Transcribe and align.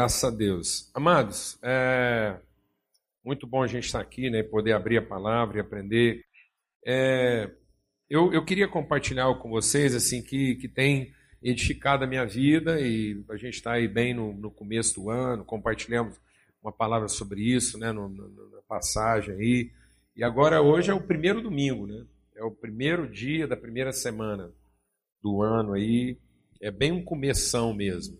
Graças 0.00 0.24
a 0.24 0.30
Deus. 0.30 0.90
Amados, 0.94 1.58
é 1.62 2.34
muito 3.22 3.46
bom 3.46 3.62
a 3.62 3.66
gente 3.66 3.84
estar 3.84 4.00
aqui, 4.00 4.30
né? 4.30 4.42
Poder 4.42 4.72
abrir 4.72 4.96
a 4.96 5.06
palavra 5.06 5.58
e 5.58 5.60
aprender. 5.60 6.24
É, 6.86 7.50
eu, 8.08 8.32
eu 8.32 8.42
queria 8.42 8.66
compartilhar 8.66 9.30
com 9.34 9.50
vocês, 9.50 9.94
assim, 9.94 10.22
que, 10.22 10.54
que 10.54 10.66
tem 10.66 11.12
edificado 11.42 12.02
a 12.02 12.06
minha 12.06 12.24
vida 12.24 12.80
e 12.80 13.22
a 13.28 13.36
gente 13.36 13.56
está 13.56 13.72
aí 13.72 13.86
bem 13.86 14.14
no, 14.14 14.32
no 14.32 14.50
começo 14.50 14.94
do 14.94 15.10
ano, 15.10 15.44
compartilhamos 15.44 16.18
uma 16.62 16.72
palavra 16.72 17.06
sobre 17.06 17.42
isso, 17.42 17.76
né? 17.76 17.92
No, 17.92 18.08
no, 18.08 18.50
na 18.52 18.62
passagem 18.66 19.34
aí. 19.34 19.70
E 20.16 20.24
agora, 20.24 20.62
hoje 20.62 20.90
é 20.90 20.94
o 20.94 21.06
primeiro 21.06 21.42
domingo, 21.42 21.86
né? 21.86 22.06
É 22.34 22.42
o 22.42 22.50
primeiro 22.50 23.06
dia 23.06 23.46
da 23.46 23.54
primeira 23.54 23.92
semana 23.92 24.50
do 25.22 25.42
ano 25.42 25.74
aí. 25.74 26.16
É 26.58 26.70
bem 26.70 26.90
um 26.90 27.04
começão 27.04 27.74
mesmo 27.74 28.18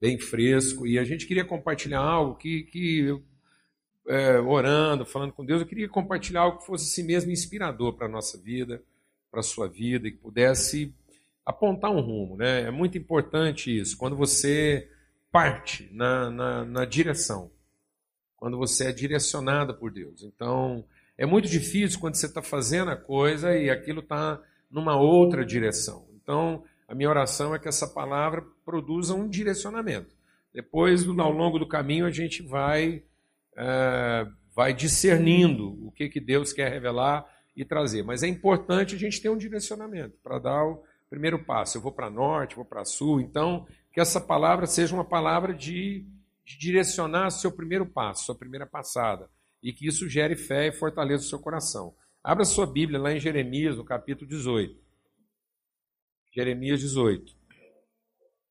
bem 0.00 0.18
fresco. 0.18 0.86
E 0.86 0.98
a 0.98 1.04
gente 1.04 1.26
queria 1.26 1.44
compartilhar 1.44 2.00
algo 2.00 2.36
que, 2.36 2.64
que 2.64 3.20
é, 4.08 4.38
orando, 4.40 5.04
falando 5.04 5.32
com 5.32 5.44
Deus, 5.44 5.60
eu 5.60 5.66
queria 5.66 5.88
compartilhar 5.88 6.40
algo 6.42 6.58
que 6.58 6.66
fosse 6.66 6.86
assim 6.86 7.06
mesmo 7.06 7.30
inspirador 7.30 7.92
para 7.94 8.06
a 8.06 8.10
nossa 8.10 8.38
vida, 8.38 8.82
para 9.30 9.40
a 9.40 9.42
sua 9.42 9.68
vida, 9.68 10.08
e 10.08 10.12
que 10.12 10.18
pudesse 10.18 10.94
apontar 11.44 11.90
um 11.90 12.00
rumo. 12.00 12.36
Né? 12.36 12.62
É 12.62 12.70
muito 12.70 12.96
importante 12.96 13.76
isso, 13.76 13.96
quando 13.96 14.16
você 14.16 14.88
parte 15.30 15.88
na, 15.92 16.30
na, 16.30 16.64
na 16.64 16.84
direção, 16.84 17.50
quando 18.36 18.56
você 18.56 18.86
é 18.88 18.92
direcionado 18.92 19.74
por 19.74 19.92
Deus. 19.92 20.22
Então, 20.22 20.84
é 21.16 21.26
muito 21.26 21.48
difícil 21.48 22.00
quando 22.00 22.14
você 22.14 22.26
está 22.26 22.40
fazendo 22.40 22.90
a 22.90 22.96
coisa 22.96 23.54
e 23.56 23.68
aquilo 23.68 24.00
está 24.00 24.40
numa 24.70 24.96
outra 24.96 25.44
direção. 25.44 26.06
Então, 26.22 26.64
a 26.86 26.94
minha 26.94 27.10
oração 27.10 27.54
é 27.54 27.58
que 27.58 27.68
essa 27.68 27.86
palavra 27.86 28.46
produza 28.68 29.14
um 29.14 29.26
direcionamento. 29.26 30.14
Depois, 30.52 31.08
ao 31.08 31.32
longo 31.32 31.58
do 31.58 31.66
caminho, 31.66 32.04
a 32.04 32.10
gente 32.10 32.42
vai, 32.42 33.02
é, 33.56 34.26
vai 34.54 34.74
discernindo 34.74 35.70
o 35.86 35.90
que, 35.90 36.06
que 36.10 36.20
Deus 36.20 36.52
quer 36.52 36.70
revelar 36.70 37.24
e 37.56 37.64
trazer. 37.64 38.02
Mas 38.02 38.22
é 38.22 38.28
importante 38.28 38.94
a 38.94 38.98
gente 38.98 39.22
ter 39.22 39.30
um 39.30 39.38
direcionamento 39.38 40.18
para 40.22 40.38
dar 40.38 40.66
o 40.66 40.84
primeiro 41.08 41.42
passo. 41.42 41.78
Eu 41.78 41.80
vou 41.80 41.92
para 41.92 42.10
norte, 42.10 42.56
vou 42.56 42.64
para 42.64 42.84
sul. 42.84 43.22
Então, 43.22 43.66
que 43.90 44.02
essa 44.02 44.20
palavra 44.20 44.66
seja 44.66 44.94
uma 44.94 45.04
palavra 45.04 45.54
de, 45.54 46.04
de 46.44 46.58
direcionar 46.58 47.30
seu 47.30 47.50
primeiro 47.50 47.86
passo, 47.86 48.26
sua 48.26 48.34
primeira 48.34 48.66
passada. 48.66 49.30
E 49.62 49.72
que 49.72 49.86
isso 49.86 50.06
gere 50.10 50.36
fé 50.36 50.66
e 50.66 50.72
fortaleça 50.72 51.24
o 51.24 51.28
seu 51.28 51.38
coração. 51.38 51.94
Abra 52.22 52.44
sua 52.44 52.66
Bíblia 52.66 53.00
lá 53.00 53.14
em 53.14 53.18
Jeremias, 53.18 53.78
no 53.78 53.84
capítulo 53.84 54.28
18. 54.28 54.78
Jeremias 56.34 56.80
18. 56.80 57.37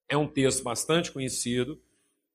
É 0.10 0.16
um 0.16 0.28
texto 0.28 0.64
bastante 0.64 1.12
conhecido, 1.12 1.82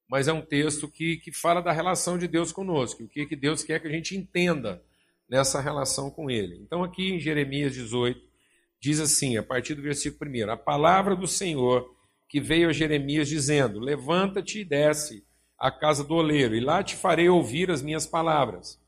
mas 0.08 0.28
é 0.28 0.32
um 0.32 0.42
texto 0.42 0.88
que, 0.88 1.16
que 1.16 1.32
fala 1.32 1.60
da 1.60 1.72
relação 1.72 2.18
de 2.18 2.28
Deus 2.28 2.52
conosco, 2.52 3.04
o 3.04 3.08
que, 3.08 3.26
que 3.26 3.36
Deus 3.36 3.62
quer 3.62 3.80
que 3.80 3.88
a 3.88 3.90
gente 3.90 4.16
entenda 4.16 4.82
nessa 5.28 5.60
relação 5.60 6.10
com 6.10 6.30
Ele. 6.30 6.58
Então, 6.60 6.84
aqui 6.84 7.12
em 7.12 7.18
Jeremias 7.18 7.72
18, 7.72 8.20
diz 8.78 9.00
assim, 9.00 9.36
a 9.36 9.42
partir 9.42 9.74
do 9.74 9.82
versículo 9.82 10.30
1: 10.30 10.50
A 10.50 10.56
palavra 10.56 11.16
do 11.16 11.26
Senhor 11.26 11.90
que 12.32 12.40
veio 12.40 12.70
a 12.70 12.72
Jeremias 12.72 13.28
dizendo: 13.28 13.78
Levanta-te 13.78 14.60
e 14.60 14.64
desce 14.64 15.22
à 15.58 15.70
casa 15.70 16.02
do 16.02 16.14
oleiro, 16.14 16.54
e 16.54 16.60
lá 16.60 16.82
te 16.82 16.96
farei 16.96 17.28
ouvir 17.28 17.70
as 17.70 17.82
minhas 17.82 18.06
palavras. 18.06 18.80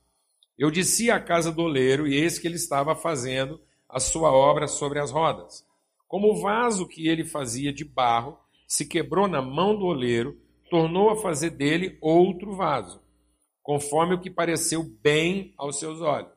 Eu 0.59 0.71
disse 0.71 1.11
à 1.11 1.21
casa 1.21 1.53
do 1.53 1.61
oleiro, 1.61 2.07
e 2.07 2.15
eis 2.15 2.39
que 2.39 2.49
ele 2.49 2.57
estava 2.57 2.97
fazendo 2.97 3.61
a 3.87 4.01
sua 4.01 4.33
obra 4.33 4.67
sobre 4.67 4.99
as 4.99 5.11
rodas. 5.11 5.63
Como 6.09 6.33
o 6.33 6.41
vaso 6.41 6.89
que 6.89 7.07
ele 7.07 7.23
fazia 7.23 7.73
de 7.73 7.85
barro 7.85 8.39
se 8.75 8.85
quebrou 8.85 9.29
na 9.29 9.41
mão 9.41 9.79
do 9.79 9.85
oleiro, 9.85 10.37
tornou 10.69 11.09
a 11.09 11.17
fazer 11.17 11.51
dele 11.51 11.97
outro 12.01 12.57
vaso, 12.57 13.01
conforme 13.63 14.17
o 14.17 14.21
que 14.21 14.29
pareceu 14.29 14.83
bem 14.83 15.55
aos 15.57 15.79
seus 15.79 16.01
olhos. 16.01 16.33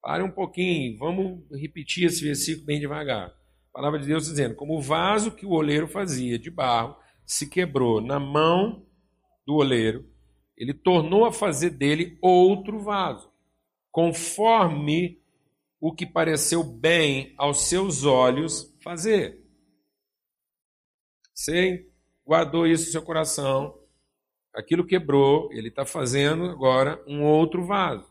Pare 0.00 0.22
um 0.22 0.30
pouquinho, 0.30 0.96
vamos 0.96 1.42
repetir 1.52 2.06
esse 2.06 2.24
versículo 2.24 2.64
bem 2.64 2.80
devagar. 2.80 3.28
A 3.28 3.72
palavra 3.74 4.00
de 4.00 4.06
Deus 4.06 4.24
dizendo: 4.24 4.54
Como 4.54 4.78
o 4.78 4.80
vaso 4.80 5.30
que 5.30 5.44
o 5.44 5.50
oleiro 5.50 5.86
fazia 5.86 6.38
de 6.38 6.50
barro 6.50 6.96
se 7.26 7.46
quebrou 7.46 8.00
na 8.00 8.18
mão 8.18 8.86
do 9.46 9.56
oleiro, 9.56 10.08
ele 10.56 10.72
tornou 10.72 11.26
a 11.26 11.32
fazer 11.32 11.68
dele 11.68 12.16
outro 12.22 12.78
vaso, 12.78 13.30
conforme 13.92 15.20
o 15.78 15.92
que 15.92 16.06
pareceu 16.06 16.64
bem 16.64 17.34
aos 17.36 17.68
seus 17.68 18.04
olhos 18.04 18.74
fazer. 18.82 19.45
Você 21.36 21.86
guardou 22.26 22.66
isso 22.66 22.86
no 22.86 22.92
seu 22.92 23.02
coração, 23.02 23.78
aquilo 24.54 24.86
quebrou, 24.86 25.52
ele 25.52 25.68
está 25.68 25.84
fazendo 25.84 26.46
agora 26.46 27.00
um 27.06 27.22
outro 27.22 27.62
vaso, 27.62 28.10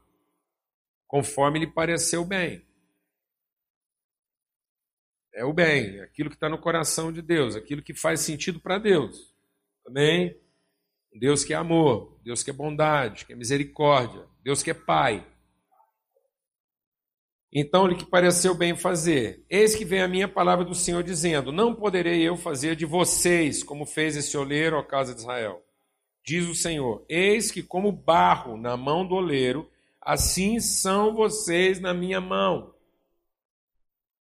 conforme 1.08 1.58
lhe 1.58 1.68
pareceu 1.68 2.24
bem. 2.24 2.64
É 5.34 5.44
o 5.44 5.52
bem, 5.52 6.00
aquilo 6.02 6.30
que 6.30 6.36
está 6.36 6.48
no 6.48 6.60
coração 6.60 7.12
de 7.12 7.22
Deus, 7.22 7.56
aquilo 7.56 7.82
que 7.82 7.96
faz 7.96 8.22
sentido 8.22 8.60
para 8.60 8.78
Deus. 8.78 9.36
Amém? 9.86 10.40
Deus 11.12 11.44
que 11.44 11.54
é 11.54 11.58
amor, 11.58 12.20
Deus 12.24 12.44
que 12.44 12.52
é 12.52 12.54
bondade, 12.54 13.26
que 13.26 13.34
é 13.34 13.36
misericórdia, 13.36 14.24
Deus 14.44 14.62
que 14.62 14.70
é 14.70 14.74
Pai. 14.74 15.26
Então 17.58 17.88
lhe 17.88 17.96
que 17.96 18.06
pareceu 18.06 18.54
bem 18.54 18.76
fazer. 18.76 19.42
Eis 19.50 19.76
que 19.76 19.86
vem 19.86 20.02
a 20.02 20.10
minha 20.10 20.28
palavra 20.28 20.66
do 20.66 20.76
Senhor 20.76 21.02
dizendo: 21.02 21.54
Não 21.54 21.74
poderei 21.74 22.22
eu 22.22 22.36
fazer 22.36 22.76
de 22.76 22.86
vocês 22.86 23.64
como 23.64 23.86
fez 23.86 24.18
esse 24.18 24.38
oleiro, 24.38 24.78
ó 24.78 24.84
casa 24.84 25.14
de 25.14 25.22
Israel. 25.22 25.64
Diz 26.22 26.50
o 26.50 26.54
Senhor: 26.54 27.06
Eis 27.08 27.50
que, 27.52 27.64
como 27.64 27.94
barro 27.94 28.58
na 28.58 28.76
mão 28.76 29.08
do 29.08 29.16
oleiro, 29.16 29.72
assim 30.02 30.60
são 30.60 31.16
vocês 31.16 31.80
na 31.80 31.94
minha 31.94 32.20
mão. 32.20 32.74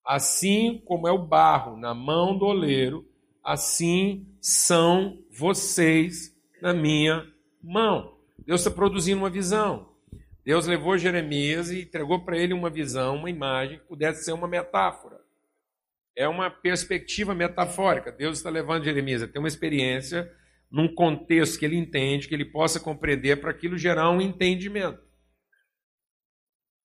Assim 0.05 0.79
como 0.85 1.07
é 1.07 1.11
o 1.11 1.25
barro 1.25 1.75
na 1.75 1.95
mão 1.95 2.37
do 2.37 2.45
oleiro, 2.45 3.03
assim 3.43 4.27
são 4.39 5.17
vocês 5.31 6.31
na 6.61 6.71
minha 6.71 7.25
mão. 7.63 8.15
Deus 8.45 8.61
está 8.61 8.69
produzindo 8.69 9.17
uma 9.17 9.29
visão. 9.29 9.92
Deus 10.45 10.67
levou 10.67 10.97
Jeremias 10.97 11.71
e 11.71 11.83
entregou 11.83 12.23
para 12.23 12.37
ele 12.37 12.53
uma 12.53 12.69
visão, 12.69 13.15
uma 13.15 13.29
imagem 13.29 13.79
que 13.79 13.85
pudesse 13.85 14.25
ser 14.25 14.33
uma 14.33 14.47
metáfora. 14.47 15.21
É 16.15 16.27
uma 16.27 16.49
perspectiva 16.49 17.33
metafórica. 17.33 18.11
Deus 18.11 18.37
está 18.37 18.49
levando 18.49 18.83
Jeremias 18.83 19.23
a 19.23 19.27
ter 19.27 19.39
uma 19.39 19.47
experiência 19.47 20.31
num 20.69 20.93
contexto 20.93 21.59
que 21.59 21.65
ele 21.65 21.77
entende, 21.77 22.27
que 22.27 22.33
ele 22.33 22.45
possa 22.45 22.79
compreender, 22.79 23.39
para 23.39 23.51
aquilo 23.51 23.77
gerar 23.77 24.09
um 24.09 24.19
entendimento. 24.19 25.01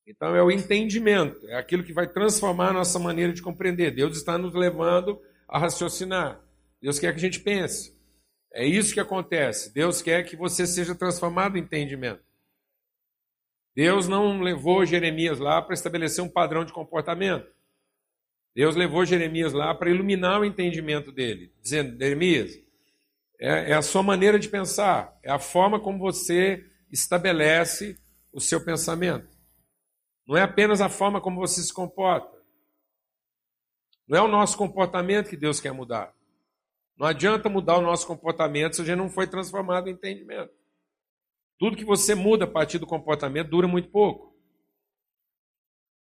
Então 0.07 0.35
é 0.35 0.43
o 0.43 0.51
entendimento, 0.51 1.47
é 1.49 1.57
aquilo 1.57 1.83
que 1.83 1.93
vai 1.93 2.07
transformar 2.07 2.71
a 2.71 2.73
nossa 2.75 2.99
maneira 2.99 3.33
de 3.33 3.43
compreender. 3.43 3.91
Deus 3.91 4.17
está 4.17 4.39
nos 4.39 4.55
levando 4.55 5.21
a 5.47 5.59
raciocinar. 5.59 6.41
Deus 6.81 6.99
quer 6.99 7.13
que 7.13 7.19
a 7.19 7.21
gente 7.21 7.41
pense. 7.41 7.95
É 8.53 8.65
isso 8.65 8.95
que 8.95 9.01
acontece. 9.01 9.73
Deus 9.75 10.01
quer 10.01 10.23
que 10.23 10.37
você 10.37 10.67
seja 10.67 10.95
transformado 10.95 11.59
em 11.59 11.61
entendimento. 11.61 12.28
Deus 13.79 14.09
não 14.09 14.41
levou 14.41 14.85
Jeremias 14.85 15.39
lá 15.39 15.63
para 15.63 15.73
estabelecer 15.73 16.25
um 16.25 16.29
padrão 16.29 16.65
de 16.65 16.73
comportamento. 16.73 17.49
Deus 18.53 18.75
levou 18.75 19.07
Jeremias 19.07 19.53
lá 19.53 19.73
para 19.73 19.89
iluminar 19.89 20.41
o 20.41 20.45
entendimento 20.45 21.13
dele, 21.13 21.55
dizendo: 21.63 21.97
Jeremias, 21.97 22.59
é, 23.39 23.71
é, 23.71 23.75
a 23.75 23.81
sua 23.81 24.03
maneira 24.03 24.37
de 24.37 24.49
pensar, 24.49 25.17
é 25.23 25.31
a 25.31 25.39
forma 25.39 25.79
como 25.79 25.97
você 25.97 26.69
estabelece 26.91 27.97
o 28.33 28.41
seu 28.41 28.65
pensamento. 28.65 29.29
Não 30.27 30.37
é 30.37 30.43
apenas 30.43 30.81
a 30.81 30.89
forma 30.89 31.21
como 31.21 31.39
você 31.39 31.63
se 31.63 31.73
comporta. 31.73 32.37
Não 34.09 34.19
é 34.19 34.23
o 34.23 34.27
nosso 34.27 34.59
comportamento 34.59 35.31
que 35.31 35.37
Deus 35.37 35.61
quer 35.61 35.71
mudar. 35.71 36.13
Não 36.99 37.07
adianta 37.07 37.49
mudar 37.49 37.79
o 37.79 37.83
nosso 37.83 38.09
comportamento 38.09 38.75
se 38.75 38.83
a 38.83 38.85
gente 38.85 38.99
não 38.99 39.09
foi 39.09 39.29
transformado 39.29 39.89
em 39.89 39.93
entendimento. 39.93 40.51
Tudo 41.59 41.77
que 41.77 41.85
você 41.85 42.15
muda 42.15 42.45
a 42.45 42.49
partir 42.49 42.79
do 42.79 42.87
comportamento 42.87 43.51
dura 43.51 43.67
muito 43.67 43.89
pouco. 43.89 44.37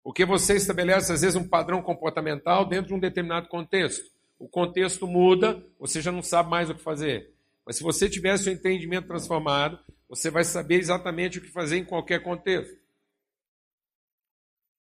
Porque 0.04 0.26
você 0.26 0.56
estabelece, 0.56 1.12
às 1.12 1.22
vezes, 1.22 1.36
um 1.36 1.48
padrão 1.48 1.82
comportamental 1.82 2.66
dentro 2.66 2.88
de 2.88 2.94
um 2.94 3.00
determinado 3.00 3.48
contexto. 3.48 4.10
O 4.38 4.48
contexto 4.48 5.06
muda, 5.06 5.66
você 5.80 6.02
já 6.02 6.12
não 6.12 6.22
sabe 6.22 6.50
mais 6.50 6.70
o 6.70 6.76
que 6.76 6.82
fazer. 6.82 7.34
Mas 7.66 7.76
se 7.76 7.84
você 7.84 8.10
tiver 8.10 8.38
seu 8.38 8.54
entendimento 8.54 9.08
transformado, 9.08 9.80
você 10.08 10.32
vai 10.32 10.44
saber 10.44 10.76
exatamente 10.76 11.38
o 11.38 11.42
que 11.42 11.50
fazer 11.50 11.78
em 11.78 11.86
qualquer 11.86 12.24
contexto. 12.24 12.80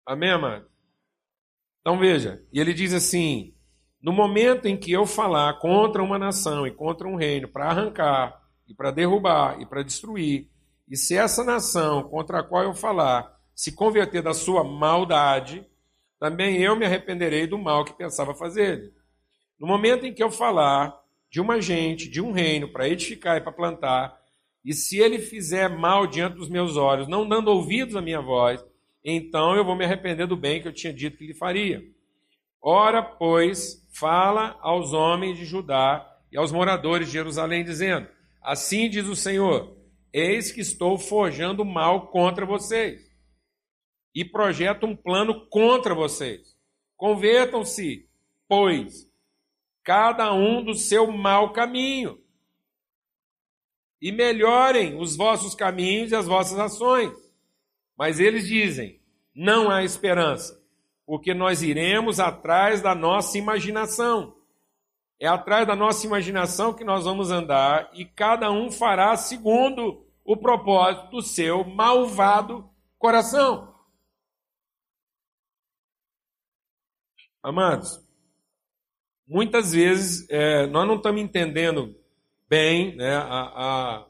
Amém, 0.06 0.30
amado? 0.30 0.66
Então 1.80 1.98
veja, 1.98 2.42
e 2.52 2.60
ele 2.60 2.72
diz 2.72 2.92
assim: 2.92 3.54
no 4.00 4.12
momento 4.12 4.66
em 4.66 4.76
que 4.76 4.92
eu 4.92 5.06
falar 5.06 5.58
contra 5.58 6.02
uma 6.02 6.18
nação 6.18 6.66
e 6.66 6.70
contra 6.70 7.06
um 7.06 7.16
reino 7.16 7.48
para 7.48 7.68
arrancar, 7.68 8.40
e 8.70 8.74
para 8.74 8.92
derrubar 8.92 9.60
e 9.60 9.66
para 9.66 9.82
destruir. 9.82 10.48
E 10.88 10.96
se 10.96 11.16
essa 11.16 11.44
nação 11.44 12.04
contra 12.04 12.38
a 12.38 12.42
qual 12.42 12.62
eu 12.62 12.74
falar 12.74 13.36
se 13.54 13.72
converter 13.72 14.22
da 14.22 14.32
sua 14.32 14.64
maldade, 14.64 15.66
também 16.18 16.62
eu 16.62 16.76
me 16.76 16.86
arrependerei 16.86 17.46
do 17.46 17.58
mal 17.58 17.84
que 17.84 17.92
pensava 17.92 18.34
fazer. 18.34 18.92
No 19.58 19.66
momento 19.66 20.06
em 20.06 20.14
que 20.14 20.22
eu 20.22 20.30
falar 20.30 20.98
de 21.30 21.40
uma 21.40 21.60
gente, 21.60 22.08
de 22.08 22.20
um 22.20 22.32
reino, 22.32 22.68
para 22.68 22.88
edificar 22.88 23.36
e 23.36 23.40
para 23.40 23.52
plantar, 23.52 24.18
e 24.64 24.72
se 24.72 24.98
ele 24.98 25.18
fizer 25.18 25.68
mal 25.68 26.06
diante 26.06 26.36
dos 26.36 26.48
meus 26.48 26.76
olhos, 26.76 27.08
não 27.08 27.28
dando 27.28 27.48
ouvidos 27.48 27.96
à 27.96 28.00
minha 28.00 28.20
voz, 28.20 28.64
então 29.04 29.54
eu 29.54 29.64
vou 29.64 29.76
me 29.76 29.84
arrepender 29.84 30.26
do 30.26 30.36
bem 30.36 30.62
que 30.62 30.68
eu 30.68 30.72
tinha 30.72 30.92
dito 30.92 31.18
que 31.18 31.26
lhe 31.26 31.34
faria. 31.34 31.82
Ora, 32.62 33.02
pois, 33.02 33.86
fala 33.92 34.58
aos 34.60 34.92
homens 34.92 35.38
de 35.38 35.44
Judá 35.44 36.06
e 36.30 36.36
aos 36.36 36.52
moradores 36.52 37.06
de 37.06 37.14
Jerusalém, 37.14 37.64
dizendo: 37.64 38.06
Assim 38.40 38.88
diz 38.88 39.06
o 39.06 39.16
Senhor: 39.16 39.76
Eis 40.12 40.50
que 40.50 40.60
estou 40.60 40.98
forjando 40.98 41.64
mal 41.64 42.08
contra 42.08 42.46
vocês 42.46 43.10
e 44.14 44.24
projeto 44.24 44.86
um 44.86 44.96
plano 44.96 45.46
contra 45.48 45.94
vocês. 45.94 46.56
Convertam-se, 46.96 48.08
pois, 48.48 49.08
cada 49.82 50.32
um 50.32 50.62
do 50.64 50.74
seu 50.74 51.10
mau 51.10 51.52
caminho 51.52 52.18
e 54.00 54.10
melhorem 54.10 54.98
os 54.98 55.16
vossos 55.16 55.54
caminhos 55.54 56.10
e 56.10 56.16
as 56.16 56.26
vossas 56.26 56.58
ações. 56.58 57.12
Mas 57.96 58.18
eles 58.18 58.46
dizem: 58.46 59.00
não 59.34 59.70
há 59.70 59.84
esperança, 59.84 60.60
porque 61.04 61.34
nós 61.34 61.62
iremos 61.62 62.18
atrás 62.18 62.80
da 62.80 62.94
nossa 62.94 63.36
imaginação. 63.36 64.39
É 65.20 65.26
atrás 65.26 65.66
da 65.66 65.76
nossa 65.76 66.06
imaginação 66.06 66.72
que 66.72 66.82
nós 66.82 67.04
vamos 67.04 67.30
andar 67.30 67.90
e 67.92 68.06
cada 68.06 68.50
um 68.50 68.70
fará 68.72 69.14
segundo 69.18 70.02
o 70.24 70.34
propósito 70.34 71.10
do 71.10 71.20
seu 71.20 71.62
malvado 71.62 72.70
coração. 72.98 73.74
Amados, 77.42 78.02
muitas 79.26 79.72
vezes 79.72 80.26
é, 80.30 80.66
nós 80.66 80.88
não 80.88 80.96
estamos 80.96 81.20
entendendo 81.20 81.94
bem 82.48 82.96
né, 82.96 83.14
a, 83.16 83.22
a, 83.22 84.06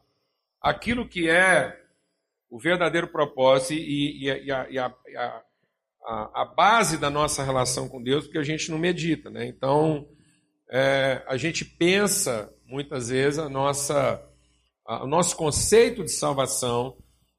aquilo 0.61 1.09
que 1.09 1.29
é 1.29 1.77
o 2.49 2.59
verdadeiro 2.59 3.09
propósito 3.09 3.73
e, 3.75 4.27
e, 4.27 4.47
e, 4.47 4.53
a, 4.53 4.71
e 4.71 4.79
a, 4.79 4.95
a, 6.35 6.45
base 6.45 6.99
da 6.99 7.11
nossa 7.11 7.43
relação 7.43 7.89
com 7.89 8.03
Deus, 8.03 8.25
porque 8.25 8.39
a 8.39 8.45
gente 8.45 8.71
não 8.71 8.79
medita. 8.79 9.29
Né? 9.29 9.47
Então, 9.47 10.09
é, 10.70 11.25
a 11.26 11.37
gente 11.37 11.64
pensa 11.64 12.55
muitas 12.64 13.08
vezes 13.08 13.40
a 13.40 13.49
nossa, 13.49 14.25
a, 14.87 15.02
o 15.02 15.06
nosso 15.06 15.37
conceito 15.37 16.05
de 16.05 16.12
salvação 16.12 16.96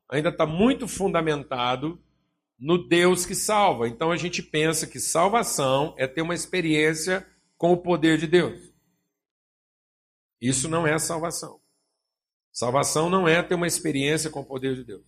ainda 0.10 0.30
está 0.30 0.46
muito 0.46 0.88
fundamentado 0.88 1.98
no 2.60 2.78
Deus 2.88 3.26
que 3.26 3.34
salva. 3.34 3.88
Então 3.88 4.12
a 4.12 4.18
gente 4.18 4.44
pensa 4.44 4.86
que 4.86 5.00
salvação 5.00 5.96
é 5.98 6.06
ter 6.06 6.22
uma 6.22 6.36
experiência 6.36 7.26
com 7.58 7.72
o 7.72 7.78
poder 7.78 8.18
de 8.18 8.28
Deus. 8.28 8.72
Isso 10.42 10.68
não 10.68 10.86
é 10.86 11.00
salvação. 11.00 11.62
Salvação 12.52 13.10
não 13.10 13.30
é 13.30 13.42
ter 13.42 13.56
uma 13.56 13.68
experiência 13.68 14.30
com 14.30 14.42
o 14.42 14.46
poder 14.46 14.76
de 14.76 14.84
Deus. 14.84 15.06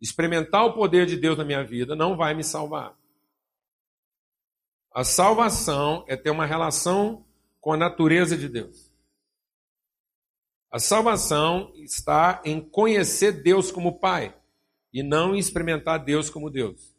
Experimentar 0.00 0.64
o 0.64 0.74
poder 0.74 1.06
de 1.06 1.16
Deus 1.16 1.36
na 1.36 1.44
minha 1.44 1.64
vida 1.64 1.96
não 1.96 2.16
vai 2.16 2.34
me 2.34 2.44
salvar. 2.44 2.96
A 4.94 5.02
salvação 5.02 6.04
é 6.06 6.16
ter 6.16 6.30
uma 6.30 6.46
relação 6.46 7.26
com 7.60 7.72
a 7.72 7.76
natureza 7.76 8.36
de 8.36 8.48
Deus. 8.48 8.92
A 10.70 10.78
salvação 10.78 11.72
está 11.76 12.42
em 12.44 12.60
conhecer 12.60 13.42
Deus 13.42 13.70
como 13.72 13.98
Pai 13.98 14.34
e 14.92 15.02
não 15.02 15.34
em 15.34 15.38
experimentar 15.38 16.04
Deus 16.04 16.28
como 16.28 16.50
Deus. 16.50 16.94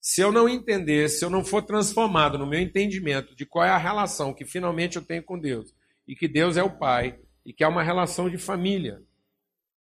Se 0.00 0.20
eu 0.20 0.30
não 0.30 0.48
entender, 0.48 1.08
se 1.08 1.24
eu 1.24 1.30
não 1.30 1.44
for 1.44 1.62
transformado 1.62 2.38
no 2.38 2.46
meu 2.46 2.60
entendimento 2.60 3.34
de 3.34 3.44
qual 3.44 3.64
é 3.64 3.70
a 3.70 3.78
relação 3.78 4.32
que 4.32 4.44
finalmente 4.44 4.96
eu 4.96 5.02
tenho 5.02 5.22
com 5.22 5.38
Deus, 5.38 5.74
e 6.06 6.14
que 6.14 6.28
Deus 6.28 6.56
é 6.56 6.62
o 6.62 6.78
Pai 6.78 7.18
e 7.44 7.52
que 7.52 7.64
é 7.64 7.68
uma 7.68 7.82
relação 7.82 8.30
de 8.30 8.38
família. 8.38 9.02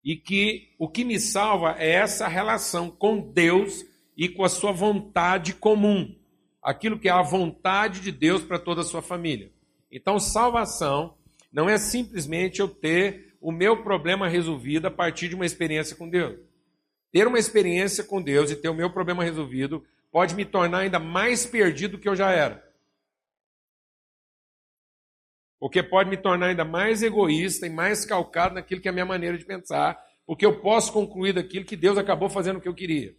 E 0.03 0.15
que 0.15 0.73
o 0.79 0.89
que 0.89 1.03
me 1.03 1.19
salva 1.19 1.75
é 1.77 1.91
essa 1.91 2.27
relação 2.27 2.89
com 2.89 3.31
Deus 3.31 3.85
e 4.15 4.29
com 4.29 4.43
a 4.43 4.49
sua 4.49 4.71
vontade 4.71 5.53
comum. 5.53 6.15
Aquilo 6.67 6.99
que 6.99 7.07
é 7.07 7.11
a 7.13 7.21
vontade 7.21 8.01
de 8.01 8.11
Deus 8.11 8.43
para 8.43 8.59
toda 8.59 8.81
a 8.81 8.83
sua 8.83 9.01
família. 9.01 9.53
Então, 9.89 10.19
salvação 10.19 11.17
não 11.49 11.69
é 11.69 11.77
simplesmente 11.77 12.59
eu 12.59 12.67
ter 12.67 13.37
o 13.39 13.53
meu 13.53 13.83
problema 13.83 14.27
resolvido 14.27 14.85
a 14.85 14.91
partir 14.91 15.29
de 15.29 15.35
uma 15.35 15.45
experiência 15.45 15.95
com 15.95 16.09
Deus. 16.09 16.37
Ter 17.09 17.25
uma 17.25 17.39
experiência 17.39 18.03
com 18.03 18.21
Deus 18.21 18.51
e 18.51 18.55
ter 18.57 18.67
o 18.67 18.73
meu 18.73 18.91
problema 18.91 19.23
resolvido 19.23 19.81
pode 20.11 20.35
me 20.35 20.43
tornar 20.43 20.79
ainda 20.79 20.99
mais 20.99 21.45
perdido 21.45 21.91
do 21.91 21.99
que 21.99 22.09
eu 22.09 22.17
já 22.17 22.31
era. 22.31 22.61
Porque 25.57 25.81
pode 25.81 26.09
me 26.09 26.17
tornar 26.17 26.47
ainda 26.47 26.65
mais 26.65 27.01
egoísta 27.01 27.65
e 27.65 27.69
mais 27.69 28.03
calcado 28.03 28.55
naquilo 28.55 28.81
que 28.81 28.89
é 28.89 28.91
a 28.91 28.93
minha 28.93 29.05
maneira 29.05 29.37
de 29.37 29.45
pensar, 29.45 29.97
porque 30.25 30.45
eu 30.45 30.59
posso 30.59 30.91
concluir 30.91 31.31
daquilo 31.31 31.63
que 31.63 31.77
Deus 31.77 31.97
acabou 31.97 32.29
fazendo 32.29 32.57
o 32.57 32.61
que 32.61 32.67
eu 32.67 32.75
queria. 32.75 33.15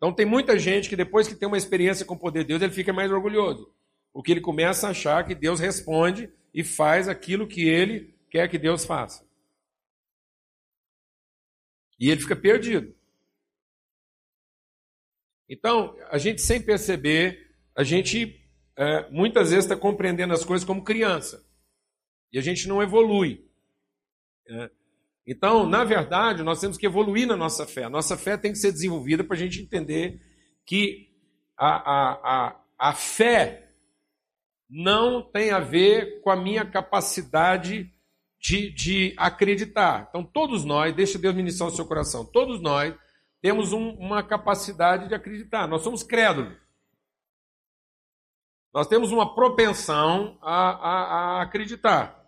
Então 0.00 0.14
tem 0.14 0.24
muita 0.24 0.58
gente 0.58 0.88
que 0.88 0.96
depois 0.96 1.28
que 1.28 1.34
tem 1.34 1.46
uma 1.46 1.58
experiência 1.58 2.06
com 2.06 2.14
o 2.14 2.18
poder 2.18 2.40
de 2.40 2.48
Deus, 2.48 2.62
ele 2.62 2.72
fica 2.72 2.90
mais 2.90 3.12
orgulhoso. 3.12 3.70
Porque 4.14 4.32
ele 4.32 4.40
começa 4.40 4.86
a 4.86 4.92
achar 4.92 5.26
que 5.26 5.34
Deus 5.34 5.60
responde 5.60 6.32
e 6.54 6.64
faz 6.64 7.06
aquilo 7.06 7.46
que 7.46 7.68
ele 7.68 8.14
quer 8.30 8.48
que 8.48 8.58
Deus 8.58 8.86
faça. 8.86 9.28
E 11.98 12.10
ele 12.10 12.22
fica 12.22 12.34
perdido. 12.34 12.94
Então, 15.46 15.94
a 16.08 16.16
gente 16.16 16.40
sem 16.40 16.62
perceber, 16.62 17.54
a 17.76 17.84
gente 17.84 18.40
é, 18.78 19.10
muitas 19.10 19.50
vezes 19.50 19.66
está 19.66 19.76
compreendendo 19.76 20.32
as 20.32 20.46
coisas 20.46 20.66
como 20.66 20.82
criança. 20.82 21.46
E 22.32 22.38
a 22.38 22.42
gente 22.42 22.66
não 22.66 22.82
evolui. 22.82 23.46
É. 24.48 24.70
Então, 25.26 25.66
na 25.66 25.84
verdade, 25.84 26.42
nós 26.42 26.60
temos 26.60 26.76
que 26.76 26.86
evoluir 26.86 27.26
na 27.26 27.36
nossa 27.36 27.66
fé. 27.66 27.84
A 27.84 27.90
nossa 27.90 28.16
fé 28.16 28.36
tem 28.36 28.52
que 28.52 28.58
ser 28.58 28.72
desenvolvida 28.72 29.22
para 29.22 29.36
a 29.36 29.38
gente 29.38 29.60
entender 29.60 30.20
que 30.66 31.08
a, 31.56 31.68
a, 31.68 32.12
a, 32.12 32.60
a 32.78 32.92
fé 32.94 33.70
não 34.68 35.22
tem 35.22 35.50
a 35.50 35.60
ver 35.60 36.20
com 36.22 36.30
a 36.30 36.36
minha 36.36 36.64
capacidade 36.64 37.92
de, 38.40 38.72
de 38.72 39.14
acreditar. 39.16 40.06
Então, 40.08 40.24
todos 40.24 40.64
nós, 40.64 40.94
deixa 40.94 41.18
Deus 41.18 41.34
ministrar 41.34 41.68
o 41.68 41.74
seu 41.74 41.84
coração, 41.84 42.24
todos 42.24 42.60
nós 42.62 42.94
temos 43.42 43.72
um, 43.72 43.90
uma 43.90 44.22
capacidade 44.22 45.08
de 45.08 45.14
acreditar. 45.14 45.66
Nós 45.66 45.82
somos 45.82 46.02
crédulos. 46.02 46.56
Nós 48.72 48.86
temos 48.86 49.10
uma 49.10 49.34
propensão 49.34 50.38
a, 50.40 50.70
a, 50.70 51.02
a 51.38 51.42
acreditar. 51.42 52.19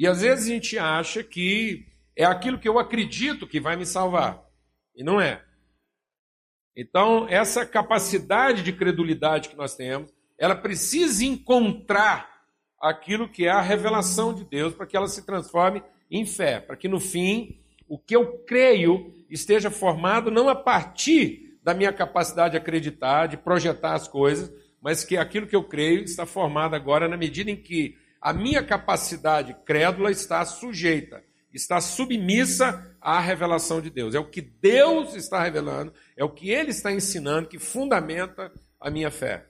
E 0.00 0.06
às 0.06 0.22
vezes 0.22 0.46
a 0.46 0.48
gente 0.48 0.78
acha 0.78 1.22
que 1.22 1.86
é 2.16 2.24
aquilo 2.24 2.58
que 2.58 2.66
eu 2.66 2.78
acredito 2.78 3.46
que 3.46 3.60
vai 3.60 3.76
me 3.76 3.84
salvar. 3.84 4.42
E 4.96 5.04
não 5.04 5.20
é. 5.20 5.44
Então, 6.74 7.28
essa 7.28 7.66
capacidade 7.66 8.62
de 8.62 8.72
credulidade 8.72 9.50
que 9.50 9.56
nós 9.58 9.76
temos, 9.76 10.10
ela 10.38 10.56
precisa 10.56 11.22
encontrar 11.22 12.46
aquilo 12.80 13.28
que 13.28 13.44
é 13.44 13.50
a 13.50 13.60
revelação 13.60 14.32
de 14.32 14.42
Deus 14.42 14.72
para 14.72 14.86
que 14.86 14.96
ela 14.96 15.06
se 15.06 15.26
transforme 15.26 15.82
em 16.10 16.24
fé, 16.24 16.60
para 16.60 16.78
que 16.78 16.88
no 16.88 16.98
fim 16.98 17.60
o 17.86 17.98
que 17.98 18.16
eu 18.16 18.38
creio 18.44 19.12
esteja 19.28 19.70
formado 19.70 20.30
não 20.30 20.48
a 20.48 20.54
partir 20.54 21.58
da 21.62 21.74
minha 21.74 21.92
capacidade 21.92 22.52
de 22.52 22.56
acreditar, 22.56 23.26
de 23.26 23.36
projetar 23.36 23.92
as 23.92 24.08
coisas, 24.08 24.50
mas 24.80 25.04
que 25.04 25.18
aquilo 25.18 25.46
que 25.46 25.54
eu 25.54 25.62
creio 25.62 26.02
está 26.04 26.24
formado 26.24 26.74
agora 26.74 27.06
na 27.06 27.18
medida 27.18 27.50
em 27.50 27.56
que 27.56 27.98
a 28.20 28.32
minha 28.32 28.62
capacidade 28.62 29.56
crédula 29.64 30.10
está 30.10 30.44
sujeita, 30.44 31.24
está 31.52 31.80
submissa 31.80 32.96
à 33.00 33.18
revelação 33.18 33.80
de 33.80 33.90
Deus. 33.90 34.14
É 34.14 34.18
o 34.18 34.28
que 34.28 34.42
Deus 34.42 35.14
está 35.14 35.42
revelando, 35.42 35.92
é 36.16 36.24
o 36.24 36.30
que 36.30 36.50
Ele 36.50 36.70
está 36.70 36.92
ensinando 36.92 37.48
que 37.48 37.58
fundamenta 37.58 38.52
a 38.78 38.90
minha 38.90 39.10
fé. 39.10 39.46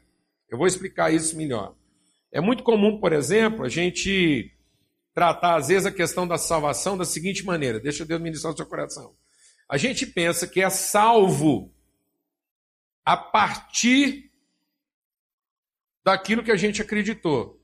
Eu 0.49 0.57
vou 0.57 0.67
explicar 0.67 1.13
isso 1.13 1.37
melhor. 1.37 1.75
É 2.33 2.41
muito 2.41 2.63
comum, 2.63 3.01
por 3.01 3.13
exemplo, 3.13 3.65
a 3.65 3.69
gente 3.69 4.53
tratar 5.13 5.57
às 5.57 5.69
vezes 5.69 5.87
a 5.87 5.93
questão 5.93 6.27
da 6.27 6.39
salvação 6.39 6.97
da 6.97 7.05
seguinte 7.05 7.45
maneira: 7.45 7.81
deixa 7.81 8.05
Deus 8.05 8.21
ministrar 8.21 8.53
o 8.53 8.57
seu 8.57 8.67
coração. 8.67 9.15
A 9.69 9.77
gente 9.77 10.07
pensa 10.07 10.47
que 10.47 10.61
é 10.61 10.71
salvo 10.71 11.73
a 13.05 13.17
partir 13.17 14.31
daquilo 16.05 16.43
que 16.43 16.51
a 16.51 16.57
gente 16.57 16.81
acreditou. 16.83 17.60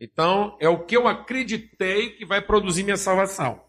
Então, 0.00 0.56
é 0.60 0.68
o 0.68 0.84
que 0.84 0.96
eu 0.96 1.08
acreditei 1.08 2.10
que 2.10 2.26
vai 2.26 2.40
produzir 2.40 2.82
minha 2.82 2.96
salvação. 2.96 3.64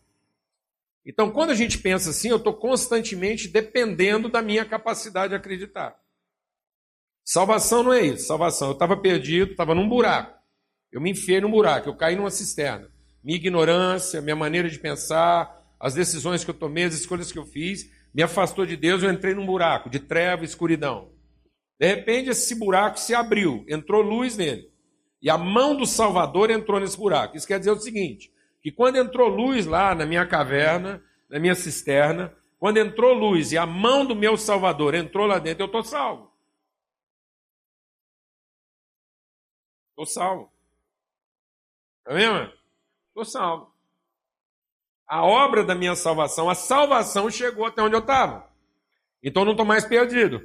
Então, 1.05 1.31
quando 1.31 1.51
a 1.51 1.55
gente 1.55 1.77
pensa 1.77 2.09
assim, 2.09 2.29
eu 2.29 2.35
estou 2.35 2.53
constantemente 2.53 3.47
dependendo 3.47 4.27
da 4.27 4.41
minha 4.41 4.65
capacidade 4.65 5.29
de 5.29 5.35
acreditar. 5.35 5.97
Salvação 7.23 7.81
não 7.81 7.93
é 7.93 8.01
isso. 8.01 8.27
Salvação, 8.27 8.69
eu 8.69 8.73
estava 8.73 8.97
perdido, 8.97 9.51
estava 9.51 9.73
num 9.73 9.87
buraco. 9.87 10.37
Eu 10.91 10.99
me 10.99 11.11
enfiei 11.11 11.39
num 11.39 11.51
buraco, 11.51 11.87
eu 11.87 11.95
caí 11.95 12.15
numa 12.15 12.31
cisterna. 12.31 12.89
Minha 13.23 13.37
ignorância, 13.37 14.21
minha 14.21 14.35
maneira 14.35 14.69
de 14.69 14.79
pensar, 14.79 15.57
as 15.79 15.93
decisões 15.93 16.43
que 16.43 16.49
eu 16.49 16.55
tomei, 16.55 16.85
as 16.85 16.93
escolhas 16.93 17.31
que 17.31 17.39
eu 17.39 17.45
fiz, 17.45 17.89
me 18.13 18.23
afastou 18.23 18.65
de 18.65 18.75
Deus, 18.75 19.03
eu 19.03 19.11
entrei 19.11 19.33
num 19.33 19.45
buraco 19.45 19.89
de 19.89 19.99
treva 19.99 20.43
e 20.43 20.45
escuridão. 20.45 21.11
De 21.79 21.87
repente, 21.87 22.29
esse 22.29 22.55
buraco 22.55 22.99
se 22.99 23.13
abriu, 23.13 23.63
entrou 23.69 24.01
luz 24.01 24.35
nele. 24.35 24.69
E 25.21 25.29
a 25.29 25.37
mão 25.37 25.75
do 25.75 25.85
Salvador 25.85 26.49
entrou 26.49 26.79
nesse 26.79 26.97
buraco. 26.97 27.35
Isso 27.35 27.47
quer 27.47 27.59
dizer 27.59 27.71
o 27.71 27.79
seguinte: 27.79 28.31
que 28.61 28.71
quando 28.71 28.97
entrou 28.97 29.27
luz 29.27 29.65
lá 29.65 29.95
na 29.95 30.05
minha 30.05 30.25
caverna, 30.25 31.03
na 31.29 31.39
minha 31.39 31.55
cisterna, 31.55 32.35
quando 32.59 32.77
entrou 32.77 33.13
luz 33.13 33.51
e 33.51 33.57
a 33.57 33.65
mão 33.65 34.05
do 34.05 34.15
meu 34.15 34.37
Salvador 34.37 34.93
entrou 34.93 35.25
lá 35.25 35.39
dentro, 35.39 35.63
eu 35.63 35.67
estou 35.67 35.83
salvo. 35.83 36.31
Estou 39.89 40.05
salvo. 40.05 40.51
Está 41.99 42.13
vendo? 42.13 42.53
Estou 43.09 43.25
salvo. 43.25 43.73
A 45.07 45.25
obra 45.25 45.63
da 45.63 45.73
minha 45.73 45.95
salvação, 45.95 46.49
a 46.49 46.55
salvação 46.55 47.31
chegou 47.31 47.65
até 47.65 47.81
onde 47.81 47.95
eu 47.95 48.01
estava. 48.01 48.51
Então 49.23 49.41
eu 49.41 49.45
não 49.45 49.53
estou 49.53 49.65
mais 49.65 49.85
perdido. 49.85 50.41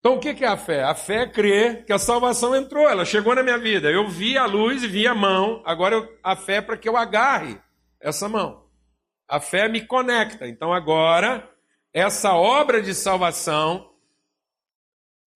Então 0.00 0.14
o 0.14 0.18
que 0.18 0.44
é 0.44 0.48
a 0.48 0.56
fé? 0.56 0.82
A 0.82 0.94
fé 0.94 1.22
é 1.22 1.28
crer 1.28 1.84
que 1.84 1.92
a 1.92 1.98
salvação 1.98 2.56
entrou, 2.56 2.88
ela 2.88 3.04
chegou 3.04 3.34
na 3.34 3.42
minha 3.42 3.58
vida. 3.58 3.90
Eu 3.90 4.08
vi 4.08 4.36
a 4.36 4.46
luz 4.46 4.82
e 4.82 4.88
vi 4.88 5.06
a 5.06 5.14
mão, 5.14 5.62
agora 5.64 5.94
eu, 5.94 6.18
a 6.22 6.34
fé 6.34 6.56
é 6.56 6.60
para 6.62 6.76
que 6.76 6.88
eu 6.88 6.96
agarre 6.96 7.60
essa 8.00 8.28
mão. 8.28 8.64
A 9.28 9.38
fé 9.38 9.68
me 9.68 9.82
conecta. 9.82 10.48
Então 10.48 10.72
agora, 10.72 11.48
essa 11.92 12.34
obra 12.34 12.80
de 12.80 12.94
salvação, 12.94 13.90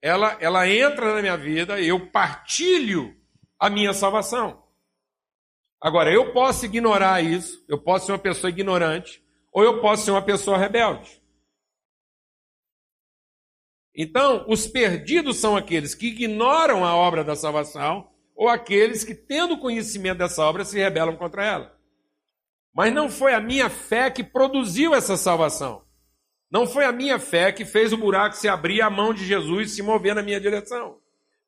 ela, 0.00 0.36
ela 0.40 0.66
entra 0.66 1.14
na 1.14 1.20
minha 1.20 1.36
vida 1.36 1.78
eu 1.80 2.10
partilho 2.10 3.14
a 3.58 3.68
minha 3.68 3.92
salvação. 3.92 4.62
Agora, 5.80 6.10
eu 6.10 6.32
posso 6.32 6.64
ignorar 6.64 7.22
isso, 7.22 7.62
eu 7.68 7.78
posso 7.78 8.06
ser 8.06 8.12
uma 8.12 8.18
pessoa 8.18 8.48
ignorante, 8.48 9.22
ou 9.52 9.62
eu 9.62 9.82
posso 9.82 10.04
ser 10.04 10.10
uma 10.12 10.22
pessoa 10.22 10.56
rebelde. 10.56 11.22
Então, 13.94 14.44
os 14.48 14.66
perdidos 14.66 15.36
são 15.36 15.56
aqueles 15.56 15.94
que 15.94 16.08
ignoram 16.08 16.84
a 16.84 16.96
obra 16.96 17.22
da 17.22 17.36
salvação 17.36 18.08
ou 18.34 18.48
aqueles 18.48 19.04
que, 19.04 19.14
tendo 19.14 19.58
conhecimento 19.58 20.18
dessa 20.18 20.42
obra, 20.42 20.64
se 20.64 20.78
rebelam 20.78 21.16
contra 21.16 21.44
ela. 21.44 21.74
Mas 22.74 22.92
não 22.92 23.08
foi 23.08 23.32
a 23.32 23.40
minha 23.40 23.70
fé 23.70 24.10
que 24.10 24.24
produziu 24.24 24.94
essa 24.94 25.16
salvação. 25.16 25.82
Não 26.50 26.66
foi 26.66 26.84
a 26.84 26.92
minha 26.92 27.18
fé 27.18 27.52
que 27.52 27.64
fez 27.64 27.92
o 27.92 27.96
buraco 27.96 28.36
se 28.36 28.48
abrir 28.48 28.82
a 28.82 28.90
mão 28.90 29.14
de 29.14 29.24
Jesus 29.24 29.72
se 29.72 29.82
mover 29.82 30.14
na 30.14 30.22
minha 30.22 30.40
direção. 30.40 30.98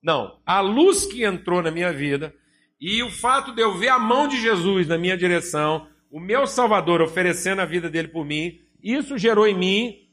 Não. 0.02 0.40
A 0.46 0.60
luz 0.60 1.04
que 1.04 1.24
entrou 1.24 1.60
na 1.60 1.70
minha 1.70 1.92
vida 1.92 2.32
e 2.80 3.02
o 3.02 3.10
fato 3.10 3.52
de 3.52 3.62
eu 3.62 3.76
ver 3.76 3.88
a 3.88 3.98
mão 3.98 4.28
de 4.28 4.40
Jesus 4.40 4.86
na 4.86 4.96
minha 4.96 5.16
direção, 5.16 5.88
o 6.10 6.20
meu 6.20 6.46
Salvador 6.46 7.02
oferecendo 7.02 7.60
a 7.60 7.64
vida 7.64 7.90
dele 7.90 8.08
por 8.08 8.24
mim, 8.24 8.60
isso 8.80 9.18
gerou 9.18 9.46
em 9.48 9.54
mim 9.56 10.05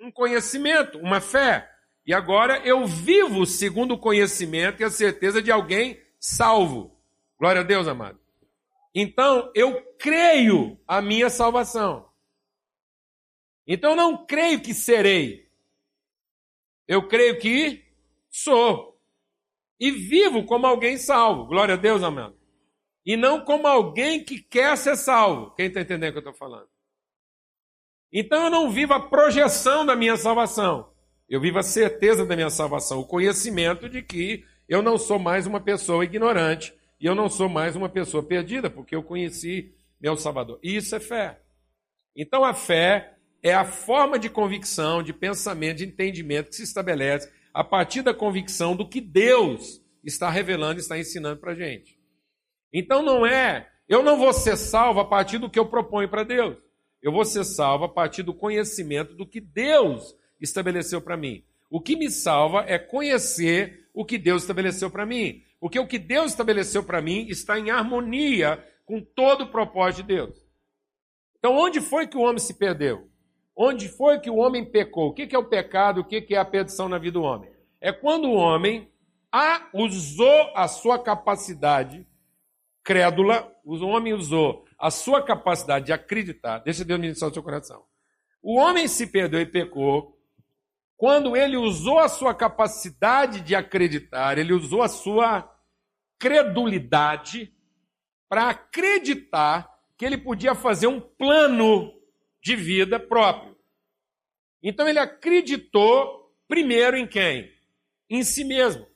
um 0.00 0.10
conhecimento, 0.10 0.98
uma 0.98 1.20
fé. 1.20 1.70
E 2.06 2.14
agora 2.14 2.58
eu 2.66 2.86
vivo 2.86 3.44
segundo 3.44 3.94
o 3.94 3.98
conhecimento 3.98 4.80
e 4.80 4.84
a 4.84 4.90
certeza 4.90 5.42
de 5.42 5.52
alguém 5.52 6.00
salvo. 6.18 6.98
Glória 7.38 7.60
a 7.60 7.64
Deus, 7.64 7.86
amado. 7.86 8.18
Então 8.94 9.52
eu 9.54 9.82
creio 9.98 10.80
a 10.88 11.00
minha 11.00 11.28
salvação. 11.28 12.08
Então 13.66 13.90
eu 13.90 13.96
não 13.96 14.26
creio 14.26 14.60
que 14.60 14.74
serei. 14.74 15.48
Eu 16.88 17.06
creio 17.06 17.38
que 17.38 17.84
sou. 18.30 18.98
E 19.78 19.90
vivo 19.90 20.44
como 20.44 20.66
alguém 20.66 20.98
salvo. 20.98 21.46
Glória 21.46 21.74
a 21.74 21.78
Deus, 21.78 22.02
amado. 22.02 22.36
E 23.04 23.16
não 23.16 23.44
como 23.44 23.66
alguém 23.66 24.24
que 24.24 24.42
quer 24.42 24.76
ser 24.76 24.96
salvo. 24.96 25.54
Quem 25.54 25.66
está 25.66 25.80
entendendo 25.80 26.10
o 26.10 26.12
que 26.12 26.18
eu 26.18 26.32
estou 26.32 26.48
falando? 26.48 26.68
Então 28.12 28.44
eu 28.44 28.50
não 28.50 28.70
vivo 28.70 28.92
a 28.92 29.00
projeção 29.00 29.86
da 29.86 29.94
minha 29.94 30.16
salvação. 30.16 30.90
Eu 31.28 31.40
vivo 31.40 31.58
a 31.58 31.62
certeza 31.62 32.26
da 32.26 32.34
minha 32.34 32.50
salvação, 32.50 32.98
o 32.98 33.06
conhecimento 33.06 33.88
de 33.88 34.02
que 34.02 34.44
eu 34.68 34.82
não 34.82 34.98
sou 34.98 35.18
mais 35.18 35.46
uma 35.46 35.60
pessoa 35.60 36.04
ignorante 36.04 36.74
e 37.00 37.06
eu 37.06 37.14
não 37.14 37.28
sou 37.28 37.48
mais 37.48 37.76
uma 37.76 37.88
pessoa 37.88 38.22
perdida, 38.22 38.68
porque 38.68 38.94
eu 38.94 39.02
conheci 39.02 39.72
meu 40.00 40.16
Salvador. 40.16 40.58
Isso 40.62 40.94
é 40.96 41.00
fé. 41.00 41.40
Então 42.16 42.44
a 42.44 42.52
fé 42.52 43.14
é 43.42 43.54
a 43.54 43.64
forma 43.64 44.18
de 44.18 44.28
convicção, 44.28 45.02
de 45.02 45.12
pensamento, 45.12 45.78
de 45.78 45.86
entendimento 45.86 46.50
que 46.50 46.56
se 46.56 46.64
estabelece 46.64 47.30
a 47.54 47.64
partir 47.64 48.02
da 48.02 48.12
convicção 48.12 48.74
do 48.74 48.88
que 48.88 49.00
Deus 49.00 49.80
está 50.04 50.28
revelando, 50.30 50.80
está 50.80 50.98
ensinando 50.98 51.40
para 51.40 51.52
a 51.52 51.54
gente. 51.54 51.98
Então 52.72 53.02
não 53.02 53.24
é, 53.24 53.68
eu 53.88 54.02
não 54.02 54.18
vou 54.18 54.32
ser 54.32 54.56
salvo 54.56 55.00
a 55.00 55.04
partir 55.04 55.38
do 55.38 55.50
que 55.50 55.58
eu 55.58 55.66
proponho 55.66 56.08
para 56.08 56.24
Deus. 56.24 56.56
Eu 57.02 57.12
vou 57.12 57.24
ser 57.24 57.44
salvo 57.44 57.84
a 57.84 57.88
partir 57.88 58.22
do 58.22 58.34
conhecimento 58.34 59.14
do 59.14 59.26
que 59.26 59.40
Deus 59.40 60.14
estabeleceu 60.40 61.00
para 61.00 61.16
mim. 61.16 61.44
O 61.70 61.80
que 61.80 61.96
me 61.96 62.10
salva 62.10 62.64
é 62.66 62.78
conhecer 62.78 63.88
o 63.94 64.04
que 64.04 64.18
Deus 64.18 64.42
estabeleceu 64.42 64.90
para 64.90 65.06
mim. 65.06 65.42
Porque 65.58 65.78
o 65.78 65.86
que 65.86 65.98
Deus 65.98 66.32
estabeleceu 66.32 66.82
para 66.82 67.00
mim 67.00 67.26
está 67.28 67.58
em 67.58 67.70
harmonia 67.70 68.64
com 68.84 69.00
todo 69.00 69.44
o 69.44 69.50
propósito 69.50 70.02
de 70.02 70.14
Deus. 70.14 70.50
Então, 71.38 71.56
onde 71.56 71.80
foi 71.80 72.06
que 72.06 72.16
o 72.16 72.22
homem 72.22 72.38
se 72.38 72.54
perdeu? 72.54 73.08
Onde 73.56 73.88
foi 73.88 74.18
que 74.18 74.30
o 74.30 74.36
homem 74.36 74.64
pecou? 74.64 75.08
O 75.08 75.14
que 75.14 75.34
é 75.34 75.38
o 75.38 75.48
pecado? 75.48 76.00
O 76.00 76.04
que 76.04 76.26
é 76.30 76.38
a 76.38 76.44
perdição 76.44 76.88
na 76.88 76.98
vida 76.98 77.18
do 77.18 77.22
homem? 77.22 77.50
É 77.80 77.92
quando 77.92 78.26
o 78.28 78.34
homem 78.34 78.90
usou 79.72 80.50
a 80.54 80.66
sua 80.66 80.98
capacidade 80.98 82.06
crédula, 82.82 83.50
o 83.64 83.76
homem 83.86 84.12
usou 84.12 84.64
a 84.80 84.90
sua 84.90 85.22
capacidade 85.22 85.86
de 85.86 85.92
acreditar, 85.92 86.58
deixa 86.60 86.84
Deus 86.84 86.98
ministrar 86.98 87.30
o 87.30 87.34
seu 87.34 87.42
coração. 87.42 87.84
O 88.42 88.56
homem 88.56 88.88
se 88.88 89.06
perdeu 89.06 89.40
e 89.40 89.46
pecou 89.46 90.18
quando 91.00 91.34
ele 91.34 91.56
usou 91.56 91.98
a 91.98 92.10
sua 92.10 92.34
capacidade 92.34 93.40
de 93.40 93.54
acreditar, 93.54 94.36
ele 94.36 94.52
usou 94.52 94.82
a 94.82 94.88
sua 94.88 95.50
credulidade 96.18 97.54
para 98.28 98.50
acreditar 98.50 99.66
que 99.96 100.04
ele 100.04 100.18
podia 100.18 100.54
fazer 100.54 100.88
um 100.88 101.00
plano 101.00 101.90
de 102.42 102.54
vida 102.54 103.00
próprio. 103.00 103.56
Então 104.62 104.86
ele 104.86 104.98
acreditou 104.98 106.34
primeiro 106.46 106.98
em 106.98 107.06
quem? 107.06 107.50
Em 108.10 108.22
si 108.22 108.44
mesmo. 108.44 108.86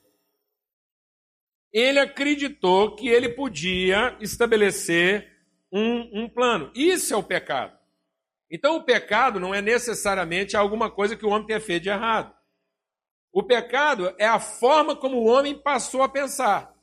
Ele 1.73 1.99
acreditou 1.99 2.95
que 2.95 3.07
ele 3.07 3.29
podia 3.29 4.15
estabelecer 4.21 5.34
um, 5.75 6.23
um 6.23 6.29
plano. 6.29 6.71
Isso 6.73 7.13
é 7.13 7.17
o 7.17 7.23
pecado. 7.23 7.77
Então, 8.49 8.77
o 8.77 8.83
pecado 8.83 9.39
não 9.39 9.53
é 9.53 9.61
necessariamente 9.61 10.55
alguma 10.55 10.89
coisa 10.89 11.17
que 11.17 11.25
o 11.25 11.29
homem 11.29 11.45
tenha 11.45 11.59
feito 11.59 11.83
de 11.83 11.89
errado. 11.89 12.33
O 13.33 13.43
pecado 13.43 14.15
é 14.17 14.25
a 14.25 14.39
forma 14.39 14.95
como 14.95 15.17
o 15.17 15.25
homem 15.25 15.53
passou 15.53 16.01
a 16.01 16.07
pensar. 16.07 16.73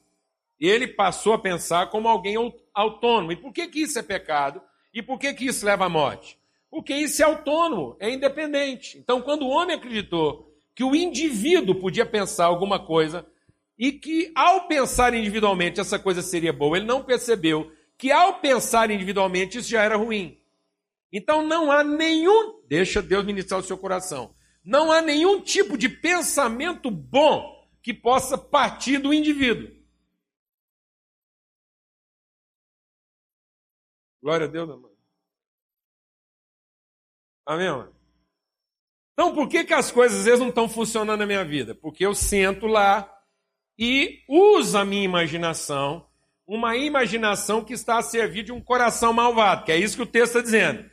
Ele 0.61 0.87
passou 0.87 1.32
a 1.32 1.38
pensar 1.38 1.88
como 1.88 2.06
alguém 2.06 2.37
autônomo. 2.75 3.32
E 3.32 3.37
por 3.37 3.52
que, 3.52 3.66
que 3.68 3.80
isso 3.80 3.99
é 3.99 4.02
pecado? 4.02 4.61
E 4.92 5.00
por 5.00 5.18
que, 5.18 5.32
que 5.32 5.46
isso 5.46 5.64
leva 5.64 5.87
à 5.87 5.88
morte? 5.88 6.38
Porque 6.70 6.94
isso 6.94 7.22
é 7.22 7.25
autônomo, 7.25 7.96
é 7.99 8.11
independente. 8.11 8.99
Então, 8.99 9.22
quando 9.22 9.42
o 9.42 9.50
homem 9.50 9.76
acreditou 9.76 10.52
que 10.75 10.84
o 10.84 10.94
indivíduo 10.94 11.75
podia 11.76 12.04
pensar 12.04 12.46
alguma 12.46 12.78
coisa 12.78 13.26
e 13.78 13.92
que, 13.92 14.30
ao 14.34 14.68
pensar 14.68 15.14
individualmente, 15.14 15.80
essa 15.80 15.99
coisa 15.99 16.20
seria 16.20 16.52
boa, 16.52 16.76
ele 16.76 16.87
não 16.87 17.02
percebeu 17.02 17.72
que 18.02 18.11
ao 18.11 18.40
pensar 18.40 18.90
individualmente 18.90 19.59
isso 19.59 19.71
já 19.71 19.80
era 19.80 19.94
ruim. 19.94 20.37
Então 21.12 21.47
não 21.47 21.71
há 21.71 21.85
nenhum, 21.85 22.61
deixa 22.66 23.00
Deus 23.00 23.25
ministrar 23.25 23.61
o 23.61 23.62
seu 23.62 23.78
coração, 23.78 24.35
não 24.64 24.90
há 24.90 25.00
nenhum 25.00 25.40
tipo 25.40 25.78
de 25.78 25.88
pensamento 25.88 26.90
bom 26.90 27.64
que 27.80 27.94
possa 27.94 28.37
partir 28.37 28.99
do 28.99 29.14
indivíduo. 29.14 29.71
Glória 34.21 34.49
a 34.49 34.50
Deus. 34.50 34.68
Amém, 37.47 37.68
amado? 37.68 37.94
Então, 39.12 39.32
por 39.32 39.49
que, 39.49 39.62
que 39.62 39.75
as 39.75 39.92
coisas 39.92 40.18
às 40.18 40.25
vezes 40.25 40.40
não 40.40 40.49
estão 40.49 40.68
funcionando 40.68 41.21
na 41.21 41.26
minha 41.26 41.44
vida? 41.44 41.73
Porque 41.73 42.04
eu 42.04 42.16
sento 42.16 42.66
lá 42.66 43.09
e 43.78 44.25
uso 44.28 44.76
a 44.76 44.85
minha 44.85 45.04
imaginação 45.04 46.11
uma 46.46 46.76
imaginação 46.76 47.64
que 47.64 47.72
está 47.72 47.99
a 47.99 48.02
servir 48.02 48.42
de 48.42 48.52
um 48.52 48.61
coração 48.61 49.12
malvado, 49.12 49.64
que 49.64 49.72
é 49.72 49.76
isso 49.76 49.96
que 49.96 50.02
o 50.02 50.06
texto 50.06 50.38
está 50.38 50.40
dizendo. 50.40 50.90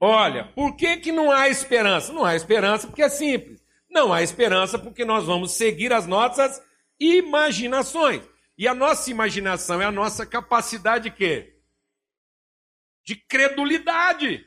Olha, 0.00 0.44
por 0.54 0.76
que, 0.76 0.96
que 0.96 1.12
não 1.12 1.30
há 1.30 1.48
esperança? 1.48 2.12
Não 2.12 2.24
há 2.24 2.34
esperança 2.34 2.86
porque 2.86 3.02
é 3.02 3.08
simples. 3.08 3.62
Não 3.88 4.12
há 4.12 4.22
esperança 4.22 4.78
porque 4.78 5.04
nós 5.04 5.24
vamos 5.24 5.52
seguir 5.52 5.92
as 5.92 6.06
nossas 6.06 6.60
imaginações. 6.98 8.22
E 8.56 8.66
a 8.66 8.74
nossa 8.74 9.10
imaginação 9.10 9.80
é 9.80 9.84
a 9.84 9.92
nossa 9.92 10.26
capacidade 10.26 11.04
de 11.04 11.16
quê? 11.16 11.56
De 13.04 13.16
credulidade. 13.16 14.44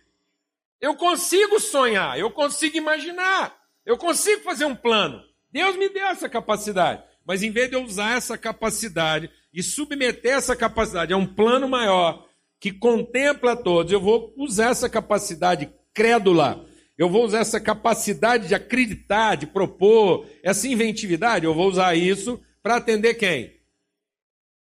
Eu 0.81 0.95
consigo 0.95 1.59
sonhar, 1.59 2.19
eu 2.19 2.31
consigo 2.31 2.77
imaginar, 2.77 3.55
eu 3.85 3.97
consigo 3.97 4.41
fazer 4.43 4.65
um 4.65 4.75
plano. 4.75 5.23
Deus 5.51 5.75
me 5.77 5.89
deu 5.89 6.07
essa 6.07 6.27
capacidade. 6.27 7.03
Mas 7.25 7.41
em 7.41 7.49
vez 7.49 7.69
de 7.69 7.75
eu 7.75 7.83
usar 7.83 8.17
essa 8.17 8.37
capacidade 8.37 9.31
e 9.55 9.63
submeter 9.63 10.35
essa 10.35 10.55
capacidade 10.55 11.13
a 11.13 11.17
um 11.17 11.25
plano 11.25 11.67
maior 11.67 12.27
que 12.59 12.71
contempla 12.71 13.55
todos, 13.55 13.91
eu 13.91 14.01
vou 14.01 14.33
usar 14.37 14.71
essa 14.71 14.89
capacidade 14.89 15.71
crédula 15.93 16.65
eu 16.97 17.09
vou 17.09 17.25
usar 17.25 17.39
essa 17.39 17.59
capacidade 17.59 18.47
de 18.47 18.55
acreditar, 18.55 19.35
de 19.35 19.45
propor, 19.45 20.25
essa 20.41 20.67
inventividade, 20.67 21.45
eu 21.45 21.53
vou 21.53 21.67
usar 21.67 21.93
isso 21.95 22.41
para 22.63 22.77
atender 22.77 23.15
quem? 23.15 23.53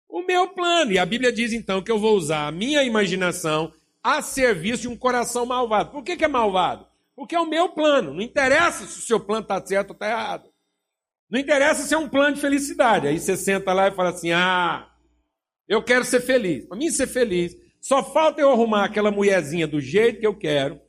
O 0.08 0.22
meu 0.22 0.48
plano. 0.50 0.92
E 0.92 1.00
a 1.00 1.06
Bíblia 1.06 1.32
diz 1.32 1.54
então 1.54 1.82
que 1.82 1.92
eu 1.92 1.98
vou 1.98 2.16
usar 2.16 2.48
a 2.48 2.52
minha 2.52 2.84
imaginação 2.84 3.74
a 4.04 4.22
serviço 4.22 4.84
de 4.84 4.88
um 4.88 4.96
coração 4.96 5.46
malvado. 5.46 5.92
Por 5.92 6.04
que, 6.04 6.16
que 6.16 6.26
é 6.26 6.28
malvado? 6.28 6.86
Porque 7.16 7.36
é 7.36 7.40
o 7.40 7.50
meu 7.50 7.70
plano. 7.70 8.14
Não 8.14 8.22
interessa 8.22 8.86
se 8.86 9.00
o 9.00 9.02
seu 9.02 9.20
plano 9.20 9.42
está 9.42 9.64
certo 9.66 9.90
ou 9.90 9.94
está 9.94 10.08
errado. 10.08 10.50
Não 11.30 11.40
interessa 11.40 11.84
se 11.84 11.94
é 11.94 11.98
um 11.98 12.10
plano 12.10 12.36
de 12.36 12.42
felicidade. 12.42 13.08
Aí 13.08 13.20
você 13.20 13.38
senta 13.38 13.72
lá 13.72 13.88
e 13.88 13.92
fala 13.92 14.10
assim: 14.10 14.32
ah, 14.32 14.90
eu 15.68 15.84
quero 15.84 16.04
ser 16.04 16.22
feliz. 16.22 16.66
Para 16.66 16.78
mim 16.78 16.90
ser 16.90 17.08
feliz, 17.08 17.56
só 17.80 18.04
falta 18.04 18.42
eu 18.42 18.52
arrumar 18.52 18.86
aquela 18.86 19.12
mulherzinha 19.12 19.68
do 19.68 19.80
jeito 19.80 20.20
que 20.20 20.28
eu 20.28 20.36
quero, 20.36 20.82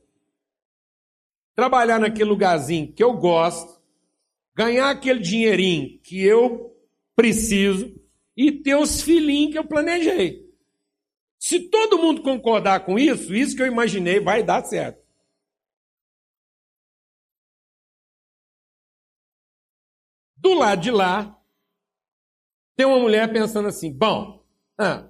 trabalhar 1.55 1.99
naquele 1.99 2.29
lugarzinho 2.29 2.91
que 2.91 3.03
eu 3.03 3.13
gosto, 3.13 3.79
ganhar 4.55 4.89
aquele 4.89 5.19
dinheirinho 5.19 5.99
que 6.01 6.23
eu 6.23 6.75
preciso 7.15 7.93
e 8.35 8.51
ter 8.51 8.75
os 8.75 9.01
filhinhos 9.01 9.51
que 9.51 9.59
eu 9.59 9.63
planejei. 9.63 10.49
Se 11.39 11.59
todo 11.59 11.97
mundo 11.97 12.21
concordar 12.21 12.81
com 12.85 12.97
isso, 12.97 13.33
isso 13.33 13.55
que 13.55 13.61
eu 13.61 13.67
imaginei 13.67 14.19
vai 14.19 14.43
dar 14.43 14.63
certo. 14.63 15.00
Do 20.41 20.55
lado 20.55 20.81
de 20.81 20.89
lá, 20.89 21.39
tem 22.75 22.85
uma 22.85 22.99
mulher 22.99 23.31
pensando 23.31 23.67
assim: 23.67 23.95
bom, 23.95 24.43
ah, 24.77 25.07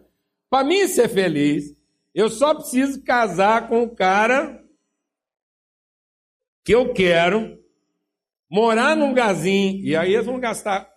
para 0.49 0.65
mim 0.65 0.85
ser 0.89 1.07
feliz, 1.07 1.73
eu 2.13 2.29
só 2.29 2.53
preciso 2.53 3.01
casar 3.01 3.69
com 3.69 3.83
o 3.83 3.95
cara 3.95 4.61
que 6.65 6.75
eu 6.75 6.93
quero, 6.93 7.57
morar 8.49 8.95
num 8.95 9.09
lugarzinho, 9.09 9.79
e 9.85 9.95
aí 9.95 10.13
eles 10.13 10.25
vão 10.25 10.37
gastar 10.37 10.91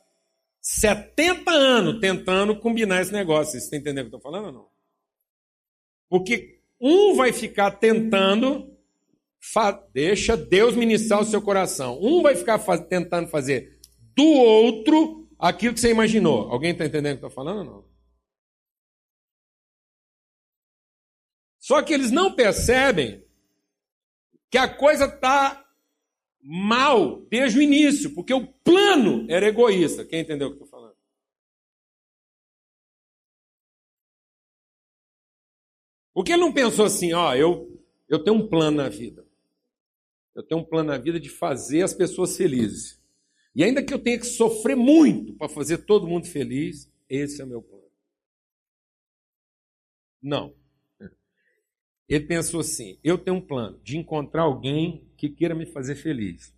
70 0.61 1.51
anos 1.53 2.01
tentando 2.01 2.59
combinar 2.59 3.03
esse 3.03 3.13
negócio. 3.13 3.53
Você 3.53 3.59
está 3.59 3.77
entendendo 3.77 4.07
o 4.07 4.11
que 4.11 4.17
eu 4.17 4.19
estou 4.19 4.33
falando 4.33 4.47
ou 4.47 4.53
não? 4.53 4.69
Porque 6.11 6.61
um 6.81 7.15
vai 7.15 7.33
ficar 7.33 7.71
tentando, 7.71 8.77
deixa 9.93 10.37
Deus 10.37 10.75
ministrar 10.75 11.21
o 11.21 11.25
seu 11.25 11.41
coração. 11.41 11.99
Um 12.03 12.21
vai 12.21 12.35
ficar 12.35 12.59
tentando 12.89 13.29
fazer 13.29 13.74
do 14.15 14.25
outro 14.25 15.29
aquilo 15.39 15.75
que 15.75 15.81
você 15.81 15.91
imaginou. 15.91 16.51
Alguém 16.51 16.73
está 16.73 16.85
entendendo 16.85 17.17
o 17.17 17.19
que 17.19 17.25
eu 17.25 17.29
estou 17.29 17.45
falando 17.45 17.65
não? 17.65 17.95
Só 21.59 21.83
que 21.83 21.95
eles 21.95 22.11
não 22.11 22.35
percebem 22.35 23.25
que 24.51 24.59
a 24.59 24.69
coisa 24.69 25.07
está 25.07 25.67
mal 26.43 27.23
desde 27.23 27.59
o 27.59 27.63
início, 27.63 28.15
porque 28.15 28.35
o 28.35 28.47
plano 28.47 29.27
era 29.31 29.47
egoísta. 29.47 30.05
Quem 30.05 30.21
entendeu 30.21 30.49
o 30.49 30.51
que 30.51 30.61
eu 30.61 30.65
estou 30.65 30.69
falando? 30.69 30.95
Porque 36.13 36.33
ele 36.33 36.43
não 36.43 36.53
pensou 36.53 36.85
assim, 36.85 37.15
ó, 37.15 37.35
eu, 37.35 37.83
eu 38.09 38.23
tenho 38.23 38.37
um 38.37 38.47
plano 38.47 38.77
na 38.77 38.89
vida. 38.89 39.27
Eu 40.35 40.43
tenho 40.43 40.61
um 40.61 40.65
plano 40.65 40.91
na 40.91 40.99
vida 40.99 41.19
de 41.19 41.31
fazer 41.31 41.83
as 41.83 41.95
pessoas 41.95 42.37
felizes. 42.37 43.03
E 43.55 43.63
ainda 43.63 43.85
que 43.85 43.95
eu 43.95 44.03
tenha 44.03 44.19
que 44.19 44.27
sofrer 44.27 44.77
muito 44.77 45.35
para 45.35 45.49
fazer 45.49 45.79
todo 45.79 46.09
mundo 46.09 46.27
feliz, 46.27 46.91
esse 47.09 47.41
é 47.41 47.45
o 47.45 47.49
meu 47.49 47.63
plano. 47.63 47.85
Não. 50.21 50.57
Ele 52.09 52.27
pensou 52.27 52.61
assim: 52.61 52.99
eu 53.03 53.17
tenho 53.17 53.37
um 53.37 53.47
plano 53.47 53.79
de 53.83 53.97
encontrar 53.97 54.43
alguém 54.43 55.09
que 55.17 55.29
queira 55.29 55.55
me 55.55 55.67
fazer 55.67 55.97
feliz. 55.97 56.55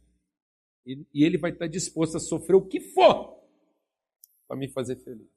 E, 0.87 1.05
e 1.13 1.25
ele 1.25 1.37
vai 1.37 1.51
estar 1.51 1.67
disposto 1.67 2.17
a 2.17 2.21
sofrer 2.21 2.55
o 2.57 2.67
que 2.67 2.81
for 2.81 3.37
para 4.47 4.57
me 4.57 4.69
fazer 4.69 4.97
feliz. 4.97 5.29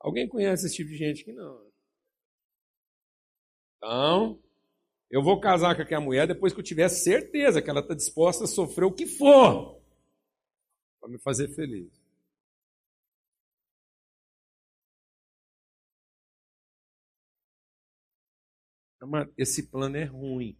Alguém 0.00 0.28
conhece 0.28 0.66
esse 0.66 0.76
tipo 0.76 0.90
de 0.90 0.96
gente 0.96 1.24
que 1.24 1.32
não? 1.32 1.66
Então, 3.76 4.42
eu 5.10 5.22
vou 5.22 5.40
casar 5.40 5.76
com 5.76 5.82
aquela 5.82 6.00
mulher 6.00 6.26
depois 6.26 6.52
que 6.52 6.60
eu 6.60 6.64
tiver 6.64 6.88
certeza 6.88 7.62
que 7.62 7.70
ela 7.70 7.80
está 7.80 7.94
disposta 7.94 8.44
a 8.44 8.48
sofrer 8.48 8.84
o 8.84 8.92
que 8.92 9.06
for 9.06 9.80
para 11.00 11.08
me 11.08 11.18
fazer 11.18 11.48
feliz. 11.48 11.90
esse 19.36 19.68
plano 19.68 19.96
é 19.96 20.04
ruim. 20.04 20.58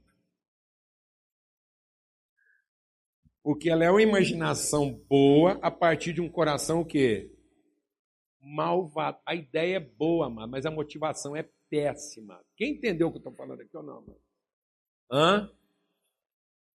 Porque 3.43 3.71
ela 3.71 3.85
é 3.85 3.91
uma 3.91 4.03
imaginação 4.03 4.93
boa 5.09 5.59
a 5.63 5.71
partir 5.71 6.13
de 6.13 6.21
um 6.21 6.29
coração 6.29 6.81
o 6.81 6.85
quê? 6.85 7.33
Malvado. 8.41 9.19
A 9.27 9.35
ideia 9.35 9.77
é 9.77 9.81
boa, 9.81 10.29
mas 10.31 10.65
a 10.65 10.71
motivação 10.71 11.35
é 11.35 11.49
péssima. 11.69 12.41
Quem 12.57 12.75
entendeu 12.75 13.09
o 13.09 13.11
que 13.11 13.17
eu 13.17 13.21
estou 13.21 13.35
falando 13.35 13.61
aqui 13.61 13.77
ou 13.77 13.83
não? 13.83 14.03
Mano? 14.03 14.26
Hã? 15.11 15.51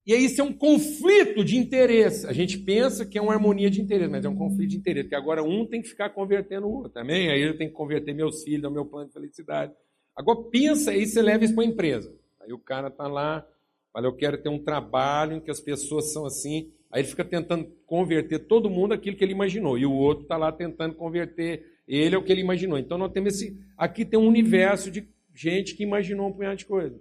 E 0.09 0.14
aí 0.14 0.25
isso 0.25 0.41
é 0.41 0.45
um 0.45 0.55
conflito 0.55 1.45
de 1.45 1.59
interesse. 1.59 2.27
A 2.27 2.33
gente 2.33 2.57
pensa 2.57 3.05
que 3.05 3.19
é 3.19 3.21
uma 3.21 3.35
harmonia 3.35 3.69
de 3.69 3.83
interesse, 3.83 4.11
mas 4.11 4.25
é 4.25 4.29
um 4.29 4.35
conflito 4.35 4.71
de 4.71 4.79
interesse, 4.79 5.05
porque 5.05 5.14
agora 5.14 5.43
um 5.43 5.67
tem 5.67 5.83
que 5.83 5.88
ficar 5.88 6.09
convertendo 6.09 6.67
o 6.67 6.73
outro 6.73 6.91
também. 6.91 7.31
Aí 7.31 7.43
eu 7.43 7.59
tenho 7.59 7.69
que 7.69 7.77
converter 7.77 8.14
meus 8.14 8.43
filhos 8.43 8.64
ao 8.64 8.71
meu 8.71 8.87
plano 8.87 9.09
de 9.09 9.12
felicidade. 9.12 9.75
Agora 10.17 10.38
pensa 10.51 10.93
aí, 10.93 11.07
você 11.07 11.21
leva 11.21 11.45
isso 11.45 11.55
para 11.55 11.62
a 11.62 11.67
empresa. 11.67 12.11
Aí 12.41 12.55
o 12.55 12.59
cara 12.59 12.88
está 12.88 13.07
lá, 13.07 13.47
fala, 13.93 14.07
eu 14.07 14.17
quero 14.17 14.38
ter 14.38 14.49
um 14.49 14.59
trabalho 14.59 15.37
em 15.37 15.41
que 15.41 15.51
as 15.51 15.61
pessoas 15.61 16.11
são 16.11 16.25
assim. 16.25 16.73
Aí 16.91 17.03
ele 17.03 17.09
fica 17.09 17.23
tentando 17.23 17.71
converter 17.85 18.38
todo 18.38 18.71
mundo 18.71 18.95
aquilo 18.95 19.14
que 19.14 19.23
ele 19.23 19.33
imaginou. 19.33 19.77
E 19.77 19.85
o 19.85 19.93
outro 19.93 20.23
está 20.23 20.38
lá 20.38 20.51
tentando 20.51 20.95
converter 20.95 21.67
ele 21.87 22.17
ao 22.17 22.23
que 22.23 22.33
ele 22.33 22.41
imaginou. 22.41 22.79
Então 22.79 22.97
nós 22.97 23.12
temos 23.12 23.35
esse. 23.35 23.61
Aqui 23.77 24.07
tem 24.07 24.19
um 24.19 24.27
universo 24.27 24.91
de 24.91 25.07
gente 25.35 25.75
que 25.75 25.83
imaginou 25.83 26.29
um 26.29 26.33
punhado 26.33 26.57
de 26.57 26.64
coisa. 26.64 26.99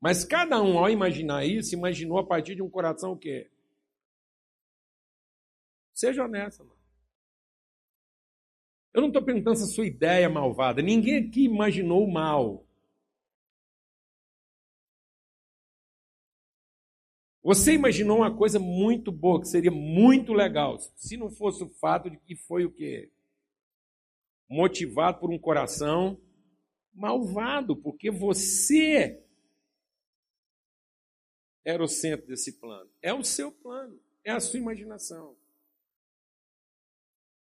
Mas 0.00 0.24
cada 0.24 0.62
um, 0.62 0.78
ao 0.78 0.88
imaginar 0.88 1.44
isso, 1.44 1.74
imaginou 1.74 2.18
a 2.18 2.26
partir 2.26 2.54
de 2.54 2.62
um 2.62 2.70
coração 2.70 3.12
o 3.12 3.18
quê? 3.18 3.50
Seja 5.92 6.24
honesto, 6.24 6.64
mano. 6.64 6.80
Eu 8.94 9.02
não 9.02 9.08
estou 9.08 9.22
perguntando 9.22 9.56
se 9.56 9.64
a 9.64 9.66
sua 9.66 9.86
ideia 9.86 10.24
é 10.24 10.28
malvada. 10.28 10.80
Ninguém 10.80 11.28
aqui 11.28 11.44
imaginou 11.44 12.04
o 12.04 12.10
mal. 12.10 12.64
Você 17.42 17.74
imaginou 17.74 18.18
uma 18.18 18.34
coisa 18.34 18.58
muito 18.58 19.12
boa, 19.12 19.40
que 19.40 19.48
seria 19.48 19.70
muito 19.70 20.32
legal, 20.32 20.78
se 20.96 21.16
não 21.16 21.30
fosse 21.30 21.64
o 21.64 21.70
fato 21.70 22.10
de 22.10 22.18
que 22.18 22.36
foi 22.36 22.64
o 22.64 22.70
quê? 22.70 23.10
Motivado 24.48 25.20
por 25.20 25.30
um 25.30 25.38
coração 25.38 26.20
malvado, 26.92 27.74
porque 27.74 28.10
você 28.10 29.24
era 31.64 31.82
o 31.82 31.88
centro 31.88 32.26
desse 32.26 32.52
plano. 32.52 32.90
É 33.02 33.12
o 33.12 33.22
seu 33.22 33.52
plano, 33.52 34.00
é 34.24 34.30
a 34.30 34.40
sua 34.40 34.58
imaginação. 34.58 35.36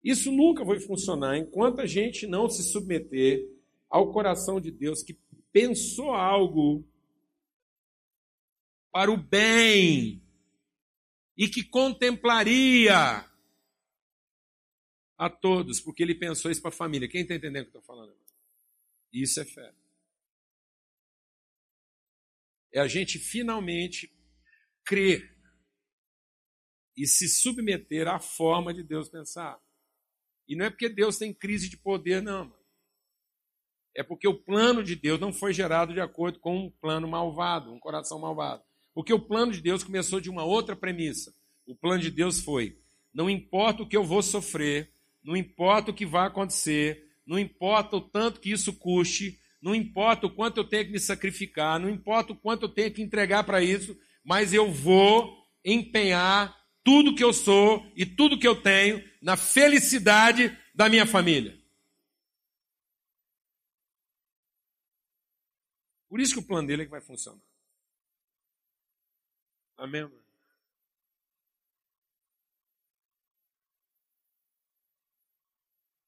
Isso 0.03 0.31
nunca 0.31 0.65
vai 0.65 0.79
funcionar 0.79 1.37
enquanto 1.37 1.81
a 1.81 1.87
gente 1.87 2.27
não 2.27 2.49
se 2.49 2.63
submeter 2.63 3.45
ao 3.91 4.13
coração 4.13 4.61
de 4.61 4.71
Deus 4.71 5.03
que 5.03 5.19
pensou 5.53 6.13
algo 6.13 6.87
para 8.93 9.11
o 9.11 9.17
bem 9.17 10.23
e 11.37 11.49
que 11.49 11.63
contemplaria 11.65 13.29
a 15.19 15.31
todos, 15.31 15.81
porque 15.81 16.03
ele 16.03 16.15
pensou 16.15 16.51
isso 16.51 16.63
para 16.63 16.69
a 16.69 16.73
família. 16.73 17.09
Quem 17.09 17.23
está 17.23 17.35
entendendo 17.35 17.67
o 17.67 17.71
que 17.71 17.77
eu 17.77 17.81
estou 17.81 17.97
falando? 17.97 18.15
Isso 19.13 19.41
é 19.41 19.45
fé. 19.45 19.75
É 22.77 22.81
a 22.81 22.87
gente 22.87 23.19
finalmente 23.19 24.13
crer 24.85 25.35
e 26.95 27.07
se 27.07 27.27
submeter 27.27 28.07
à 28.07 28.19
forma 28.19 28.75
de 28.75 28.83
Deus 28.83 29.09
pensar. 29.09 29.59
E 30.47 30.55
não 30.55 30.67
é 30.67 30.69
porque 30.69 30.91
Deus 30.91 31.17
tem 31.17 31.33
crise 31.33 31.71
de 31.71 31.79
poder, 31.79 32.21
não. 32.21 32.55
É 33.95 34.03
porque 34.03 34.29
o 34.29 34.35
plano 34.35 34.85
de 34.85 34.95
Deus 34.95 35.19
não 35.19 35.33
foi 35.33 35.55
gerado 35.55 35.95
de 35.95 36.03
acordo 36.03 36.39
com 36.39 36.67
um 36.67 36.71
plano 36.71 37.09
malvado, 37.09 37.73
um 37.73 37.81
coração 37.81 38.19
malvado. 38.19 38.63
Porque 38.93 39.15
o 39.15 39.19
plano 39.27 39.53
de 39.53 39.63
Deus 39.63 39.83
começou 39.83 40.21
de 40.21 40.29
uma 40.29 40.45
outra 40.45 40.77
premissa. 40.77 41.35
O 41.67 41.75
plano 41.75 42.03
de 42.03 42.11
Deus 42.11 42.41
foi: 42.41 42.79
não 43.11 43.31
importa 43.31 43.85
o 43.85 43.89
que 43.89 43.97
eu 43.97 44.05
vou 44.05 44.23
sofrer, 44.23 44.93
não 45.25 45.35
importa 45.35 45.93
o 45.93 45.95
que 45.95 46.05
vai 46.05 46.27
acontecer, 46.27 47.11
não 47.25 47.39
importa 47.39 47.97
o 47.97 48.03
tanto 48.03 48.39
que 48.39 48.53
isso 48.53 48.75
custe, 48.75 49.41
não 49.61 49.75
importa 49.75 50.27
o 50.27 50.35
quanto 50.35 50.59
eu 50.59 50.65
tenho 50.65 50.87
que 50.87 50.93
me 50.93 51.01
sacrificar, 51.01 51.79
não 51.79 51.91
importa 51.91 52.33
o 52.33 52.37
quanto 52.37 52.67
eu 52.67 52.69
tenho 52.69 52.93
que 52.93 53.03
entregar 53.03 53.45
para 53.45 53.63
isso, 53.63 53.99
mas 54.25 54.53
eu 54.53 54.71
vou 54.71 55.37
empenhar 55.65 56.57
tudo 56.85 57.15
que 57.15 57.25
eu 57.25 57.33
sou 57.33 57.91
e 57.97 58.07
tudo 58.07 58.39
que 58.39 58.47
eu 58.47 58.63
tenho 58.63 59.03
na 59.21 59.37
felicidade 59.37 60.57
da 60.75 60.89
minha 60.89 61.07
família. 61.07 61.61
Por 66.09 66.21
isso 66.21 66.35
que 66.35 66.41
o 66.41 66.47
plano 66.47 66.69
dele 66.69 66.83
é 66.83 66.85
que 66.85 66.91
vai 66.91 67.01
funcionar. 67.01 67.43
Amém? 69.77 70.09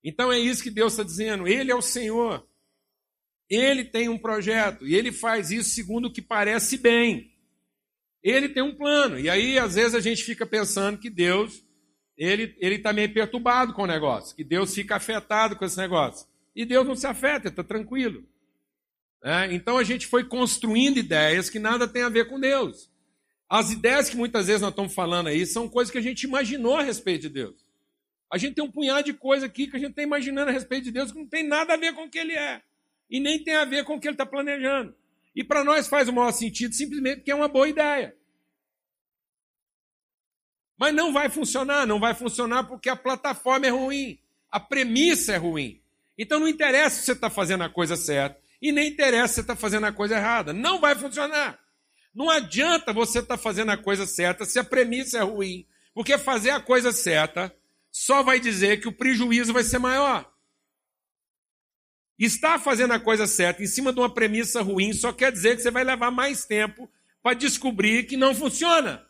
Então 0.02 0.32
é 0.32 0.38
isso 0.38 0.62
que 0.62 0.70
Deus 0.70 0.92
está 0.92 1.02
dizendo. 1.02 1.46
Ele 1.46 1.70
é 1.70 1.74
o 1.74 1.82
Senhor. 1.82 2.48
Ele 3.48 3.84
tem 3.84 4.08
um 4.08 4.18
projeto 4.18 4.86
e 4.86 4.94
ele 4.94 5.10
faz 5.10 5.50
isso 5.50 5.70
segundo 5.70 6.06
o 6.06 6.12
que 6.12 6.20
parece 6.20 6.76
bem. 6.76 7.32
Ele 8.22 8.48
tem 8.48 8.62
um 8.62 8.74
plano. 8.74 9.18
E 9.18 9.30
aí, 9.30 9.58
às 9.58 9.74
vezes, 9.74 9.94
a 9.94 10.00
gente 10.00 10.22
fica 10.22 10.44
pensando 10.44 10.98
que 10.98 11.08
Deus 11.08 11.64
ele 12.18 12.56
está 12.60 12.92
meio 12.92 13.12
perturbado 13.14 13.72
com 13.72 13.82
o 13.82 13.86
negócio, 13.86 14.34
que 14.34 14.42
Deus 14.42 14.74
fica 14.74 14.96
afetado 14.96 15.54
com 15.54 15.64
esse 15.64 15.78
negócio. 15.78 16.26
E 16.54 16.64
Deus 16.64 16.84
não 16.86 16.96
se 16.96 17.06
afeta, 17.06 17.46
está 17.46 17.62
tranquilo. 17.62 18.26
É? 19.22 19.52
Então 19.54 19.78
a 19.78 19.84
gente 19.84 20.06
foi 20.06 20.24
construindo 20.24 20.98
ideias 20.98 21.48
que 21.48 21.60
nada 21.60 21.86
tem 21.86 22.02
a 22.02 22.08
ver 22.08 22.28
com 22.28 22.40
Deus. 22.40 22.90
As 23.48 23.70
ideias 23.70 24.10
que 24.10 24.16
muitas 24.16 24.48
vezes 24.48 24.60
nós 24.60 24.70
estamos 24.70 24.94
falando 24.94 25.28
aí 25.28 25.46
são 25.46 25.68
coisas 25.68 25.90
que 25.92 25.98
a 25.98 26.02
gente 26.02 26.24
imaginou 26.24 26.76
a 26.76 26.82
respeito 26.82 27.22
de 27.22 27.28
Deus. 27.28 27.68
A 28.30 28.36
gente 28.36 28.54
tem 28.54 28.64
um 28.64 28.70
punhado 28.70 29.04
de 29.04 29.14
coisa 29.14 29.46
aqui 29.46 29.68
que 29.68 29.76
a 29.76 29.78
gente 29.78 29.90
está 29.90 30.02
imaginando 30.02 30.50
a 30.50 30.52
respeito 30.52 30.84
de 30.84 30.90
Deus 30.90 31.12
que 31.12 31.18
não 31.18 31.26
tem 31.26 31.46
nada 31.46 31.74
a 31.74 31.76
ver 31.76 31.94
com 31.94 32.04
o 32.04 32.10
que 32.10 32.18
Ele 32.18 32.34
é. 32.34 32.62
E 33.08 33.20
nem 33.20 33.42
tem 33.42 33.54
a 33.54 33.64
ver 33.64 33.84
com 33.84 33.94
o 33.96 34.00
que 34.00 34.08
Ele 34.08 34.14
está 34.14 34.26
planejando. 34.26 34.94
E 35.34 35.44
para 35.44 35.64
nós 35.64 35.88
faz 35.88 36.08
o 36.08 36.12
maior 36.12 36.32
sentido 36.32 36.74
simplesmente 36.74 37.18
porque 37.18 37.30
é 37.30 37.34
uma 37.34 37.48
boa 37.48 37.68
ideia. 37.68 38.14
Mas 40.76 40.94
não 40.94 41.12
vai 41.12 41.28
funcionar, 41.28 41.86
não 41.86 41.98
vai 41.98 42.14
funcionar 42.14 42.64
porque 42.64 42.88
a 42.88 42.96
plataforma 42.96 43.66
é 43.66 43.70
ruim, 43.70 44.18
a 44.50 44.60
premissa 44.60 45.32
é 45.32 45.36
ruim. 45.36 45.80
Então 46.16 46.38
não 46.38 46.48
interessa 46.48 46.96
se 46.96 47.06
você 47.06 47.12
está 47.12 47.28
fazendo 47.30 47.64
a 47.64 47.68
coisa 47.68 47.96
certa 47.96 48.40
e 48.60 48.72
nem 48.72 48.88
interessa 48.88 49.28
se 49.28 49.34
você 49.34 49.40
está 49.42 49.56
fazendo 49.56 49.86
a 49.86 49.92
coisa 49.92 50.16
errada. 50.16 50.52
Não 50.52 50.80
vai 50.80 50.94
funcionar. 50.94 51.58
Não 52.14 52.30
adianta 52.30 52.92
você 52.92 53.20
estar 53.20 53.36
tá 53.36 53.42
fazendo 53.42 53.70
a 53.70 53.76
coisa 53.76 54.06
certa 54.06 54.44
se 54.44 54.58
a 54.58 54.64
premissa 54.64 55.18
é 55.18 55.22
ruim, 55.22 55.66
porque 55.94 56.18
fazer 56.18 56.50
a 56.50 56.60
coisa 56.60 56.90
certa 56.90 57.54
só 57.90 58.22
vai 58.22 58.40
dizer 58.40 58.80
que 58.80 58.88
o 58.88 58.92
prejuízo 58.92 59.52
vai 59.52 59.64
ser 59.64 59.78
maior. 59.78 60.28
Estar 62.18 62.58
fazendo 62.58 62.92
a 62.92 63.00
coisa 63.00 63.26
certa 63.26 63.62
em 63.62 63.66
cima 63.66 63.92
de 63.92 64.00
uma 64.00 64.12
premissa 64.12 64.60
ruim 64.60 64.92
só 64.92 65.12
quer 65.12 65.30
dizer 65.30 65.56
que 65.56 65.62
você 65.62 65.70
vai 65.70 65.84
levar 65.84 66.10
mais 66.10 66.44
tempo 66.44 66.90
para 67.22 67.34
descobrir 67.34 68.04
que 68.04 68.16
não 68.16 68.34
funciona. 68.34 69.06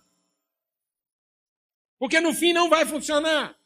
Porque 1.99 2.21
no 2.21 2.35
fim 2.35 2.53
não 2.53 2.69
vai 2.69 2.85
funcionar. 2.85 3.57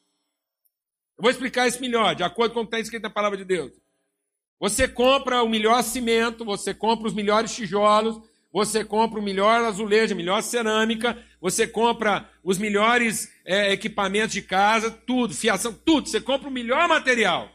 Eu 1.19 1.23
vou 1.23 1.31
explicar 1.31 1.67
isso 1.67 1.81
melhor, 1.81 2.15
de 2.15 2.23
acordo 2.23 2.55
com 2.55 2.61
o 2.61 2.63
que 2.63 2.69
está 2.69 2.81
escrito 2.81 3.03
na 3.03 3.11
palavra 3.11 3.37
de 3.37 3.45
Deus. 3.45 3.73
Você 4.61 4.87
compra 4.87 5.43
o 5.43 5.49
melhor 5.49 5.83
cimento, 5.83 6.45
você 6.45 6.73
compra 6.73 7.09
os 7.09 7.15
melhores 7.15 7.53
tijolos, 7.53 8.21
você 8.53 8.85
compra 8.85 9.19
o 9.19 9.23
melhor 9.23 9.65
azulejo, 9.65 10.15
a 10.15 10.17
melhor 10.17 10.43
cerâmica, 10.43 11.21
você 11.41 11.67
compra 11.67 12.31
os 12.45 12.59
melhores 12.59 13.33
é, 13.45 13.73
equipamentos 13.73 14.33
de 14.33 14.43
casa, 14.43 14.91
tudo, 14.91 15.35
fiação, 15.35 15.73
tudo. 15.73 16.09
Você 16.09 16.21
compra 16.21 16.49
o 16.49 16.53
melhor 16.53 16.87
material. 16.87 17.51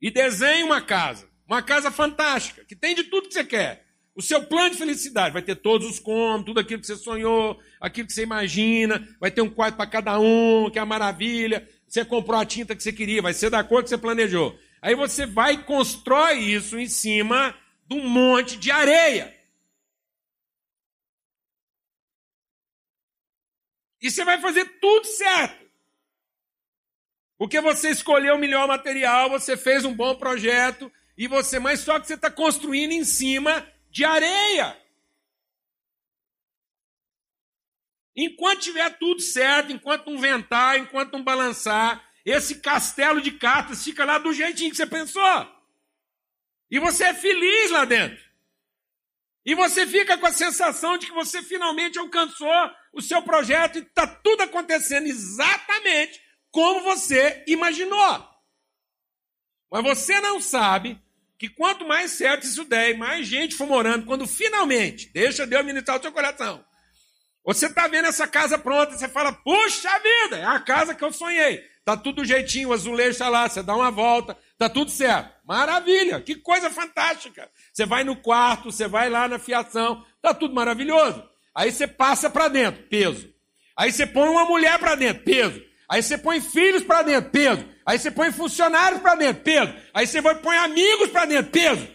E 0.00 0.10
desenha 0.10 0.64
uma 0.64 0.80
casa. 0.80 1.28
Uma 1.46 1.62
casa 1.62 1.90
fantástica, 1.90 2.64
que 2.64 2.74
tem 2.74 2.94
de 2.94 3.04
tudo 3.04 3.28
que 3.28 3.34
você 3.34 3.44
quer. 3.44 3.84
O 4.14 4.22
seu 4.22 4.44
plano 4.44 4.70
de 4.70 4.76
felicidade 4.76 5.32
vai 5.32 5.42
ter 5.42 5.56
todos 5.56 5.88
os 5.88 5.98
cômodos, 5.98 6.46
tudo 6.46 6.60
aquilo 6.60 6.80
que 6.80 6.86
você 6.86 6.96
sonhou, 6.96 7.60
aquilo 7.80 8.06
que 8.06 8.12
você 8.12 8.22
imagina, 8.22 9.06
vai 9.20 9.30
ter 9.30 9.42
um 9.42 9.50
quarto 9.50 9.76
para 9.76 9.90
cada 9.90 10.18
um, 10.20 10.70
que 10.70 10.78
é 10.78 10.82
a 10.82 10.86
maravilha. 10.86 11.68
Você 11.88 12.04
comprou 12.04 12.38
a 12.38 12.46
tinta 12.46 12.76
que 12.76 12.82
você 12.82 12.92
queria, 12.92 13.20
vai 13.20 13.34
ser 13.34 13.50
da 13.50 13.64
cor 13.64 13.82
que 13.82 13.88
você 13.88 13.98
planejou. 13.98 14.56
Aí 14.80 14.94
você 14.94 15.26
vai 15.26 15.54
e 15.54 15.62
constrói 15.64 16.38
isso 16.38 16.78
em 16.78 16.86
cima 16.86 17.54
de 17.88 17.96
um 17.96 18.08
monte 18.08 18.56
de 18.56 18.70
areia. 18.70 19.34
E 24.00 24.10
você 24.10 24.24
vai 24.24 24.40
fazer 24.40 24.64
tudo 24.80 25.06
certo. 25.06 25.63
Porque 27.36 27.60
você 27.60 27.90
escolheu 27.90 28.36
o 28.36 28.38
melhor 28.38 28.68
material, 28.68 29.28
você 29.28 29.56
fez 29.56 29.84
um 29.84 29.94
bom 29.94 30.14
projeto, 30.14 30.90
e 31.16 31.26
você, 31.26 31.58
mas 31.58 31.80
só 31.80 31.98
que 31.98 32.06
você 32.06 32.14
está 32.14 32.30
construindo 32.30 32.92
em 32.92 33.04
cima 33.04 33.66
de 33.90 34.04
areia. 34.04 34.76
Enquanto 38.16 38.60
tiver 38.60 38.98
tudo 38.98 39.20
certo, 39.20 39.72
enquanto 39.72 40.08
um 40.08 40.18
ventar, 40.18 40.78
enquanto 40.78 41.16
um 41.16 41.24
balançar, 41.24 42.08
esse 42.24 42.60
castelo 42.60 43.20
de 43.20 43.32
cartas 43.32 43.82
fica 43.82 44.04
lá 44.04 44.18
do 44.18 44.32
jeitinho 44.32 44.70
que 44.70 44.76
você 44.76 44.86
pensou. 44.86 45.54
E 46.70 46.78
você 46.78 47.04
é 47.04 47.14
feliz 47.14 47.70
lá 47.70 47.84
dentro. 47.84 48.22
E 49.44 49.54
você 49.54 49.86
fica 49.86 50.16
com 50.16 50.26
a 50.26 50.32
sensação 50.32 50.96
de 50.96 51.06
que 51.06 51.12
você 51.12 51.42
finalmente 51.42 51.98
alcançou 51.98 52.70
o 52.92 53.02
seu 53.02 53.20
projeto 53.22 53.78
e 53.78 53.82
está 53.82 54.06
tudo 54.06 54.42
acontecendo 54.42 55.06
exatamente 55.06 56.23
como 56.54 56.82
você 56.82 57.42
imaginou. 57.48 58.24
Mas 59.68 59.82
você 59.82 60.20
não 60.20 60.40
sabe 60.40 61.02
que 61.36 61.48
quanto 61.48 61.84
mais 61.84 62.12
certo 62.12 62.44
isso 62.44 62.64
der 62.64 62.96
mais 62.96 63.26
gente 63.26 63.56
for 63.56 63.66
morando, 63.66 64.06
quando 64.06 64.24
finalmente, 64.24 65.10
deixa 65.12 65.48
Deus 65.48 65.66
ministrar 65.66 65.98
o 65.98 66.00
seu 66.00 66.12
coração, 66.12 66.64
você 67.44 67.66
está 67.66 67.88
vendo 67.88 68.06
essa 68.06 68.28
casa 68.28 68.56
pronta, 68.56 68.96
você 68.96 69.08
fala, 69.08 69.32
puxa 69.32 69.90
vida, 69.98 70.38
é 70.38 70.44
a 70.44 70.60
casa 70.60 70.94
que 70.94 71.02
eu 71.02 71.12
sonhei. 71.12 71.60
Tá 71.84 71.96
tudo 71.96 72.24
jeitinho, 72.24 72.68
o 72.68 72.72
azulejo 72.72 73.10
está 73.10 73.28
lá, 73.28 73.48
você 73.48 73.60
dá 73.60 73.74
uma 73.74 73.90
volta, 73.90 74.38
tá 74.56 74.68
tudo 74.68 74.92
certo. 74.92 75.34
Maravilha, 75.44 76.20
que 76.20 76.36
coisa 76.36 76.70
fantástica. 76.70 77.50
Você 77.72 77.84
vai 77.84 78.04
no 78.04 78.14
quarto, 78.14 78.70
você 78.70 78.86
vai 78.86 79.10
lá 79.10 79.26
na 79.26 79.40
fiação, 79.40 80.06
tá 80.22 80.32
tudo 80.32 80.54
maravilhoso. 80.54 81.28
Aí 81.52 81.72
você 81.72 81.88
passa 81.88 82.30
para 82.30 82.46
dentro, 82.46 82.84
peso. 82.84 83.28
Aí 83.76 83.90
você 83.90 84.06
põe 84.06 84.28
uma 84.28 84.44
mulher 84.44 84.78
para 84.78 84.94
dentro, 84.94 85.24
peso. 85.24 85.73
Aí 85.88 86.02
você 86.02 86.16
põe 86.16 86.40
filhos 86.40 86.82
para 86.82 87.02
dentro, 87.02 87.30
peso. 87.30 87.68
Aí 87.86 87.98
você 87.98 88.10
põe 88.10 88.32
funcionários 88.32 89.00
para 89.00 89.14
dentro, 89.14 89.42
peso. 89.42 89.74
Aí 89.92 90.06
você 90.06 90.20
põe 90.22 90.56
amigos 90.56 91.10
para 91.10 91.26
dentro, 91.26 91.52
peso. 91.52 91.94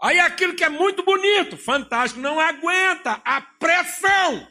Aí 0.00 0.18
aquilo 0.20 0.54
que 0.54 0.62
é 0.62 0.68
muito 0.68 1.02
bonito, 1.04 1.56
fantástico, 1.56 2.20
não 2.20 2.38
aguenta 2.38 3.20
a 3.24 3.40
pressão 3.40 4.48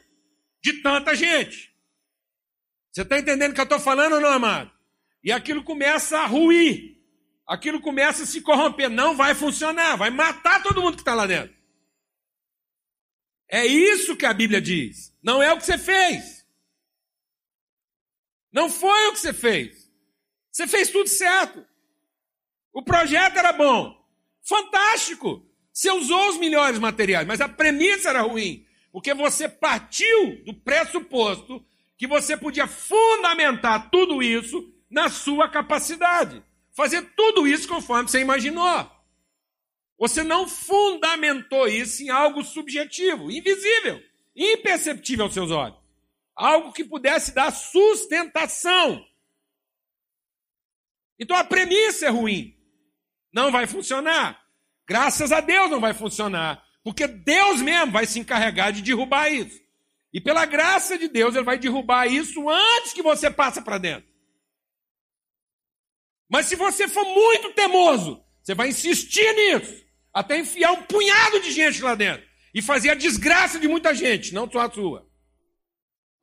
de 0.62 0.82
tanta 0.82 1.16
gente. 1.16 1.74
Você 2.92 3.02
está 3.02 3.18
entendendo 3.18 3.52
o 3.52 3.54
que 3.54 3.62
eu 3.62 3.64
estou 3.64 3.80
falando 3.80 4.14
ou 4.14 4.22
não, 4.22 4.30
amado? 4.30 4.72
E 5.24 5.32
aquilo 5.32 5.64
começa 5.64 6.20
a 6.20 6.26
ruir. 6.26 6.98
Aquilo 7.48 7.80
começa 7.80 8.24
a 8.24 8.26
se 8.26 8.42
corromper. 8.42 8.90
Não 8.90 9.16
vai 9.16 9.34
funcionar, 9.34 9.96
vai 9.96 10.10
matar 10.10 10.62
todo 10.64 10.82
mundo 10.82 10.96
que 10.96 11.02
está 11.02 11.14
lá 11.14 11.26
dentro. 11.26 11.57
É 13.50 13.66
isso 13.66 14.16
que 14.16 14.26
a 14.26 14.34
Bíblia 14.34 14.62
diz. 14.62 15.16
Não 15.22 15.42
é 15.42 15.52
o 15.54 15.58
que 15.58 15.66
você 15.66 15.78
fez. 15.78 16.46
Não 18.52 18.70
foi 18.70 19.08
o 19.08 19.14
que 19.14 19.20
você 19.20 19.34
fez. 19.34 19.90
Você 20.52 20.68
fez 20.68 20.90
tudo 20.90 21.08
certo. 21.08 21.66
O 22.74 22.84
projeto 22.84 23.38
era 23.38 23.54
bom. 23.54 23.96
Fantástico! 24.44 25.46
Você 25.72 25.92
usou 25.92 26.30
os 26.30 26.38
melhores 26.40 26.80
materiais, 26.80 27.28
mas 27.28 27.40
a 27.40 27.48
premissa 27.48 28.10
era 28.10 28.22
ruim, 28.22 28.66
porque 28.92 29.14
você 29.14 29.48
partiu 29.48 30.44
do 30.44 30.52
pressuposto 30.54 31.64
que 31.96 32.08
você 32.08 32.36
podia 32.36 32.66
fundamentar 32.66 33.92
tudo 33.92 34.24
isso 34.24 34.74
na 34.90 35.10
sua 35.10 35.48
capacidade, 35.48 36.44
fazer 36.76 37.04
tudo 37.16 37.48
isso 37.48 37.68
conforme 37.68 38.10
você 38.10 38.20
imaginou. 38.20 38.90
Você 39.98 40.24
não 40.24 40.48
fundamentou 40.48 41.68
isso 41.68 42.04
em 42.04 42.10
algo 42.10 42.44
subjetivo, 42.44 43.32
invisível, 43.32 44.02
imperceptível 44.36 45.26
aos 45.26 45.34
seus 45.34 45.52
olhos. 45.52 45.78
Algo 46.36 46.72
que 46.72 46.84
pudesse 46.84 47.34
dar 47.34 47.52
sustentação. 47.52 49.04
Então 51.20 51.36
a 51.36 51.44
premissa 51.44 52.06
é 52.06 52.10
ruim 52.10 52.58
não 53.38 53.52
vai 53.52 53.68
funcionar. 53.68 54.44
Graças 54.88 55.32
a 55.32 55.40
Deus 55.40 55.70
não 55.70 55.80
vai 55.80 55.94
funcionar. 55.94 56.66
Porque 56.84 57.06
Deus 57.08 57.62
mesmo 57.62 57.92
vai 57.92 58.08
se 58.08 58.20
encarregar 58.20 58.72
de 58.72 58.82
derrubar 58.82 59.30
isso. 59.32 59.62
E 60.12 60.20
pela 60.20 60.46
graça 60.46 60.98
de 60.98 61.08
Deus, 61.08 61.36
Ele 61.36 61.44
vai 61.44 61.60
derrubar 61.60 62.08
isso 62.08 62.50
antes 62.50 62.94
que 62.94 63.04
você 63.04 63.30
passe 63.30 63.62
para 63.62 63.78
dentro. 63.78 64.10
Mas 66.28 66.48
se 66.48 66.56
você 66.56 66.88
for 66.88 67.06
muito 67.06 67.54
teimoso, 67.54 68.24
você 68.42 68.56
vai 68.56 68.70
insistir 68.70 69.32
nisso, 69.34 69.86
até 70.18 70.40
enfiar 70.40 70.72
um 70.72 70.82
punhado 70.82 71.40
de 71.42 71.52
gente 71.52 71.80
lá 71.84 71.94
dentro 71.94 72.28
e 72.52 72.60
fazer 72.60 72.90
a 72.90 72.96
desgraça 72.96 73.60
de 73.60 73.68
muita 73.68 73.94
gente, 73.94 74.34
não 74.34 74.50
só 74.50 74.62
a 74.62 74.72
sua. 74.72 75.08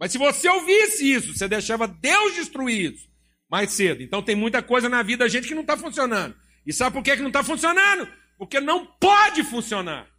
Mas 0.01 0.11
se 0.11 0.19
você 0.19 0.49
ouvisse 0.49 1.13
isso, 1.13 1.33
você 1.33 1.47
deixava 1.47 1.87
Deus 1.87 2.35
destruir 2.35 2.93
isso 2.93 3.09
mais 3.49 3.71
cedo. 3.71 4.03
Então 4.03 4.21
tem 4.21 4.35
muita 4.35 4.61
coisa 4.61 4.89
na 4.89 5.01
vida 5.05 5.25
da 5.25 5.29
gente 5.29 5.47
que 5.47 5.55
não 5.55 5.63
está 5.63 5.77
funcionando. 5.77 6.37
E 6.67 6.73
sabe 6.73 6.93
por 6.93 7.05
que, 7.05 7.15
que 7.15 7.23
não 7.23 7.29
está 7.29 7.45
funcionando? 7.45 8.13
Porque 8.37 8.61
não 8.61 8.85
pode 8.85 9.45
funcionar. 9.45 10.11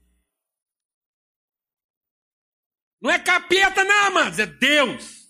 Não 3.01 3.11
é 3.11 3.19
capeta, 3.19 3.83
não, 3.83 4.05
amados, 4.05 4.39
é 4.39 4.45
Deus. 4.45 5.27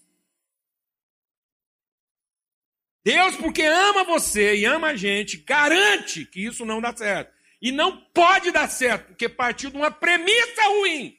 Deus, 3.04 3.36
porque 3.38 3.64
ama 3.64 4.04
você 4.04 4.56
e 4.56 4.66
ama 4.66 4.90
a 4.90 4.96
gente, 4.96 5.38
garante 5.38 6.26
que 6.26 6.46
isso 6.46 6.64
não 6.64 6.80
dá 6.80 6.96
certo. 6.96 7.35
E 7.66 7.72
não 7.72 7.98
pode 7.98 8.52
dar 8.52 8.70
certo, 8.70 9.08
porque 9.08 9.28
partiu 9.28 9.72
de 9.72 9.76
uma 9.76 9.90
premissa 9.90 10.62
ruim. 10.68 11.18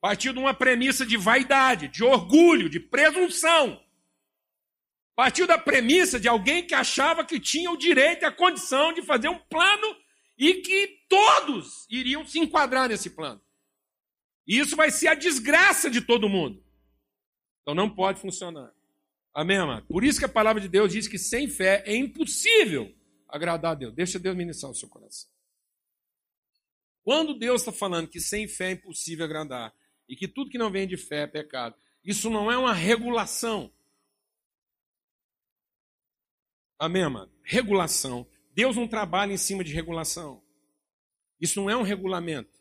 Partiu 0.00 0.32
de 0.32 0.38
uma 0.38 0.54
premissa 0.54 1.04
de 1.04 1.16
vaidade, 1.16 1.88
de 1.88 2.04
orgulho, 2.04 2.70
de 2.70 2.78
presunção. 2.78 3.82
Partiu 5.16 5.44
da 5.44 5.58
premissa 5.58 6.20
de 6.20 6.28
alguém 6.28 6.64
que 6.64 6.72
achava 6.72 7.24
que 7.24 7.40
tinha 7.40 7.68
o 7.72 7.76
direito 7.76 8.22
e 8.22 8.26
a 8.26 8.30
condição 8.30 8.92
de 8.92 9.02
fazer 9.02 9.28
um 9.28 9.40
plano 9.40 9.96
e 10.38 10.62
que 10.62 11.04
todos 11.08 11.84
iriam 11.90 12.24
se 12.24 12.38
enquadrar 12.38 12.88
nesse 12.88 13.10
plano. 13.10 13.40
E 14.46 14.56
isso 14.56 14.76
vai 14.76 14.92
ser 14.92 15.08
a 15.08 15.14
desgraça 15.16 15.90
de 15.90 16.00
todo 16.00 16.28
mundo. 16.28 16.62
Então 17.62 17.74
não 17.74 17.90
pode 17.90 18.20
funcionar. 18.20 18.72
Amém, 19.34 19.56
amado? 19.56 19.84
Por 19.88 20.04
isso 20.04 20.20
que 20.20 20.24
a 20.24 20.28
palavra 20.28 20.62
de 20.62 20.68
Deus 20.68 20.92
diz 20.92 21.08
que 21.08 21.18
sem 21.18 21.48
fé 21.48 21.82
é 21.84 21.96
impossível 21.96 22.94
agradar 23.28 23.72
a 23.72 23.74
Deus. 23.74 23.92
Deixa 23.92 24.16
Deus 24.16 24.36
ministrar 24.36 24.70
o 24.70 24.76
seu 24.76 24.88
coração. 24.88 25.28
Quando 27.08 27.32
Deus 27.32 27.62
está 27.62 27.72
falando 27.72 28.06
que 28.06 28.20
sem 28.20 28.46
fé 28.46 28.66
é 28.68 28.72
impossível 28.72 29.24
agradar 29.24 29.74
e 30.06 30.14
que 30.14 30.28
tudo 30.28 30.50
que 30.50 30.58
não 30.58 30.70
vem 30.70 30.86
de 30.86 30.98
fé 30.98 31.22
é 31.22 31.26
pecado, 31.26 31.74
isso 32.04 32.28
não 32.28 32.52
é 32.52 32.58
uma 32.58 32.74
regulação. 32.74 33.72
Amém, 36.78 37.02
amado? 37.02 37.32
Regulação. 37.42 38.28
Deus 38.52 38.76
não 38.76 38.86
trabalha 38.86 39.32
em 39.32 39.38
cima 39.38 39.64
de 39.64 39.72
regulação. 39.72 40.44
Isso 41.40 41.58
não 41.58 41.70
é 41.70 41.76
um 41.78 41.82
regulamento. 41.82 42.60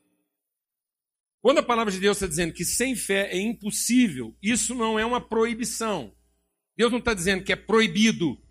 Quando 1.42 1.58
a 1.58 1.64
palavra 1.64 1.92
de 1.92 2.00
Deus 2.00 2.16
está 2.16 2.26
dizendo 2.26 2.54
que 2.54 2.64
sem 2.64 2.96
fé 2.96 3.30
é 3.30 3.38
impossível, 3.38 4.34
isso 4.42 4.74
não 4.74 4.98
é 4.98 5.06
uma 5.06 5.20
proibição. 5.20 6.16
Deus 6.74 6.90
não 6.90 7.00
está 7.00 7.14
dizendo 7.14 7.44
que 7.44 7.52
é 7.52 7.58
proibido 7.58 8.42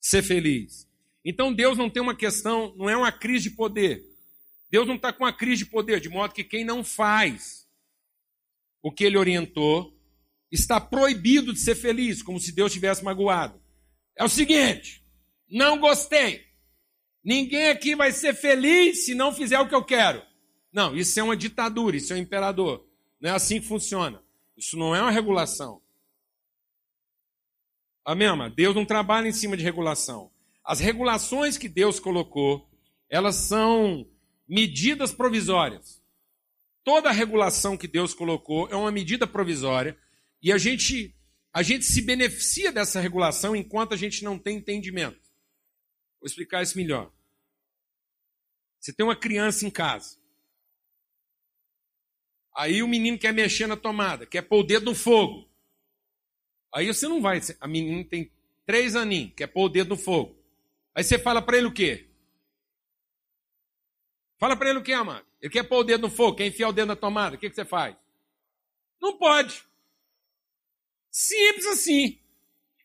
ser 0.00 0.20
feliz. 0.20 0.90
Então 1.24 1.54
Deus 1.54 1.78
não 1.78 1.88
tem 1.88 2.02
uma 2.02 2.16
questão, 2.16 2.74
não 2.76 2.90
é 2.90 2.96
uma 2.96 3.12
crise 3.12 3.48
de 3.48 3.54
poder. 3.54 4.10
Deus 4.72 4.88
não 4.88 4.94
está 4.94 5.12
com 5.12 5.24
uma 5.24 5.32
crise 5.34 5.64
de 5.64 5.70
poder, 5.70 6.00
de 6.00 6.08
modo 6.08 6.32
que 6.32 6.42
quem 6.42 6.64
não 6.64 6.82
faz 6.82 7.68
o 8.82 8.90
que 8.90 9.04
ele 9.04 9.18
orientou 9.18 9.94
está 10.50 10.80
proibido 10.80 11.52
de 11.52 11.60
ser 11.60 11.74
feliz, 11.74 12.22
como 12.22 12.40
se 12.40 12.52
Deus 12.52 12.72
tivesse 12.72 13.04
magoado. 13.04 13.60
É 14.16 14.24
o 14.24 14.30
seguinte: 14.30 15.04
não 15.46 15.78
gostei. 15.78 16.46
Ninguém 17.22 17.68
aqui 17.68 17.94
vai 17.94 18.12
ser 18.12 18.34
feliz 18.34 19.04
se 19.04 19.14
não 19.14 19.30
fizer 19.30 19.60
o 19.60 19.68
que 19.68 19.74
eu 19.74 19.84
quero. 19.84 20.22
Não, 20.72 20.96
isso 20.96 21.20
é 21.20 21.22
uma 21.22 21.36
ditadura, 21.36 21.94
isso 21.94 22.14
é 22.14 22.16
um 22.16 22.20
imperador. 22.20 22.88
Não 23.20 23.28
é 23.28 23.34
assim 23.34 23.60
que 23.60 23.66
funciona. 23.66 24.22
Isso 24.56 24.78
não 24.78 24.96
é 24.96 25.02
uma 25.02 25.10
regulação. 25.10 25.82
Amém? 28.06 28.28
Deus 28.56 28.74
não 28.74 28.86
trabalha 28.86 29.28
em 29.28 29.32
cima 29.32 29.54
de 29.54 29.62
regulação. 29.62 30.30
As 30.64 30.80
regulações 30.80 31.58
que 31.58 31.68
Deus 31.68 32.00
colocou, 32.00 32.68
elas 33.10 33.36
são 33.36 34.10
medidas 34.52 35.14
provisórias. 35.14 36.02
Toda 36.84 37.08
a 37.08 37.12
regulação 37.12 37.74
que 37.74 37.88
Deus 37.88 38.12
colocou 38.12 38.68
é 38.68 38.76
uma 38.76 38.92
medida 38.92 39.26
provisória 39.26 39.96
e 40.42 40.52
a 40.52 40.58
gente 40.58 41.16
a 41.54 41.62
gente 41.62 41.86
se 41.86 42.02
beneficia 42.02 42.70
dessa 42.70 43.00
regulação 43.00 43.56
enquanto 43.56 43.94
a 43.94 43.96
gente 43.96 44.22
não 44.22 44.38
tem 44.38 44.58
entendimento. 44.58 45.20
Vou 46.20 46.26
explicar 46.26 46.62
isso 46.62 46.76
melhor. 46.76 47.10
Você 48.78 48.92
tem 48.92 49.04
uma 49.06 49.16
criança 49.16 49.66
em 49.66 49.70
casa. 49.70 50.18
Aí 52.54 52.82
o 52.82 52.88
menino 52.88 53.18
quer 53.18 53.32
mexer 53.32 53.66
na 53.66 53.76
tomada, 53.76 54.26
quer 54.26 54.42
pôr 54.42 54.60
o 54.60 54.66
dedo 54.66 54.86
no 54.86 54.94
fogo. 54.94 55.48
Aí 56.74 56.88
você 56.88 57.08
não 57.08 57.22
vai. 57.22 57.40
A 57.58 57.66
menina 57.66 58.04
tem 58.04 58.30
três 58.66 58.96
aninhos, 58.96 59.32
quer 59.34 59.46
pôr 59.46 59.64
o 59.64 59.68
dedo 59.70 59.90
no 59.90 59.96
fogo. 59.96 60.38
Aí 60.94 61.02
você 61.02 61.18
fala 61.18 61.40
para 61.40 61.56
ele 61.56 61.68
o 61.68 61.72
quê? 61.72 62.11
Fala 64.42 64.56
para 64.56 64.70
ele 64.70 64.80
o 64.80 64.82
quê, 64.82 64.92
amado? 64.92 65.24
Ele 65.40 65.52
quer 65.52 65.62
pôr 65.62 65.78
o 65.78 65.84
dedo 65.84 66.00
no 66.00 66.10
fogo, 66.10 66.38
quer 66.38 66.48
enfiar 66.48 66.68
o 66.68 66.72
dedo 66.72 66.88
na 66.88 66.96
tomada. 66.96 67.36
O 67.36 67.38
que, 67.38 67.48
que 67.48 67.54
você 67.54 67.64
faz? 67.64 67.94
Não 69.00 69.16
pode. 69.16 69.62
Simples 71.12 71.64
assim. 71.64 72.18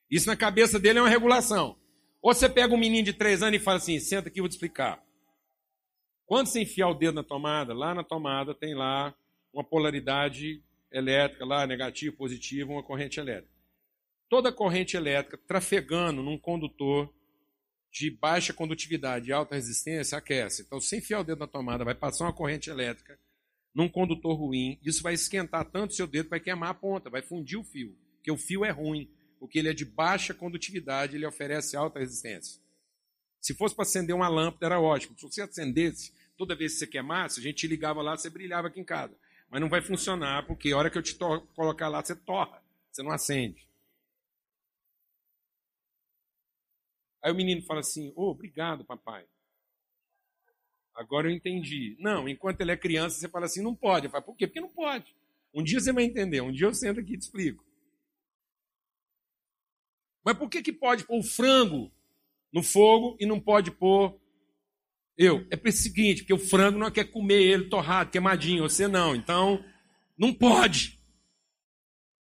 Isso 0.08 0.28
na 0.28 0.38
cabeça 0.38 0.80
dele 0.80 1.00
é 1.00 1.02
uma 1.02 1.10
regulação. 1.10 1.76
Ou 2.22 2.32
você 2.32 2.48
pega 2.48 2.76
um 2.76 2.78
menino 2.78 3.06
de 3.06 3.14
três 3.14 3.42
anos 3.42 3.60
e 3.60 3.64
fala 3.64 3.78
assim: 3.78 4.00
senta 4.00 4.28
aqui, 4.28 4.40
vou 4.40 4.48
te 4.48 4.52
explicar. 4.52 5.04
Quando 6.28 6.46
você 6.46 6.62
enfiar 6.62 6.90
o 6.90 6.94
dedo 6.94 7.16
na 7.16 7.24
tomada, 7.24 7.74
lá 7.74 7.96
na 7.96 8.04
tomada 8.04 8.54
tem 8.54 8.76
lá 8.76 9.12
uma 9.52 9.64
polaridade 9.64 10.62
elétrica, 10.92 11.44
lá 11.44 11.66
negativo, 11.66 12.16
positivo, 12.16 12.74
uma 12.74 12.84
corrente 12.84 13.20
elétrica. 13.20 13.52
Toda 14.30 14.52
corrente 14.52 14.96
elétrica 14.96 15.40
trafegando 15.48 16.22
num 16.22 16.38
condutor 16.38 17.12
de 17.92 18.12
baixa 18.12 18.54
condutividade 18.54 19.30
e 19.30 19.34
alta 19.34 19.56
resistência 19.56 20.18
aquece. 20.18 20.64
Então, 20.64 20.80
sem 20.80 21.00
enfiar 21.00 21.22
o 21.22 21.24
dedo 21.24 21.40
na 21.40 21.48
tomada, 21.48 21.84
vai 21.84 21.96
passar 21.96 22.26
uma 22.26 22.34
corrente 22.34 22.70
elétrica 22.70 23.20
num 23.74 23.88
condutor 23.88 24.36
ruim. 24.36 24.80
Isso 24.84 25.04
vai 25.04 25.14
esquentar 25.14 25.66
tanto 25.66 25.94
seu 25.94 26.08
dedo, 26.08 26.30
vai 26.30 26.40
queimar 26.40 26.70
a 26.70 26.74
ponta, 26.74 27.10
vai 27.10 27.22
fundir 27.22 27.58
o 27.58 27.64
fio. 27.64 27.96
Porque 28.16 28.32
o 28.32 28.38
fio 28.38 28.66
é 28.66 28.72
ruim, 28.72 29.10
porque 29.40 29.60
ele 29.60 29.70
é 29.70 29.74
de 29.74 29.86
baixa 29.86 30.34
condutividade, 30.34 31.16
ele 31.16 31.26
oferece 31.26 31.78
alta 31.78 32.00
resistência. 32.00 32.62
Se 33.40 33.54
fosse 33.54 33.76
para 33.76 33.84
acender 33.84 34.16
uma 34.16 34.28
lâmpada, 34.28 34.66
era 34.66 34.80
ótimo. 34.80 35.18
Se 35.18 35.24
você 35.24 35.42
acendesse, 35.42 36.12
toda 36.38 36.56
vez 36.56 36.74
que 36.74 36.80
você 36.80 36.88
queimasse, 36.88 37.40
a 37.40 37.44
gente 37.44 37.68
ligava 37.68 38.02
lá, 38.02 38.18
você 38.18 38.30
brilhava 38.30 38.68
aqui 38.68 38.80
em 38.80 38.84
casa. 38.84 39.16
Mas 39.50 39.62
não 39.62 39.70
vai 39.70 39.82
funcionar, 39.82 40.46
porque 40.46 40.72
a 40.72 40.78
hora 40.78 40.90
que 40.90 40.98
eu 40.98 41.04
te 41.04 41.16
colocar 41.56 41.88
lá, 41.88 42.04
você 42.04 42.16
torra, 42.16 42.62
você 42.92 43.02
não 43.02 43.12
acende. 43.12 43.67
Aí 47.28 47.34
o 47.34 47.36
menino 47.36 47.62
fala 47.62 47.82
assim: 47.82 48.14
oh, 48.16 48.30
obrigado, 48.30 48.86
papai. 48.86 49.26
Agora 50.96 51.30
eu 51.30 51.36
entendi. 51.36 51.98
Não, 52.00 52.28
enquanto 52.30 52.62
ele 52.62 52.72
é 52.72 52.78
criança, 52.78 53.20
você 53.20 53.28
fala 53.28 53.48
assim: 53.48 53.62
não 53.62 53.76
pode. 53.76 54.06
Eu 54.06 54.12
falo, 54.12 54.24
por 54.24 54.38
quê? 54.38 54.48
Porque 54.48 54.62
não 54.62 54.70
pode. 54.70 55.14
Um 55.54 55.62
dia 55.62 55.82
você 55.82 55.92
vai 55.92 56.06
entender, 56.06 56.40
um 56.40 56.54
dia 56.54 56.68
eu 56.68 56.74
sento 56.74 57.02
aqui 57.02 57.16
e 57.16 57.18
te 57.18 57.24
explico. 57.24 57.66
Mas 60.24 60.38
por 60.38 60.50
que, 60.50 60.62
que 60.62 60.72
pode 60.72 61.06
pôr 61.06 61.20
o 61.20 61.24
frango 61.24 61.92
no 62.50 62.64
fogo 62.64 63.18
e 63.20 63.26
não 63.26 63.42
pode 63.42 63.72
pôr 63.72 64.18
eu, 65.18 65.46
é 65.52 65.58
o 65.62 65.72
seguinte, 65.74 66.22
porque 66.22 66.34
o 66.34 66.40
frango 66.40 66.80
não 66.80 66.90
quer 66.90 67.12
comer 67.12 67.42
ele 67.42 67.68
torrado, 67.68 68.10
queimadinho, 68.10 68.64
você 68.64 68.88
não. 68.88 69.14
Então, 69.14 69.66
não 70.18 70.34
pode. 70.34 70.98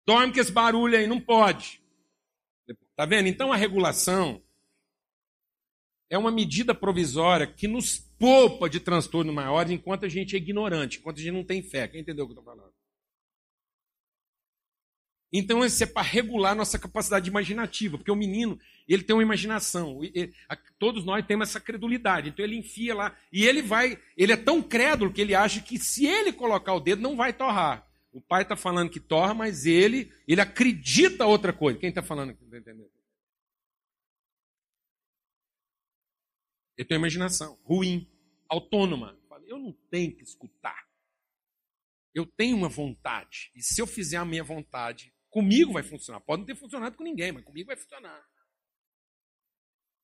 Dorme 0.03 0.33
com 0.33 0.39
esse 0.39 0.51
barulho 0.51 0.97
aí, 0.97 1.05
não 1.05 1.21
pode. 1.21 1.79
Tá 2.95 3.05
vendo? 3.05 3.27
Então 3.27 3.53
a 3.53 3.55
regulação 3.55 4.41
é 6.09 6.17
uma 6.17 6.31
medida 6.31 6.73
provisória 6.73 7.47
que 7.47 7.67
nos 7.67 7.97
poupa 7.97 8.69
de 8.69 8.79
transtorno 8.79 9.33
maiores 9.33 9.71
enquanto 9.71 10.05
a 10.05 10.09
gente 10.09 10.35
é 10.35 10.37
ignorante, 10.37 10.99
enquanto 10.99 11.17
a 11.17 11.21
gente 11.21 11.33
não 11.33 11.43
tem 11.43 11.61
fé. 11.61 11.87
Quem 11.87 12.01
entendeu 12.01 12.25
o 12.25 12.27
que 12.27 12.33
eu 12.33 12.39
estou 12.39 12.53
falando? 12.53 12.73
Então, 15.37 15.65
isso 15.65 15.83
é 15.83 15.87
para 15.87 16.01
regular 16.01 16.55
nossa 16.55 16.79
capacidade 16.79 17.29
imaginativa, 17.29 17.97
porque 17.97 18.11
o 18.11 18.15
menino, 18.15 18.57
ele 18.87 19.03
tem 19.03 19.13
uma 19.13 19.21
imaginação. 19.21 19.99
todos 20.79 21.03
nós 21.03 21.25
temos 21.25 21.49
essa 21.49 21.59
credulidade. 21.59 22.29
Então, 22.29 22.45
ele 22.45 22.57
enfia 22.57 22.95
lá. 22.95 23.17
E 23.33 23.43
ele 23.45 23.61
vai. 23.61 23.99
Ele 24.15 24.31
é 24.31 24.37
tão 24.37 24.61
crédulo 24.61 25.11
que 25.11 25.19
ele 25.19 25.35
acha 25.35 25.59
que 25.59 25.77
se 25.77 26.05
ele 26.05 26.31
colocar 26.31 26.73
o 26.73 26.79
dedo, 26.79 27.01
não 27.01 27.17
vai 27.17 27.33
torrar. 27.33 27.85
O 28.13 28.21
pai 28.21 28.43
está 28.43 28.55
falando 28.55 28.89
que 28.89 28.99
torra, 28.99 29.33
mas 29.33 29.65
ele, 29.65 30.09
ele 30.25 30.39
acredita 30.39 31.25
outra 31.25 31.51
coisa. 31.51 31.77
Quem 31.77 31.89
está 31.89 32.01
falando 32.01 32.29
aqui? 32.29 32.41
Está 32.45 32.57
entendendo? 32.57 32.94
Ele 36.77 36.87
tem 36.87 36.97
uma 36.97 37.03
imaginação 37.07 37.59
ruim, 37.63 38.09
autônoma. 38.49 39.17
Eu 39.47 39.59
não 39.59 39.73
tenho 39.91 40.15
que 40.15 40.23
escutar. 40.23 40.87
Eu 42.13 42.25
tenho 42.25 42.57
uma 42.57 42.69
vontade. 42.69 43.51
E 43.55 43.61
se 43.61 43.79
eu 43.81 43.85
fizer 43.85 44.17
a 44.17 44.25
minha 44.25 44.43
vontade, 44.43 45.13
Comigo 45.35 45.73
vai 45.73 45.83
funcionar. 45.83 46.21
Pode 46.21 46.39
não 46.39 46.45
ter 46.45 46.55
funcionado 46.55 46.95
com 46.95 47.03
ninguém, 47.03 47.29
mas 47.33 47.43
comigo 47.43 47.67
vai 47.67 47.75
funcionar. 47.75 48.25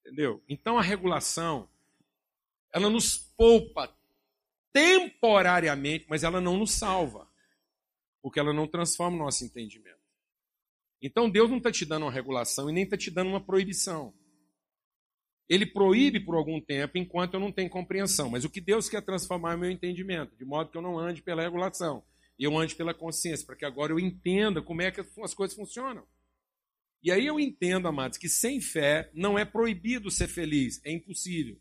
Entendeu? 0.02 0.44
Então 0.46 0.78
a 0.78 0.82
regulação, 0.82 1.70
ela 2.74 2.90
nos 2.90 3.18
poupa 3.18 3.98
temporariamente, 4.74 6.06
mas 6.10 6.26
ela 6.26 6.42
não 6.42 6.58
nos 6.58 6.72
salva. 6.72 7.32
Porque 8.22 8.42
ela 8.42 8.52
não 8.52 8.68
transforma 8.68 9.16
o 9.16 9.20
nosso 9.20 9.46
entendimento. 9.46 10.02
Então 11.02 11.30
Deus 11.30 11.50
não 11.50 11.60
está 11.60 11.72
te 11.72 11.86
dando 11.86 12.04
uma 12.04 12.12
regulação 12.12 12.70
e 12.70 12.74
nem 12.74 12.84
está 12.84 12.98
te 12.98 13.10
dando 13.10 13.30
uma 13.30 13.40
proibição. 13.40 14.14
Ele 15.50 15.66
proíbe 15.66 16.20
por 16.20 16.36
algum 16.36 16.62
tempo 16.62 16.98
enquanto 16.98 17.34
eu 17.34 17.40
não 17.40 17.52
tenho 17.52 17.70
compreensão. 17.70 18.30
Mas 18.30 18.46
o 18.46 18.50
que 18.50 18.62
Deus 18.62 18.88
quer 18.88 19.02
transformar 19.02 19.54
é 19.54 19.58
meu 19.58 19.72
entendimento, 19.72 20.36
de 20.38 20.46
modo 20.46 20.72
que 20.72 20.78
eu 20.78 20.82
não 20.82 20.98
ande 20.98 21.22
pela 21.22 21.42
regulação 21.42 22.04
eu 22.44 22.58
ande 22.58 22.76
pela 22.76 22.94
consciência, 22.94 23.46
para 23.46 23.56
que 23.56 23.66
agora 23.66 23.94
eu 23.94 24.00
entenda 24.00 24.62
como 24.62 24.82
é 24.82 24.92
que 24.92 25.02
as 25.24 25.34
coisas 25.34 25.56
funcionam. 25.56 26.06
E 27.04 27.12
aí 27.12 27.26
eu 27.26 27.40
entendo, 27.40 27.88
amados, 27.88 28.18
que 28.18 28.30
sem 28.30 28.60
fé 28.60 29.10
não 29.14 29.38
é 29.38 29.46
proibido 29.46 30.10
ser 30.10 30.28
feliz, 30.28 30.82
é 30.84 30.92
impossível. 30.92 31.60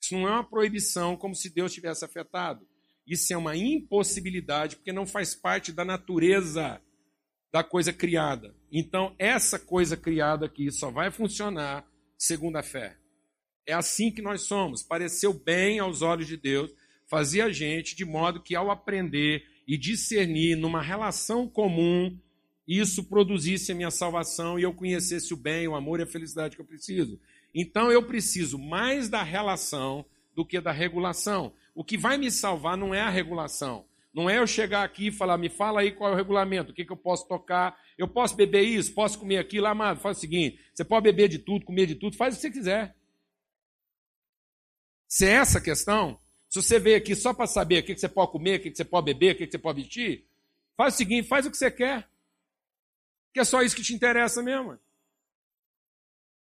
Isso 0.00 0.14
não 0.14 0.28
é 0.28 0.32
uma 0.32 0.44
proibição 0.44 1.16
como 1.16 1.34
se 1.34 1.48
Deus 1.48 1.72
tivesse 1.72 2.04
afetado. 2.04 2.66
Isso 3.06 3.32
é 3.32 3.36
uma 3.36 3.56
impossibilidade, 3.56 4.76
porque 4.76 4.92
não 4.92 5.06
faz 5.06 5.34
parte 5.34 5.72
da 5.72 5.84
natureza 5.84 6.80
da 7.50 7.62
coisa 7.62 7.92
criada. 7.92 8.54
Então, 8.70 9.14
essa 9.18 9.58
coisa 9.58 9.96
criada 9.96 10.46
aqui 10.46 10.70
só 10.70 10.90
vai 10.90 11.10
funcionar 11.10 11.86
segundo 12.22 12.56
a 12.56 12.62
fé. 12.62 12.96
É 13.66 13.72
assim 13.72 14.08
que 14.08 14.22
nós 14.22 14.42
somos. 14.42 14.80
Pareceu 14.80 15.34
bem 15.34 15.80
aos 15.80 16.02
olhos 16.02 16.28
de 16.28 16.36
Deus, 16.36 16.72
fazia 17.08 17.46
a 17.46 17.52
gente 17.52 17.96
de 17.96 18.04
modo 18.04 18.40
que 18.40 18.54
ao 18.54 18.70
aprender 18.70 19.44
e 19.66 19.76
discernir 19.76 20.56
numa 20.56 20.80
relação 20.80 21.48
comum, 21.48 22.16
isso 22.66 23.02
produzisse 23.04 23.72
a 23.72 23.74
minha 23.74 23.90
salvação 23.90 24.56
e 24.56 24.62
eu 24.62 24.72
conhecesse 24.72 25.34
o 25.34 25.36
bem, 25.36 25.66
o 25.66 25.74
amor 25.74 25.98
e 25.98 26.04
a 26.04 26.06
felicidade 26.06 26.54
que 26.54 26.62
eu 26.62 26.66
preciso. 26.66 27.18
Então 27.52 27.90
eu 27.90 28.06
preciso 28.06 28.56
mais 28.56 29.08
da 29.08 29.24
relação 29.24 30.04
do 30.32 30.46
que 30.46 30.60
da 30.60 30.70
regulação. 30.70 31.52
O 31.74 31.82
que 31.82 31.98
vai 31.98 32.16
me 32.18 32.30
salvar 32.30 32.76
não 32.76 32.94
é 32.94 33.00
a 33.00 33.10
regulação. 33.10 33.84
Não 34.14 34.28
é 34.28 34.38
eu 34.38 34.46
chegar 34.46 34.84
aqui 34.84 35.06
e 35.06 35.12
falar, 35.12 35.38
me 35.38 35.48
fala 35.48 35.80
aí 35.80 35.90
qual 35.90 36.10
é 36.10 36.12
o 36.12 36.16
regulamento, 36.16 36.70
o 36.70 36.74
que, 36.74 36.84
que 36.84 36.92
eu 36.92 36.96
posso 36.96 37.26
tocar, 37.26 37.78
eu 37.96 38.06
posso 38.06 38.36
beber 38.36 38.60
isso, 38.60 38.92
posso 38.92 39.18
comer 39.18 39.38
aquilo, 39.38 39.66
amado, 39.66 40.00
faz 40.00 40.18
o 40.18 40.20
seguinte, 40.20 40.60
você 40.74 40.84
pode 40.84 41.04
beber 41.04 41.28
de 41.28 41.38
tudo, 41.38 41.64
comer 41.64 41.86
de 41.86 41.94
tudo, 41.94 42.16
faz 42.16 42.34
o 42.34 42.36
que 42.36 42.42
você 42.42 42.50
quiser. 42.50 42.96
Se 45.06 45.26
é 45.26 45.32
essa 45.32 45.60
questão, 45.60 46.18
se 46.48 46.62
você 46.62 46.78
veio 46.78 46.96
aqui 46.96 47.14
só 47.14 47.34
para 47.34 47.46
saber 47.46 47.82
o 47.82 47.86
que, 47.86 47.96
você 47.96 48.08
pode 48.08 48.32
comer, 48.32 48.58
o 48.58 48.62
que, 48.62 48.74
você 48.74 48.84
pode 48.84 49.04
beber, 49.06 49.34
o 49.34 49.38
que, 49.38 49.50
você 49.50 49.58
pode 49.58 49.82
vestir, 49.82 50.26
faz 50.76 50.94
o 50.94 50.96
seguinte, 50.96 51.28
faz 51.28 51.46
o 51.46 51.50
que 51.50 51.56
você 51.56 51.70
quer. 51.70 52.08
Que 53.32 53.40
é 53.40 53.44
só 53.44 53.62
isso 53.62 53.76
que 53.76 53.82
te 53.82 53.94
interessa 53.94 54.42
mesmo. 54.42 54.78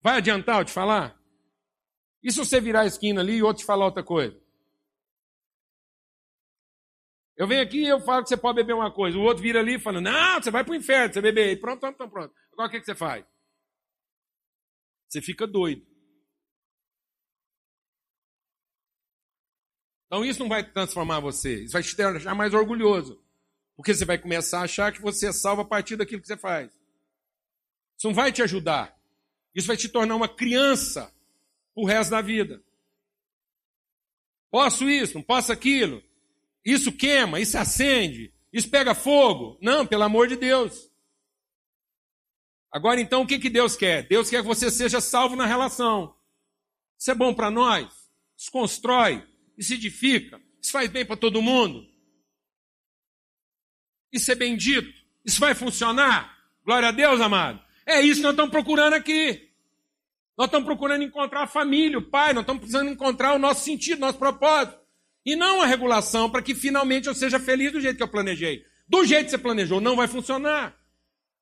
Vai 0.01 0.17
adiantar 0.17 0.59
eu 0.59 0.65
te 0.65 0.71
falar? 0.71 1.19
E 2.23 2.31
se 2.31 2.37
você 2.37 2.59
virar 2.59 2.81
a 2.81 2.85
esquina 2.85 3.21
ali 3.21 3.37
e 3.37 3.43
outro 3.43 3.61
te 3.61 3.65
falar 3.65 3.85
outra 3.85 4.03
coisa? 4.03 4.39
Eu 7.35 7.47
venho 7.47 7.63
aqui 7.63 7.79
e 7.79 7.87
eu 7.87 7.99
falo 8.01 8.23
que 8.23 8.29
você 8.29 8.37
pode 8.37 8.55
beber 8.55 8.73
uma 8.73 8.91
coisa. 8.91 9.17
O 9.17 9.21
outro 9.21 9.41
vira 9.41 9.59
ali 9.59 9.75
e 9.75 9.79
fala, 9.79 9.99
não, 9.99 10.41
você 10.41 10.51
vai 10.51 10.63
para 10.63 10.73
o 10.73 10.75
inferno, 10.75 11.13
você 11.13 11.21
beber. 11.21 11.59
Pronto, 11.59 11.79
pronto, 11.79 11.97
pronto, 11.97 12.11
pronto. 12.11 12.35
Agora 12.53 12.67
o 12.67 12.71
que, 12.71 12.79
que 12.79 12.85
você 12.85 12.95
faz? 12.95 13.25
Você 15.11 15.21
fica 15.21 15.45
doido. 15.45 15.85
Então 20.05 20.23
isso 20.23 20.39
não 20.39 20.47
vai 20.47 20.63
transformar 20.63 21.19
você. 21.19 21.63
Isso 21.63 21.73
vai 21.73 21.83
te 21.83 21.95
deixar 21.95 22.33
mais 22.33 22.53
orgulhoso. 22.53 23.21
Porque 23.75 23.93
você 23.93 24.05
vai 24.05 24.17
começar 24.17 24.59
a 24.59 24.63
achar 24.63 24.91
que 24.93 25.01
você 25.01 25.27
é 25.27 25.33
salvo 25.33 25.63
a 25.63 25.65
partir 25.65 25.97
daquilo 25.97 26.21
que 26.21 26.27
você 26.27 26.37
faz. 26.37 26.71
Isso 27.97 28.07
não 28.07 28.13
vai 28.13 28.31
te 28.31 28.41
ajudar. 28.41 28.97
Isso 29.53 29.67
vai 29.67 29.75
te 29.75 29.89
tornar 29.89 30.15
uma 30.15 30.29
criança 30.29 31.13
o 31.75 31.85
resto 31.85 32.11
da 32.11 32.21
vida. 32.21 32.63
Posso 34.49 34.89
isso, 34.89 35.15
não 35.15 35.23
posso 35.23 35.51
aquilo. 35.51 36.01
Isso 36.63 36.91
queima, 36.91 37.39
isso 37.39 37.57
acende, 37.57 38.33
isso 38.51 38.69
pega 38.69 38.93
fogo. 38.93 39.57
Não, 39.61 39.85
pelo 39.85 40.03
amor 40.03 40.27
de 40.27 40.35
Deus. 40.35 40.90
Agora 42.71 43.01
então, 43.01 43.23
o 43.23 43.27
que, 43.27 43.37
que 43.37 43.49
Deus 43.49 43.75
quer? 43.75 44.07
Deus 44.07 44.29
quer 44.29 44.41
que 44.41 44.47
você 44.47 44.71
seja 44.71 45.01
salvo 45.01 45.35
na 45.35 45.45
relação. 45.45 46.15
Isso 46.97 47.11
é 47.11 47.15
bom 47.15 47.33
para 47.33 47.51
nós. 47.51 48.09
Isso 48.37 48.51
constrói, 48.51 49.23
isso 49.57 49.73
edifica, 49.73 50.41
isso 50.59 50.71
faz 50.71 50.89
bem 50.89 51.05
para 51.05 51.15
todo 51.15 51.41
mundo. 51.41 51.85
Isso 54.11 54.31
é 54.31 54.35
bendito, 54.35 54.91
isso 55.23 55.39
vai 55.39 55.53
funcionar. 55.53 56.35
Glória 56.65 56.89
a 56.89 56.91
Deus, 56.91 57.21
amado. 57.21 57.61
É 57.85 58.01
isso 58.01 58.15
que 58.15 58.23
nós 58.23 58.31
estamos 58.31 58.51
procurando 58.51 58.93
aqui. 58.93 59.49
Nós 60.37 60.47
estamos 60.47 60.65
procurando 60.65 61.03
encontrar 61.03 61.43
a 61.43 61.47
família, 61.47 61.99
o 61.99 62.01
pai, 62.01 62.33
nós 62.33 62.41
estamos 62.41 62.61
precisando 62.61 62.89
encontrar 62.89 63.33
o 63.33 63.39
nosso 63.39 63.63
sentido, 63.63 63.99
nosso 63.99 64.17
propósito. 64.17 64.79
E 65.23 65.35
não 65.35 65.61
a 65.61 65.67
regulação 65.67 66.29
para 66.29 66.41
que 66.41 66.55
finalmente 66.55 67.07
eu 67.07 67.13
seja 67.13 67.39
feliz 67.39 67.71
do 67.71 67.79
jeito 67.79 67.97
que 67.97 68.03
eu 68.03 68.07
planejei. 68.07 68.65
Do 68.87 69.05
jeito 69.05 69.25
que 69.25 69.31
você 69.31 69.37
planejou, 69.37 69.79
não 69.79 69.95
vai 69.95 70.07
funcionar. 70.07 70.75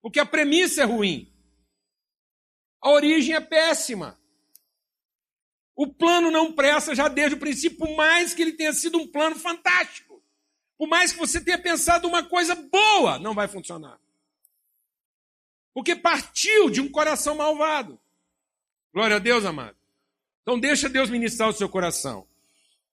Porque 0.02 0.20
a 0.20 0.26
premissa 0.26 0.82
é 0.82 0.86
ruim. 0.86 1.32
A 2.82 2.92
origem 2.92 3.36
é 3.36 3.42
péssima. 3.42 4.20
O 5.76 5.88
plano 5.88 6.30
não 6.30 6.52
presta 6.52 6.94
já 6.94 7.08
desde 7.08 7.36
o 7.36 7.40
princípio, 7.40 7.78
por 7.78 7.96
mais 7.96 8.34
que 8.34 8.42
ele 8.42 8.54
tenha 8.54 8.74
sido 8.74 8.98
um 8.98 9.08
plano 9.08 9.38
fantástico. 9.38 10.22
Por 10.78 10.88
mais 10.88 11.12
que 11.12 11.20
você 11.20 11.42
tenha 11.42 11.58
pensado 11.58 12.08
uma 12.08 12.24
coisa 12.24 12.56
boa, 12.56 13.20
não 13.20 13.34
vai 13.34 13.48
funcionar. 13.48 14.00
Porque 15.74 15.96
partiu 15.96 16.70
de 16.70 16.82
um 16.82 16.90
coração 16.90 17.36
malvado. 17.36 18.00
Glória 18.94 19.18
a 19.18 19.20
Deus, 19.20 19.46
amado. 19.46 19.78
Então 20.42 20.60
deixa 20.60 20.90
Deus 20.90 21.10
ministrar 21.10 21.50
o 21.50 21.54
seu 21.54 21.70
coração. 21.70 22.28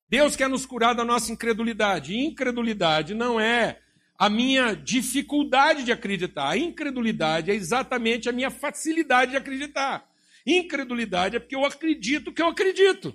Deus 0.09 0.37
quer 0.37 0.49
nos 0.49 0.67
curar 0.67 0.95
da 0.95 1.05
nossa 1.05 1.33
incredulidade. 1.33 2.13
E 2.13 2.27
incredulidade 2.27 3.15
não 3.15 3.41
é 3.41 3.83
a 4.19 4.29
minha 4.29 4.75
dificuldade 4.75 5.85
de 5.85 5.93
acreditar. 5.93 6.49
A 6.49 6.57
incredulidade 6.57 7.51
é 7.51 7.55
exatamente 7.55 8.29
a 8.29 8.33
minha 8.33 8.51
facilidade 8.51 9.33
de 9.33 9.37
acreditar. 9.37 10.09
Incredulidade 10.47 11.37
é 11.37 11.39
porque 11.41 11.57
eu 11.57 11.65
acredito 11.65 12.33
que 12.33 12.41
eu 12.41 12.47
acredito. 12.47 13.15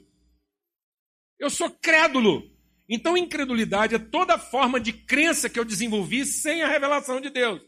Eu 1.39 1.49
sou 1.49 1.69
crédulo. 1.69 2.51
Então, 2.87 3.15
incredulidade 3.15 3.95
é 3.95 3.99
toda 3.99 4.37
forma 4.37 4.79
de 4.79 4.91
crença 4.91 5.49
que 5.49 5.57
eu 5.57 5.65
desenvolvi 5.65 6.25
sem 6.25 6.61
a 6.61 6.67
revelação 6.67 7.21
de 7.21 7.29
Deus. 7.29 7.61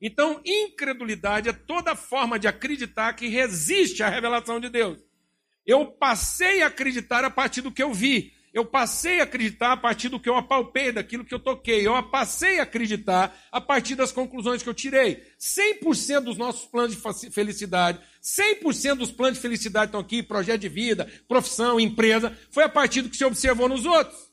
Então, 0.00 0.40
incredulidade 0.44 1.50
é 1.50 1.52
toda 1.52 1.94
forma 1.94 2.38
de 2.38 2.48
acreditar 2.48 3.12
que 3.12 3.28
resiste 3.28 4.02
à 4.02 4.08
revelação 4.08 4.58
de 4.58 4.70
Deus. 4.70 4.98
Eu 5.66 5.86
passei 5.86 6.62
a 6.62 6.68
acreditar 6.68 7.24
a 7.24 7.30
partir 7.30 7.60
do 7.60 7.70
que 7.70 7.82
eu 7.82 7.92
vi. 7.92 8.32
Eu 8.52 8.64
passei 8.64 9.20
a 9.20 9.24
acreditar 9.24 9.72
a 9.72 9.76
partir 9.76 10.08
do 10.08 10.18
que 10.18 10.28
eu 10.28 10.36
apalpei, 10.36 10.90
daquilo 10.90 11.24
que 11.24 11.32
eu 11.32 11.38
toquei. 11.38 11.86
Eu 11.86 12.02
passei 12.02 12.58
a 12.58 12.64
acreditar 12.64 13.36
a 13.52 13.60
partir 13.60 13.94
das 13.94 14.10
conclusões 14.10 14.60
que 14.62 14.68
eu 14.68 14.74
tirei. 14.74 15.22
100% 15.38 16.20
dos 16.20 16.36
nossos 16.36 16.66
planos 16.66 16.96
de 16.96 17.30
felicidade, 17.30 18.00
100% 18.20 18.96
dos 18.96 19.12
planos 19.12 19.36
de 19.36 19.42
felicidade 19.42 19.86
estão 19.86 20.00
aqui, 20.00 20.22
projeto 20.22 20.60
de 20.60 20.68
vida, 20.68 21.08
profissão, 21.28 21.78
empresa, 21.78 22.36
foi 22.50 22.64
a 22.64 22.68
partir 22.68 23.02
do 23.02 23.08
que 23.08 23.16
você 23.16 23.24
observou 23.24 23.68
nos 23.68 23.86
outros. 23.86 24.30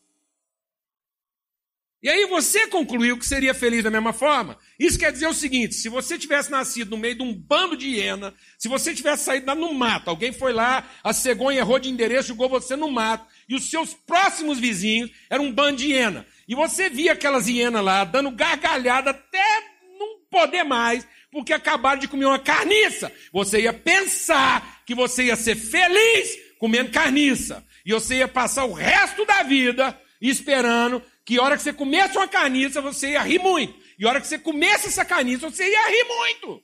E 2.02 2.10
aí 2.10 2.26
você 2.28 2.68
concluiu 2.68 3.18
que 3.18 3.26
seria 3.26 3.56
feliz 3.56 3.84
da 3.84 3.90
mesma 3.90 4.14
forma. 4.14 4.58
Isso 4.80 5.00
quer 5.00 5.12
dizer 5.12 5.28
o 5.28 5.34
seguinte: 5.34 5.74
se 5.74 5.90
você 5.90 6.18
tivesse 6.18 6.52
nascido 6.52 6.92
no 6.92 6.98
meio 6.98 7.16
de 7.16 7.24
um 7.24 7.34
bando 7.34 7.76
de 7.76 7.88
hiena, 7.88 8.34
se 8.58 8.68
você 8.68 8.94
tivesse 8.94 9.26
saído 9.26 9.48
lá 9.48 9.56
no 9.56 9.74
mato, 9.74 10.10
alguém 10.10 10.32
foi 10.32 10.54
lá, 10.54 10.88
a 11.04 11.12
cegonha 11.12 11.60
errou 11.60 11.80
de 11.80 11.90
endereço, 11.90 12.30
jogou 12.30 12.48
você 12.48 12.76
no 12.76 12.92
mato, 12.92 13.26
e 13.48 13.56
os 13.56 13.70
seus 13.70 13.94
próximos 13.94 14.60
vizinhos 14.60 15.10
eram 15.30 15.46
um 15.46 15.52
bando 15.52 15.78
de 15.78 15.92
hiena. 15.92 16.26
E 16.48 16.56
você 16.56 16.90
via 16.90 17.14
aquelas 17.14 17.48
hienas 17.48 17.84
lá 17.84 18.04
dando 18.04 18.32
gargalhada 18.32 19.12
até 19.12 19.64
não 19.98 20.20
poder 20.30 20.64
mais, 20.64 21.08
porque 21.32 21.54
acabaram 21.54 22.00
de 22.00 22.08
comer 22.08 22.26
uma 22.26 22.40
carniça. 22.40 23.12
Você 23.32 23.62
ia 23.62 23.74
pensar 23.74 24.84
que 24.86 24.96
você 24.96 25.26
ia 25.26 25.36
ser 25.36 25.56
feliz 25.56 26.38
comendo 26.60 26.92
carniça. 26.92 27.66
E 27.86 27.94
você 27.94 28.16
ia 28.16 28.28
passar 28.28 28.66
o 28.66 28.74
resto 28.74 29.26
da 29.26 29.44
vida 29.44 29.98
esperando 30.22 31.02
que 31.24 31.38
a 31.38 31.44
hora 31.44 31.58
que 31.58 31.64
você 31.64 31.74
comesse 31.74 32.18
uma 32.18 32.28
carniça, 32.28 32.82
você 32.82 33.12
ia 33.12 33.22
rir 33.22 33.40
muito. 33.40 33.78
E 34.00 34.06
a 34.06 34.10
hora 34.10 34.22
que 34.22 34.28
você 34.28 34.38
comesse 34.38 34.88
essa 34.88 35.04
carniça, 35.04 35.50
você 35.50 35.70
ia 35.70 35.90
rir 35.90 36.04
muito. 36.04 36.64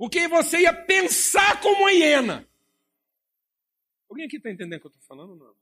Porque 0.00 0.26
você 0.28 0.60
ia 0.60 0.72
pensar 0.72 1.60
como 1.60 1.82
uma 1.82 1.92
hiena. 1.92 2.48
Alguém 4.08 4.24
aqui 4.24 4.38
está 4.38 4.50
entendendo 4.50 4.78
o 4.78 4.80
que 4.80 4.86
eu 4.86 4.92
estou 4.92 5.06
falando? 5.06 5.36
Não. 5.36 5.54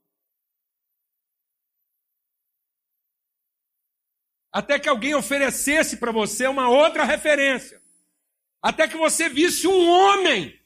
Até 4.49 4.79
que 4.79 4.87
alguém 4.87 5.13
oferecesse 5.13 5.97
para 5.97 6.13
você 6.13 6.47
uma 6.47 6.69
outra 6.69 7.03
referência. 7.03 7.83
Até 8.61 8.87
que 8.87 8.95
você 8.95 9.27
visse 9.27 9.67
um 9.67 9.89
homem 9.89 10.57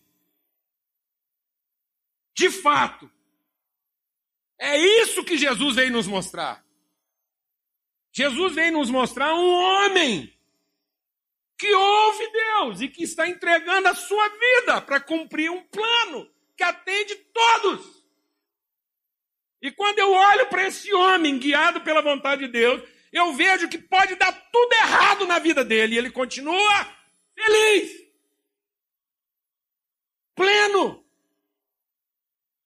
de 2.35 2.51
fato. 2.51 3.11
É 4.59 4.77
isso 4.77 5.25
que 5.25 5.35
Jesus 5.35 5.77
veio 5.77 5.91
nos 5.91 6.05
mostrar. 6.05 6.63
Jesus 8.11 8.53
veio 8.53 8.73
nos 8.73 8.91
mostrar 8.91 9.33
um 9.33 9.51
homem 9.51 10.31
que 11.63 11.73
ouve 11.73 12.27
Deus 12.29 12.81
e 12.81 12.89
que 12.89 13.03
está 13.03 13.25
entregando 13.25 13.87
a 13.87 13.95
sua 13.95 14.27
vida 14.27 14.81
para 14.81 14.99
cumprir 14.99 15.49
um 15.49 15.63
plano 15.63 16.29
que 16.57 16.63
atende 16.63 17.15
todos. 17.15 18.03
E 19.61 19.71
quando 19.71 19.97
eu 19.97 20.11
olho 20.11 20.47
para 20.47 20.67
esse 20.67 20.93
homem 20.93 21.39
guiado 21.39 21.79
pela 21.79 22.01
vontade 22.01 22.45
de 22.45 22.51
Deus, 22.51 22.83
eu 23.13 23.31
vejo 23.31 23.69
que 23.69 23.77
pode 23.77 24.15
dar 24.15 24.33
tudo 24.51 24.73
errado 24.73 25.25
na 25.25 25.39
vida 25.39 25.63
dele 25.63 25.95
e 25.95 25.97
ele 25.97 26.11
continua 26.11 26.85
feliz, 27.33 27.91
pleno. 30.35 31.01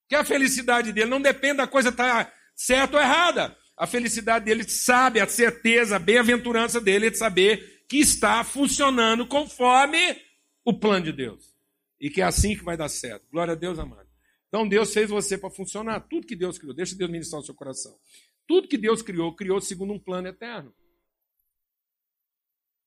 Que 0.10 0.16
a 0.16 0.26
felicidade 0.26 0.92
dele 0.92 1.12
não 1.12 1.22
depende 1.22 1.58
da 1.58 1.68
coisa 1.68 1.90
estar 1.90 2.26
tá 2.26 2.34
certa 2.56 2.98
ou 2.98 3.04
errada. 3.04 3.56
A 3.78 3.86
felicidade 3.86 4.46
dele 4.46 4.68
sabe, 4.68 5.20
a 5.20 5.28
certeza, 5.28 5.98
a 5.98 6.00
bem-aventurança 6.00 6.82
dele 6.82 7.08
é 7.08 7.10
de 7.12 7.18
saber 7.20 7.77
que 7.88 7.98
está 7.98 8.44
funcionando 8.44 9.26
conforme 9.26 10.22
o 10.64 10.74
plano 10.74 11.06
de 11.06 11.14
Deus. 11.14 11.56
E 12.00 12.10
que 12.10 12.22
é 12.22 12.26
assim 12.26 12.56
que 12.56 12.64
vai 12.64 12.78
dar 12.78 12.90
certo. 12.90 13.28
Glória 13.32 13.54
a 13.54 13.56
Deus, 13.56 13.80
amado. 13.80 14.08
Então 14.48 14.68
Deus 14.68 14.94
fez 14.94 15.10
você 15.10 15.38
para 15.38 15.50
funcionar. 15.50 16.02
Tudo 16.02 16.28
que 16.28 16.36
Deus 16.36 16.58
criou. 16.58 16.74
Deixa 16.74 16.96
Deus 16.96 17.10
ministrar 17.10 17.42
o 17.42 17.46
seu 17.46 17.56
coração. 17.56 17.98
Tudo 18.46 18.68
que 18.68 18.78
Deus 18.78 19.02
criou, 19.02 19.36
criou 19.36 19.60
segundo 19.60 19.94
um 19.94 20.00
plano 20.00 20.28
eterno. 20.28 20.74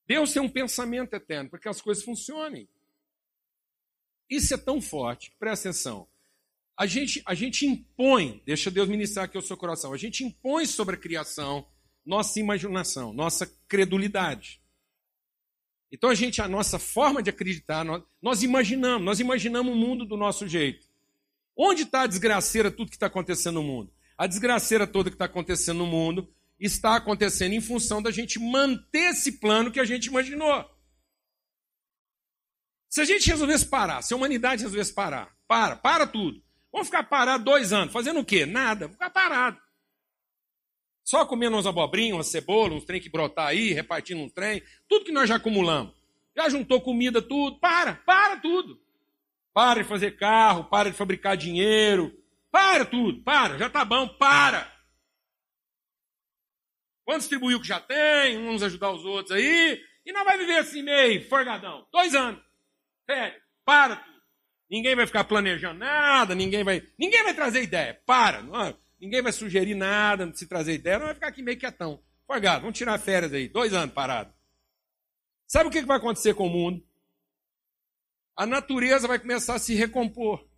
Deus 0.07 0.33
tem 0.33 0.43
um 0.43 0.49
pensamento 0.49 1.15
eterno 1.15 1.51
para 1.51 1.59
que 1.59 1.69
as 1.69 1.81
coisas 1.81 2.03
funcionem. 2.03 2.69
Isso 4.29 4.55
é 4.55 4.57
tão 4.57 4.81
forte, 4.81 5.33
presta 5.39 5.69
atenção. 5.69 6.09
A 6.77 6.87
gente, 6.87 7.23
a 7.27 7.35
gente 7.35 7.67
impõe, 7.67 8.43
deixa 8.47 8.71
Deus 8.71 8.89
ministrar 8.89 9.27
aqui 9.27 9.37
o 9.37 9.43
seu 9.43 9.57
coração, 9.57 9.93
a 9.93 9.97
gente 9.97 10.25
impõe 10.25 10.67
sobre 10.67 10.95
a 10.95 10.99
criação 10.99 11.67
nossa 12.05 12.41
imaginação, 12.41 13.13
nossa 13.13 13.47
credulidade. 13.69 14.60
Então 15.93 16.09
a 16.09 16.15
gente, 16.15 16.41
a 16.41 16.49
nossa 16.49 16.79
forma 16.79 17.23
de 17.23 17.31
acreditar, 17.31 17.85
nós, 17.85 18.03
nós 18.23 18.43
imaginamos, 18.43 19.05
nós 19.05 19.21
imaginamos 19.21 19.73
o 19.73 19.77
mundo 19.77 20.05
do 20.05 20.17
nosso 20.17 20.47
jeito. 20.47 20.87
Onde 21.57 21.83
está 21.83 22.03
a 22.03 22.07
desgraceira 22.07 22.71
tudo 22.71 22.91
que 22.91 22.97
está 22.97 23.07
acontecendo 23.07 23.57
no 23.57 23.63
mundo? 23.63 23.93
A 24.17 24.27
desgraceira 24.27 24.87
toda 24.87 25.11
que 25.11 25.15
está 25.15 25.25
acontecendo 25.25 25.79
no 25.79 25.87
mundo 25.87 26.33
está 26.59 26.97
acontecendo 26.97 27.55
em 27.55 27.61
função 27.61 28.01
da 28.03 28.11
gente 28.11 28.39
manter 28.39 29.11
esse 29.11 29.33
plano 29.33 29.73
que 29.73 29.81
a 29.81 29.85
gente 29.85 30.07
imaginou. 30.07 30.65
Se 32.89 33.01
a 33.01 33.05
gente 33.05 33.29
resolvesse 33.29 33.67
parar, 33.67 34.03
se 34.03 34.13
a 34.13 34.17
humanidade 34.17 34.63
resolvesse 34.63 34.93
parar, 34.93 35.35
para, 35.49 35.77
para 35.77 36.07
tudo. 36.07 36.43
Vamos 36.73 36.89
ficar 36.89 37.05
parado 37.05 37.45
dois 37.45 37.73
anos, 37.73 37.93
fazendo 37.93 38.21
o 38.21 38.25
quê? 38.25 38.47
Nada, 38.47 38.89
ficar 38.89 39.11
parado. 39.11 39.61
Só 41.05 41.27
comendo 41.27 41.57
uns 41.57 41.67
abobrinhos, 41.67 42.17
uma 42.17 42.23
cebola, 42.25 42.75
uns 42.75 42.85
trem 42.85 43.01
que 43.01 43.09
brotar 43.09 43.49
aí, 43.49 43.73
repartindo 43.73 44.21
um 44.21 44.29
trem, 44.29 44.63
tudo 44.89 45.05
que 45.05 45.13
nós 45.13 45.29
já 45.29 45.37
acumulamos. 45.37 45.95
Já 46.37 46.49
juntou 46.49 46.81
comida, 46.81 47.21
tudo. 47.21 47.59
Para, 47.59 47.95
para 47.95 48.37
tudo. 48.37 48.81
Para 49.53 49.83
de 49.83 49.89
fazer 49.89 50.17
carro, 50.17 50.65
para 50.65 50.91
de 50.91 50.97
fabricar 50.97 51.37
dinheiro. 51.37 52.17
Para 52.51 52.85
tudo, 52.85 53.23
para, 53.23 53.57
já 53.59 53.71
tá 53.71 53.85
bom, 53.85 54.09
para. 54.09 54.71
Vamos 57.07 57.23
distribuir 57.23 57.57
o 57.57 57.61
que 57.61 57.67
já 57.67 57.81
tem, 57.81 58.37
vamos 58.45 58.63
ajudar 58.63 58.91
os 58.91 59.05
outros 59.05 59.37
aí, 59.37 59.81
e 60.05 60.13
não 60.13 60.25
vai 60.25 60.37
viver 60.37 60.59
assim 60.59 60.83
meio, 60.83 61.29
forgadão. 61.29 61.87
Dois 61.93 62.15
anos. 62.15 62.43
Sério, 63.09 63.41
para 63.65 63.97
tudo. 63.97 64.21
Ninguém 64.69 64.95
vai 64.95 65.07
ficar 65.07 65.25
planejando 65.25 65.79
nada, 65.79 66.35
ninguém 66.35 66.63
vai, 66.63 66.83
ninguém 66.99 67.23
vai 67.23 67.35
trazer 67.35 67.63
ideia. 67.63 68.01
Para, 68.07 68.43
não, 68.43 68.77
ninguém 69.01 69.23
vai 69.23 69.33
sugerir 69.33 69.75
nada, 69.75 70.33
se 70.35 70.47
trazer 70.47 70.75
ideia, 70.75 70.99
não 70.99 71.07
vai 71.07 71.15
ficar 71.15 71.29
aqui 71.29 71.43
meio 71.43 71.59
quietão. 71.59 72.03
Forgado, 72.27 72.63
vamos 72.63 72.77
tirar 72.77 72.99
férias 72.99 73.33
aí, 73.33 73.49
dois 73.49 73.73
anos 73.73 73.95
parado. 73.95 74.33
Sabe 75.47 75.69
o 75.69 75.73
que 75.73 75.83
vai 75.83 75.97
acontecer 75.97 76.35
com 76.35 76.47
o 76.47 76.51
mundo? 76.51 76.87
A 78.37 78.47
natureza 78.47 79.09
vai 79.09 79.19
começar 79.19 79.57
a 79.57 79.59
se 79.59 79.75
recompor. 79.75 80.49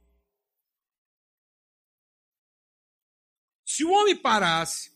Se 3.65 3.85
o 3.85 3.91
homem 3.91 4.15
parasse, 4.15 4.93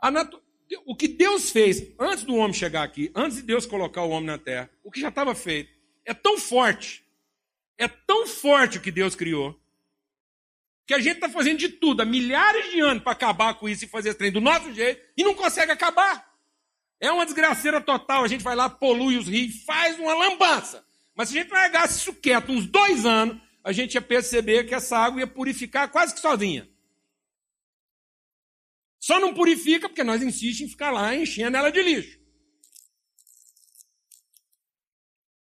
natu... 0.00 0.40
o 0.86 0.94
que 0.94 1.08
Deus 1.08 1.50
fez 1.50 1.92
antes 1.98 2.22
do 2.22 2.36
homem 2.36 2.52
chegar 2.52 2.84
aqui, 2.84 3.10
antes 3.12 3.38
de 3.38 3.42
Deus 3.42 3.66
colocar 3.66 4.04
o 4.04 4.10
homem 4.10 4.26
na 4.26 4.38
terra, 4.38 4.70
o 4.84 4.90
que 4.90 5.00
já 5.00 5.08
estava 5.08 5.34
feito, 5.34 5.76
é 6.04 6.14
tão 6.14 6.38
forte, 6.38 7.04
é 7.76 7.88
tão 7.88 8.26
forte 8.26 8.78
o 8.78 8.80
que 8.80 8.92
Deus 8.92 9.16
criou, 9.16 9.60
que 10.88 10.94
a 10.94 10.98
gente 10.98 11.16
está 11.16 11.28
fazendo 11.28 11.58
de 11.58 11.68
tudo 11.68 12.00
há 12.00 12.04
milhares 12.06 12.70
de 12.70 12.80
anos 12.80 13.02
para 13.02 13.12
acabar 13.12 13.52
com 13.52 13.68
isso 13.68 13.84
e 13.84 13.88
fazer 13.88 14.08
esse 14.08 14.18
trem 14.18 14.32
do 14.32 14.40
nosso 14.40 14.72
jeito 14.72 14.98
e 15.14 15.22
não 15.22 15.34
consegue 15.34 15.70
acabar. 15.70 16.26
É 16.98 17.12
uma 17.12 17.26
desgraceira 17.26 17.78
total. 17.78 18.24
A 18.24 18.26
gente 18.26 18.42
vai 18.42 18.56
lá, 18.56 18.70
polui 18.70 19.18
os 19.18 19.28
rios, 19.28 19.62
faz 19.64 19.98
uma 19.98 20.14
lambança. 20.14 20.82
Mas 21.14 21.28
se 21.28 21.36
a 21.38 21.42
gente 21.42 21.52
largasse 21.52 21.98
isso 21.98 22.14
quieto 22.14 22.50
uns 22.50 22.66
dois 22.66 23.04
anos, 23.04 23.38
a 23.62 23.70
gente 23.70 23.96
ia 23.96 24.00
perceber 24.00 24.64
que 24.64 24.74
essa 24.74 24.96
água 24.96 25.20
ia 25.20 25.26
purificar 25.26 25.90
quase 25.90 26.14
que 26.14 26.20
sozinha. 26.20 26.66
Só 28.98 29.20
não 29.20 29.34
purifica 29.34 29.90
porque 29.90 30.02
nós 30.02 30.22
insistimos 30.22 30.60
em 30.62 30.68
ficar 30.72 30.90
lá 30.90 31.14
enchendo 31.14 31.58
ela 31.58 31.70
de 31.70 31.82
lixo. 31.82 32.18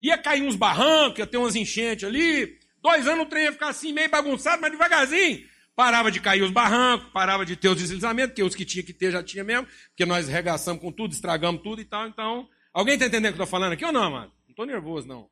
Ia 0.01 0.17
cair 0.17 0.41
uns 0.41 0.55
barrancos, 0.55 1.19
ia 1.19 1.27
ter 1.27 1.37
umas 1.37 1.55
enchentes 1.55 2.03
ali. 2.03 2.64
Dois 2.85 3.07
anos 3.07 3.25
o 3.25 3.27
trem 3.27 3.45
ia 3.45 3.51
ficar 3.51 3.69
assim, 3.69 3.91
meio 3.91 4.11
bagunçado, 4.11 4.61
mas 4.61 4.69
devagarzinho. 4.69 5.49
Parava 5.75 6.11
de 6.11 6.21
cair 6.21 6.43
os 6.43 6.51
barrancos, 6.51 7.11
parava 7.11 7.43
de 7.43 7.55
ter 7.55 7.67
os 7.67 7.77
deslizamentos, 7.77 8.29
porque 8.29 8.43
os 8.43 8.53
que 8.53 8.63
tinha 8.63 8.85
que 8.85 8.93
ter 8.93 9.09
já 9.11 9.23
tinha 9.23 9.43
mesmo, 9.43 9.65
porque 9.87 10.05
nós 10.05 10.27
regaçamos 10.27 10.79
com 10.79 10.91
tudo, 10.91 11.11
estragamos 11.11 11.63
tudo 11.63 11.81
e 11.81 11.85
tal. 11.85 12.07
Então, 12.07 12.47
alguém 12.71 12.93
está 12.93 13.07
entendendo 13.07 13.31
o 13.31 13.35
que 13.37 13.41
eu 13.41 13.45
estou 13.45 13.59
falando 13.59 13.73
aqui 13.73 13.83
ou 13.83 13.91
não, 13.91 14.11
mano? 14.11 14.31
Não 14.43 14.51
estou 14.51 14.67
nervoso, 14.67 15.07
não. 15.07 15.27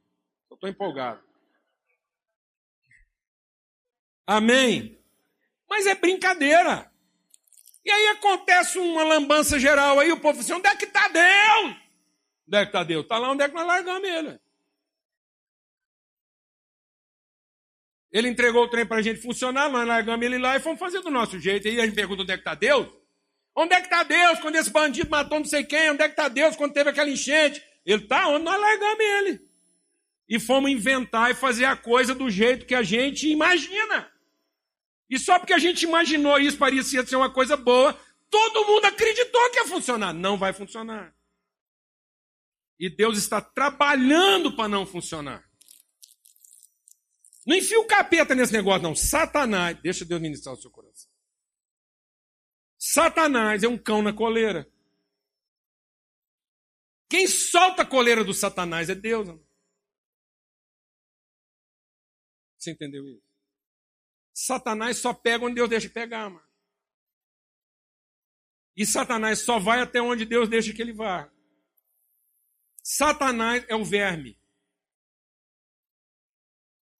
Estou 0.51 0.67
empolgado. 0.67 1.21
Amém? 4.25 4.99
Mas 5.69 5.85
é 5.85 5.93
brincadeira. 5.93 6.91
E 7.85 7.91
aí 7.91 8.07
acontece 8.07 8.79
uma 8.79 9.03
lambança 9.03 9.59
geral 9.59 9.99
aí, 9.99 10.11
o 10.11 10.19
povo 10.19 10.39
assim, 10.39 10.53
onde 10.53 10.67
é 10.67 10.75
que 10.75 10.85
está 10.85 11.07
Deus? 11.07 11.75
Onde 12.47 12.57
é 12.57 12.61
que 12.61 12.69
está 12.69 12.83
Deus? 12.83 13.03
Está 13.03 13.19
lá 13.19 13.31
onde 13.31 13.43
é 13.43 13.47
que 13.47 13.53
nós 13.53 13.67
largamos 13.67 14.09
ele. 14.09 14.39
Ele 18.13 18.27
entregou 18.27 18.65
o 18.65 18.67
trem 18.67 18.85
para 18.85 18.97
a 18.97 19.01
gente 19.01 19.19
funcionar, 19.19 19.67
nós 19.69 19.87
largamos 19.87 20.23
ele 20.23 20.37
lá 20.37 20.55
e 20.55 20.59
fomos 20.59 20.79
fazer 20.79 21.01
do 21.01 21.09
nosso 21.09 21.39
jeito. 21.39 21.67
E 21.67 21.81
a 21.81 21.85
gente 21.85 21.95
pergunta 21.95 22.21
onde 22.21 22.31
é 22.31 22.35
que 22.35 22.41
está 22.41 22.53
Deus? 22.53 22.87
Onde 23.55 23.73
é 23.73 23.81
que 23.81 23.87
está 23.87 24.03
Deus 24.03 24.39
quando 24.39 24.55
esse 24.55 24.69
bandido 24.69 25.09
matou 25.09 25.39
não 25.39 25.45
sei 25.45 25.63
quem? 25.63 25.89
Onde 25.89 26.03
é 26.03 26.05
que 26.05 26.13
está 26.13 26.27
Deus 26.27 26.55
quando 26.55 26.73
teve 26.73 26.91
aquela 26.91 27.09
enchente? 27.09 27.63
Ele 27.83 28.03
está 28.03 28.27
onde 28.27 28.45
nós 28.45 28.61
largamos 28.61 28.99
ele. 28.99 29.41
E 30.29 30.39
fomos 30.39 30.69
inventar 30.69 31.31
e 31.31 31.33
fazer 31.33 31.65
a 31.65 31.75
coisa 31.75 32.13
do 32.13 32.29
jeito 32.29 32.67
que 32.67 32.75
a 32.75 32.83
gente 32.83 33.27
imagina. 33.27 34.07
E 35.09 35.17
só 35.17 35.39
porque 35.39 35.53
a 35.53 35.59
gente 35.59 35.81
imaginou 35.81 36.39
isso 36.39 36.57
parecia 36.57 37.03
ser 37.03 37.15
uma 37.15 37.31
coisa 37.31 37.57
boa, 37.57 37.99
todo 38.29 38.65
mundo 38.65 38.85
acreditou 38.85 39.49
que 39.49 39.57
ia 39.57 39.65
funcionar. 39.65 40.13
Não 40.13 40.37
vai 40.37 40.53
funcionar. 40.53 41.13
E 42.79 42.89
Deus 42.89 43.17
está 43.17 43.41
trabalhando 43.41 44.55
para 44.55 44.67
não 44.69 44.85
funcionar. 44.85 45.43
Não 47.45 47.55
enfia 47.55 47.79
o 47.79 47.87
capeta 47.87 48.33
nesse 48.33 48.53
negócio, 48.53 48.83
não. 48.83 48.95
Satanás, 48.95 49.77
deixa 49.81 50.05
Deus 50.05 50.21
ministrar 50.21 50.55
o 50.55 50.61
seu 50.61 50.71
coração. 50.71 51.11
Satanás 52.77 53.63
é 53.63 53.67
um 53.67 53.77
cão 53.77 54.01
na 54.01 54.13
coleira. 54.13 54.69
Quem 57.09 57.27
solta 57.27 57.83
a 57.83 57.85
coleira 57.85 58.23
do 58.23 58.33
Satanás 58.33 58.89
é 58.89 58.95
Deus. 58.95 59.27
Não? 59.27 59.43
Você 62.57 62.71
entendeu 62.71 63.07
isso? 63.07 63.23
Satanás 64.33 64.97
só 64.97 65.13
pega 65.13 65.45
onde 65.45 65.55
Deus 65.55 65.69
deixa 65.69 65.89
pegar, 65.89 66.29
mano. 66.29 66.47
E 68.75 68.85
Satanás 68.85 69.39
só 69.39 69.59
vai 69.59 69.79
até 69.79 70.01
onde 70.01 70.25
Deus 70.25 70.49
deixa 70.49 70.73
que 70.73 70.81
ele 70.81 70.93
vá. 70.93 71.31
Satanás 72.81 73.63
é 73.67 73.75
o 73.75 73.85
verme. 73.85 74.37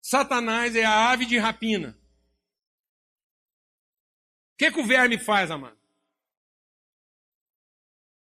Satanás 0.04 0.76
é 0.76 0.84
a 0.84 1.12
ave 1.12 1.26
de 1.26 1.38
rapina. 1.38 1.98
O 4.54 4.58
que, 4.58 4.70
que 4.70 4.80
o 4.82 4.86
verme 4.86 5.18
faz, 5.18 5.50
amado? 5.50 5.78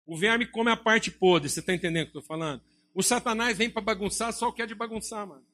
O 0.07 0.17
verme 0.17 0.47
come 0.47 0.71
a 0.71 0.77
parte 0.77 1.11
podre, 1.11 1.49
você 1.49 1.59
está 1.59 1.75
entendendo 1.75 2.07
o 2.07 2.11
que 2.13 2.17
eu 2.17 2.21
estou 2.21 2.37
falando? 2.37 2.63
O 2.95 3.03
Satanás 3.03 3.59
vem 3.59 3.69
para 3.69 3.83
bagunçar 3.83 4.33
só 4.33 4.49
o 4.49 4.53
que 4.53 4.63
é 4.63 4.67
de 4.67 4.77
bagunçar, 4.77 5.27
mano. 5.27 5.45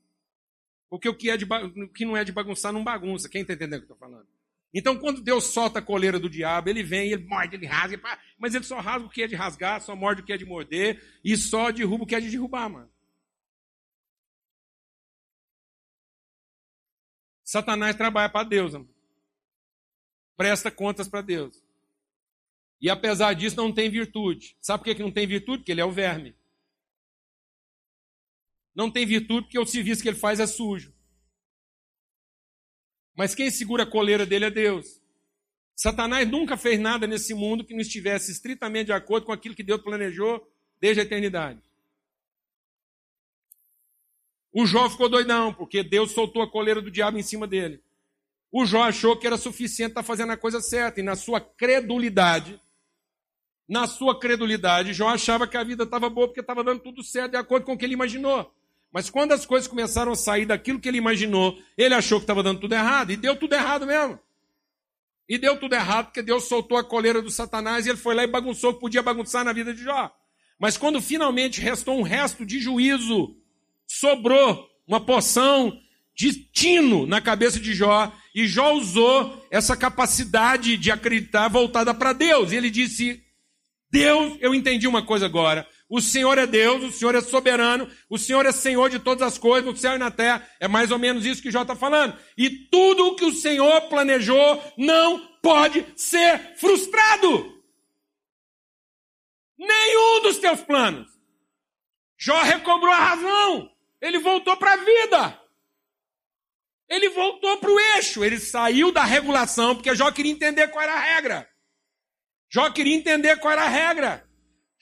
Porque 0.91 1.09
o 1.09 1.14
que, 1.14 1.31
é 1.31 1.37
de, 1.39 1.47
o 1.47 1.89
que 1.89 2.05
não 2.05 2.14
é 2.14 2.24
de 2.24 2.33
bagunçar 2.33 2.74
não 2.74 2.85
bagunça. 2.85 3.29
Quem 3.29 3.41
está 3.41 3.55
entendendo 3.55 3.81
o 3.81 3.87
que 3.87 3.91
eu 3.93 3.95
estou 3.95 4.09
falando? 4.09 4.29
Então, 4.74 4.99
quando 4.99 5.22
Deus 5.22 5.45
solta 5.45 5.79
a 5.79 5.83
coleira 5.83 6.20
do 6.20 6.29
diabo, 6.29 6.68
ele 6.68 6.83
vem, 6.83 7.11
ele 7.11 7.24
morde, 7.24 7.57
ele 7.57 7.66
rasga, 7.66 7.99
mas 8.39 8.55
ele 8.55 8.64
só 8.64 8.81
rasga 8.81 9.07
o 9.07 9.11
que 9.11 9.22
é 9.22 9.26
de 9.26 9.35
rasgar, 9.35 9.81
só 9.81 9.97
morde 9.97 10.20
o 10.20 10.24
que 10.24 10.33
é 10.35 10.37
de 10.37 10.45
morder 10.45 11.03
e 11.24 11.39
só 11.39 11.70
derruba 11.70 12.05
o 12.05 12.07
que 12.07 12.14
é 12.14 12.20
de 12.20 12.31
derrubar, 12.31 12.68
mano. 12.68 12.91
Satanás 17.51 17.96
trabalha 17.96 18.28
para 18.28 18.46
Deus, 18.46 18.72
mano. 18.72 18.88
presta 20.36 20.70
contas 20.70 21.09
para 21.09 21.22
Deus. 21.22 21.62
E 22.80 22.90
apesar 22.90 23.32
disso, 23.34 23.57
não 23.57 23.72
tem 23.72 23.88
virtude. 23.90 24.57
Sabe 24.61 24.84
por 24.84 24.94
que 24.94 25.03
não 25.03 25.11
tem 25.11 25.26
virtude? 25.26 25.59
Porque 25.59 25.72
ele 25.72 25.80
é 25.80 25.84
o 25.84 25.90
verme 25.90 26.38
não 28.78 28.88
tem 28.88 29.05
virtude 29.05 29.42
porque 29.42 29.59
o 29.59 29.66
serviço 29.66 30.01
que 30.01 30.09
ele 30.09 30.16
faz 30.16 30.38
é 30.38 30.46
sujo. 30.46 30.94
Mas 33.12 33.34
quem 33.34 33.51
segura 33.51 33.82
a 33.82 33.90
coleira 33.90 34.24
dele 34.24 34.44
é 34.44 34.51
Deus. 34.53 35.03
Satanás 35.74 36.28
nunca 36.30 36.57
fez 36.57 36.78
nada 36.78 37.05
nesse 37.05 37.34
mundo 37.34 37.64
que 37.64 37.74
não 37.74 37.80
estivesse 37.80 38.30
estritamente 38.30 38.86
de 38.86 38.92
acordo 38.92 39.26
com 39.26 39.32
aquilo 39.32 39.57
que 39.57 39.64
Deus 39.64 39.82
planejou 39.82 40.49
desde 40.80 41.01
a 41.01 41.03
eternidade. 41.03 41.61
O 44.53 44.66
Jó 44.66 44.88
ficou 44.88 45.09
doidão, 45.09 45.53
porque 45.53 45.82
Deus 45.82 46.12
soltou 46.12 46.42
a 46.42 46.51
coleira 46.51 46.80
do 46.80 46.90
diabo 46.90 47.18
em 47.18 47.22
cima 47.22 47.46
dele. 47.46 47.82
O 48.51 48.64
Jó 48.64 48.82
achou 48.82 49.16
que 49.16 49.26
era 49.26 49.36
suficiente 49.36 49.90
estar 49.90 50.03
fazendo 50.03 50.32
a 50.32 50.36
coisa 50.36 50.61
certa, 50.61 51.01
e 51.01 51.03
na 51.03 51.14
sua 51.14 51.40
credulidade, 51.40 52.61
na 53.68 53.86
sua 53.86 54.18
credulidade, 54.18 54.94
Jó 54.94 55.09
achava 55.09 55.46
que 55.46 55.57
a 55.57 55.62
vida 55.62 55.84
estava 55.84 56.09
boa 56.09 56.26
porque 56.26 56.40
estava 56.40 56.64
dando 56.64 56.80
tudo 56.80 57.05
certo 57.05 57.32
de 57.32 57.36
acordo 57.36 57.66
com 57.66 57.74
o 57.74 57.78
que 57.78 57.84
ele 57.84 57.92
imaginou. 57.92 58.51
Mas 58.90 59.11
quando 59.11 59.32
as 59.32 59.44
coisas 59.44 59.68
começaram 59.68 60.12
a 60.12 60.16
sair 60.16 60.46
daquilo 60.46 60.80
que 60.80 60.88
ele 60.88 60.96
imaginou, 60.96 61.59
ele 61.76 61.94
achou 61.94 62.18
que 62.18 62.24
estava 62.24 62.42
dando 62.42 62.61
tudo 62.61 62.74
errado, 62.74 63.11
e 63.12 63.16
deu 63.16 63.36
tudo 63.36 63.55
errado 63.55 63.86
mesmo. 63.86 64.18
E 65.28 65.36
deu 65.36 65.61
tudo 65.61 65.74
errado, 65.74 66.07
porque 66.07 66.22
Deus 66.22 66.44
soltou 66.44 66.78
a 66.78 66.84
coleira 66.84 67.20
do 67.20 67.30
Satanás 67.30 67.84
e 67.84 67.90
ele 67.90 67.99
foi 67.99 68.14
lá 68.14 68.24
e 68.24 68.26
bagunçou 68.26 68.70
o 68.70 68.74
que 68.74 68.80
podia 68.80 69.03
bagunçar 69.03 69.44
na 69.44 69.53
vida 69.53 69.74
de 69.74 69.84
Jó. 69.84 70.11
Mas 70.59 70.78
quando 70.78 71.03
finalmente 71.03 71.61
restou 71.61 71.99
um 71.99 72.03
resto 72.03 72.46
de 72.46 72.59
juízo, 72.59 73.36
sobrou 73.89 74.68
uma 74.86 75.01
poção 75.01 75.76
de 76.14 76.34
tino 76.34 77.07
na 77.07 77.20
cabeça 77.20 77.59
de 77.59 77.72
Jó, 77.72 78.12
e 78.34 78.47
Jó 78.47 78.72
usou 78.72 79.47
essa 79.51 79.76
capacidade 79.76 80.76
de 80.76 80.91
acreditar 80.91 81.49
voltada 81.49 81.95
para 81.95 82.12
Deus. 82.12 82.53
E 82.53 82.57
ele 82.57 82.70
disse: 82.70 83.22
Deus, 83.91 84.36
eu 84.41 84.55
entendi 84.55 84.86
uma 84.86 85.03
coisa 85.03 85.26
agora. 85.26 85.66
O 85.89 86.01
Senhor 86.01 86.36
é 86.36 86.47
Deus, 86.47 86.82
o 86.82 86.93
Senhor 86.93 87.14
é 87.14 87.20
soberano, 87.20 87.89
o 88.11 88.18
Senhor 88.18 88.45
é 88.45 88.53
Senhor 88.53 88.91
de 88.91 88.99
todas 88.99 89.22
as 89.22 89.39
coisas, 89.39 89.64
no 89.64 89.76
céu 89.76 89.95
e 89.95 89.99
na 89.99 90.11
terra. 90.11 90.47
É 90.61 90.68
mais 90.68 90.91
ou 90.91 90.99
menos 90.99 91.24
isso 91.24 91.41
que 91.41 91.51
Jó 91.51 91.62
está 91.62 91.74
falando. 91.74 92.14
E 92.36 92.51
tudo 92.51 93.07
o 93.07 93.16
que 93.16 93.24
o 93.24 93.32
Senhor 93.32 93.82
planejou 93.82 94.62
não 94.76 95.18
pode 95.41 95.86
ser 95.97 96.57
frustrado. 96.57 97.59
Nenhum 99.57 100.22
dos 100.22 100.39
teus 100.39 100.61
planos. 100.61 101.09
Jó 102.18 102.43
recobrou 102.43 102.93
a 102.93 102.99
razão. 102.99 103.78
Ele 104.01 104.18
voltou 104.18 104.57
para 104.57 104.72
a 104.72 104.76
vida. 104.76 105.42
Ele 106.88 107.09
voltou 107.11 107.59
para 107.59 107.70
o 107.70 107.80
eixo. 107.96 108.24
Ele 108.24 108.38
saiu 108.38 108.90
da 108.92 109.05
regulação, 109.05 109.74
porque 109.74 109.94
Jó 109.94 110.11
queria 110.11 110.32
entender 110.32 110.68
qual 110.68 110.82
era 110.82 110.94
a 110.94 111.01
regra. 111.01 111.49
Jó 112.51 112.70
queria 112.70 112.96
entender 112.96 113.38
qual 113.38 113.53
era 113.53 113.64
a 113.64 113.68
regra. 113.68 114.28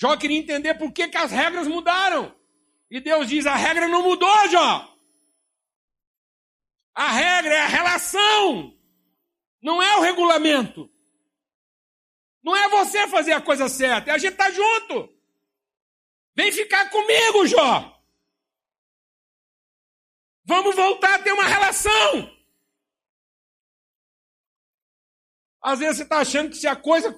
Jó 0.00 0.16
queria 0.16 0.38
entender 0.38 0.74
por 0.74 0.92
que, 0.92 1.08
que 1.08 1.16
as 1.16 1.32
regras 1.32 1.66
mudaram. 1.66 2.34
E 2.90 3.00
Deus 3.00 3.28
diz: 3.28 3.46
a 3.46 3.56
regra 3.56 3.88
não 3.88 4.02
mudou, 4.02 4.48
Jó. 4.48 4.96
A 6.94 7.12
regra 7.12 7.54
é 7.54 7.60
a 7.60 7.66
relação, 7.66 8.74
não 9.60 9.82
é 9.82 9.96
o 9.96 10.00
regulamento. 10.00 10.90
Não 12.42 12.56
é 12.56 12.68
você 12.68 13.06
fazer 13.08 13.32
a 13.32 13.40
coisa 13.40 13.68
certa, 13.68 14.10
é 14.10 14.14
a 14.14 14.18
gente 14.18 14.32
estar 14.32 14.46
tá 14.46 14.50
junto. 14.50 15.14
Vem 16.34 16.52
ficar 16.52 16.88
comigo, 16.90 17.46
Jó. 17.46 17.95
Vamos 20.46 20.76
voltar 20.76 21.16
a 21.16 21.18
ter 21.18 21.32
uma 21.32 21.44
relação. 21.44 22.32
Às 25.60 25.80
vezes 25.80 25.96
você 25.96 26.02
está 26.04 26.18
achando 26.18 26.50
que 26.50 26.56
se 26.56 26.68
a 26.68 26.76
coisa 26.76 27.14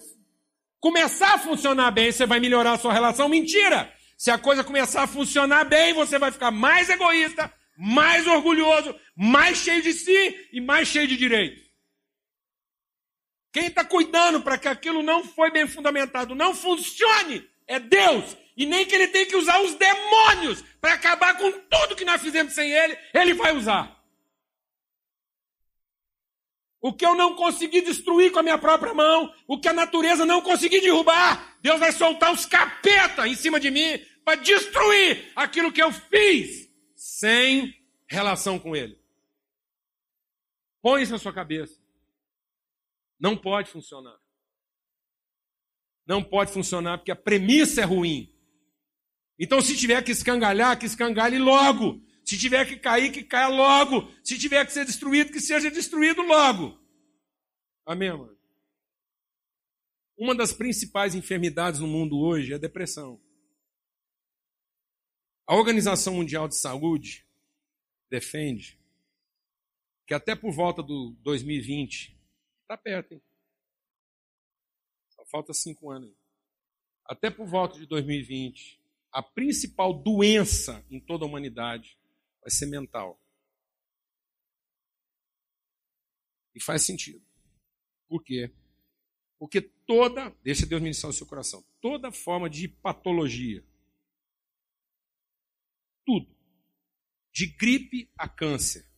começar 0.80 1.34
a 1.34 1.38
funcionar 1.38 1.90
bem, 1.90 2.10
você 2.10 2.24
vai 2.26 2.40
melhorar 2.40 2.72
a 2.72 2.78
sua 2.78 2.92
relação. 2.92 3.28
Mentira! 3.28 3.94
Se 4.16 4.30
a 4.30 4.38
coisa 4.38 4.64
começar 4.64 5.02
a 5.02 5.06
funcionar 5.06 5.64
bem, 5.64 5.92
você 5.92 6.18
vai 6.18 6.32
ficar 6.32 6.50
mais 6.50 6.88
egoísta, 6.88 7.52
mais 7.76 8.26
orgulhoso, 8.26 8.98
mais 9.14 9.58
cheio 9.58 9.82
de 9.82 9.92
si 9.92 10.48
e 10.52 10.60
mais 10.60 10.88
cheio 10.88 11.06
de 11.06 11.16
direitos. 11.16 11.62
Quem 13.52 13.66
está 13.66 13.84
cuidando 13.84 14.40
para 14.40 14.58
que 14.58 14.68
aquilo 14.68 15.02
não 15.02 15.22
foi 15.22 15.50
bem 15.50 15.68
fundamentado, 15.68 16.34
não 16.34 16.54
funcione, 16.54 17.48
é 17.66 17.78
Deus. 17.78 18.36
E 18.58 18.66
nem 18.66 18.84
que 18.84 18.92
ele 18.92 19.06
tem 19.06 19.24
que 19.24 19.36
usar 19.36 19.62
os 19.62 19.74
demônios 19.74 20.62
para 20.80 20.94
acabar 20.94 21.38
com 21.38 21.52
tudo 21.52 21.94
que 21.94 22.04
nós 22.04 22.20
fizemos 22.20 22.52
sem 22.52 22.68
ele, 22.68 22.98
ele 23.14 23.32
vai 23.32 23.56
usar. 23.56 23.96
O 26.80 26.92
que 26.92 27.06
eu 27.06 27.14
não 27.14 27.36
consegui 27.36 27.80
destruir 27.80 28.32
com 28.32 28.40
a 28.40 28.42
minha 28.42 28.58
própria 28.58 28.92
mão, 28.92 29.32
o 29.46 29.60
que 29.60 29.68
a 29.68 29.72
natureza 29.72 30.26
não 30.26 30.42
conseguiu 30.42 30.80
derrubar, 30.80 31.56
Deus 31.60 31.78
vai 31.78 31.92
soltar 31.92 32.32
os 32.32 32.46
capeta 32.46 33.28
em 33.28 33.36
cima 33.36 33.60
de 33.60 33.70
mim 33.70 33.96
para 34.24 34.40
destruir 34.40 35.32
aquilo 35.36 35.72
que 35.72 35.82
eu 35.82 35.92
fiz 35.92 36.68
sem 36.96 37.72
relação 38.08 38.58
com 38.58 38.74
Ele. 38.74 39.00
Põe 40.82 41.02
isso 41.02 41.12
na 41.12 41.18
sua 41.18 41.32
cabeça. 41.32 41.80
Não 43.20 43.36
pode 43.36 43.70
funcionar. 43.70 44.18
Não 46.04 46.24
pode 46.24 46.52
funcionar 46.52 46.98
porque 46.98 47.12
a 47.12 47.16
premissa 47.16 47.82
é 47.82 47.84
ruim. 47.84 48.32
Então, 49.38 49.60
se 49.60 49.76
tiver 49.76 50.02
que 50.02 50.10
escangalhar, 50.10 50.78
que 50.78 50.86
escangale 50.86 51.38
logo. 51.38 52.02
Se 52.24 52.36
tiver 52.36 52.66
que 52.66 52.76
cair, 52.76 53.12
que 53.12 53.22
caia 53.22 53.48
logo. 53.48 54.12
Se 54.22 54.38
tiver 54.38 54.64
que 54.66 54.72
ser 54.72 54.84
destruído, 54.84 55.32
que 55.32 55.40
seja 55.40 55.70
destruído 55.70 56.22
logo. 56.22 56.78
Amém, 57.86 58.10
mano? 58.10 58.36
Uma 60.16 60.34
das 60.34 60.52
principais 60.52 61.14
enfermidades 61.14 61.80
no 61.80 61.86
mundo 61.86 62.18
hoje 62.18 62.52
é 62.52 62.56
a 62.56 62.58
depressão. 62.58 63.22
A 65.46 65.54
Organização 65.54 66.14
Mundial 66.14 66.48
de 66.48 66.56
Saúde 66.56 67.24
defende 68.10 68.78
que 70.08 70.14
até 70.14 70.34
por 70.34 70.50
volta 70.50 70.82
do 70.82 71.14
2020, 71.20 72.18
está 72.62 72.78
perto, 72.78 73.12
hein? 73.12 73.22
Só 75.10 75.24
falta 75.26 75.52
cinco 75.52 75.90
anos. 75.90 76.16
Até 77.04 77.30
por 77.30 77.46
volta 77.46 77.78
de 77.78 77.86
2020, 77.86 78.77
a 79.12 79.22
principal 79.22 79.94
doença 79.94 80.84
em 80.90 81.00
toda 81.00 81.24
a 81.24 81.28
humanidade 81.28 81.98
vai 82.40 82.50
ser 82.50 82.66
mental. 82.66 83.20
E 86.54 86.60
faz 86.60 86.82
sentido. 86.82 87.24
Por 88.08 88.22
quê? 88.22 88.52
Porque 89.38 89.60
toda, 89.60 90.30
deixa 90.42 90.66
Deus 90.66 90.82
ministrar 90.82 91.10
o 91.10 91.14
seu 91.14 91.26
coração, 91.26 91.64
toda 91.80 92.10
forma 92.10 92.50
de 92.50 92.66
patologia, 92.66 93.64
tudo, 96.04 96.34
de 97.32 97.46
gripe 97.46 98.10
a 98.16 98.28
câncer, 98.28 98.90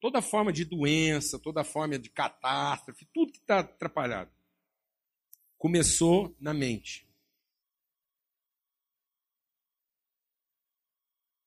toda 0.00 0.22
forma 0.22 0.52
de 0.52 0.64
doença, 0.64 1.38
toda 1.38 1.62
forma 1.62 1.98
de 1.98 2.08
catástrofe, 2.08 3.04
tudo 3.12 3.32
que 3.32 3.38
está 3.38 3.58
atrapalhado, 3.58 4.32
começou 5.58 6.34
na 6.40 6.54
mente. 6.54 7.11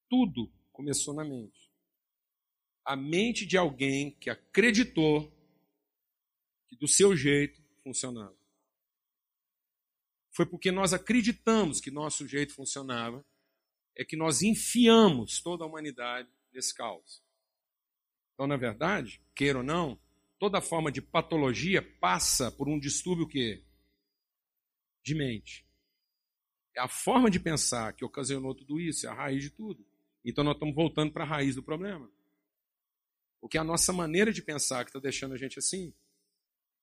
Tudo 0.10 0.52
começou 0.72 1.14
na 1.14 1.24
mente. 1.24 1.72
A 2.84 2.96
mente 2.96 3.46
de 3.46 3.58
alguém 3.58 4.12
que 4.12 4.30
acreditou 4.30 5.32
que 6.68 6.76
do 6.76 6.88
seu 6.88 7.16
jeito 7.16 7.62
funcionava. 7.84 8.36
Foi 10.32 10.46
porque 10.46 10.72
nós 10.72 10.94
acreditamos 10.94 11.80
que 11.80 11.90
nosso 11.90 12.28
jeito 12.28 12.54
funcionava, 12.54 13.26
é 13.96 14.04
que 14.04 14.18
nós 14.18 14.42
enfiamos 14.42 15.42
toda 15.42 15.64
a 15.64 15.68
humanidade 15.68 16.30
nesse 16.52 16.76
caos. 16.76 17.24
Então, 18.34 18.46
na 18.46 18.58
verdade, 18.58 19.22
queira 19.34 19.60
ou 19.60 19.64
não, 19.64 19.98
toda 20.38 20.62
forma 20.62 20.92
de 20.92 21.02
patologia 21.02 21.82
passa 22.00 22.52
por 22.52 22.68
um 22.68 22.78
distúrbio 22.78 23.28
que 23.28 23.64
de 25.02 25.16
mente. 25.16 25.66
É 26.76 26.82
a 26.82 26.88
forma 26.90 27.32
de 27.32 27.40
pensar 27.40 27.94
que 27.94 28.04
ocasionou 28.04 28.54
tudo 28.54 28.80
isso, 28.80 29.08
é 29.08 29.10
a 29.10 29.14
raiz 29.14 29.42
de 29.42 29.50
tudo. 29.50 29.86
Então 30.26 30.44
nós 30.44 30.56
estamos 30.56 30.74
voltando 30.74 31.14
para 31.14 31.24
a 31.24 31.28
raiz 31.28 31.56
do 31.56 31.62
problema. 31.62 32.10
Porque 33.40 33.58
a 33.60 33.64
nossa 33.64 33.94
maneira 33.94 34.34
de 34.34 34.42
pensar 34.42 34.84
que 34.84 34.90
está 34.90 35.00
deixando 35.00 35.36
a 35.36 35.38
gente 35.38 35.60
assim. 35.60 35.94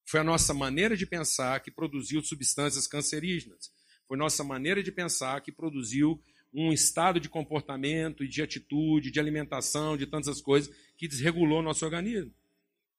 Foi 0.04 0.20
a 0.20 0.24
nossa 0.24 0.54
maneira 0.54 0.96
de 0.96 1.04
pensar 1.04 1.60
que 1.60 1.70
produziu 1.70 2.22
substâncias 2.22 2.86
cancerígenas. 2.86 3.72
Foi 4.06 4.16
nossa 4.16 4.44
maneira 4.44 4.82
de 4.82 4.92
pensar 4.92 5.40
que 5.40 5.50
produziu 5.50 6.22
um 6.54 6.72
estado 6.72 7.18
de 7.18 7.28
comportamento 7.28 8.22
e 8.22 8.28
de 8.28 8.42
atitude, 8.42 9.10
de 9.10 9.18
alimentação, 9.18 9.96
de 9.96 10.06
tantas 10.06 10.40
coisas 10.40 10.72
que 10.96 11.08
desregulou 11.08 11.62
nosso 11.62 11.84
organismo. 11.84 12.32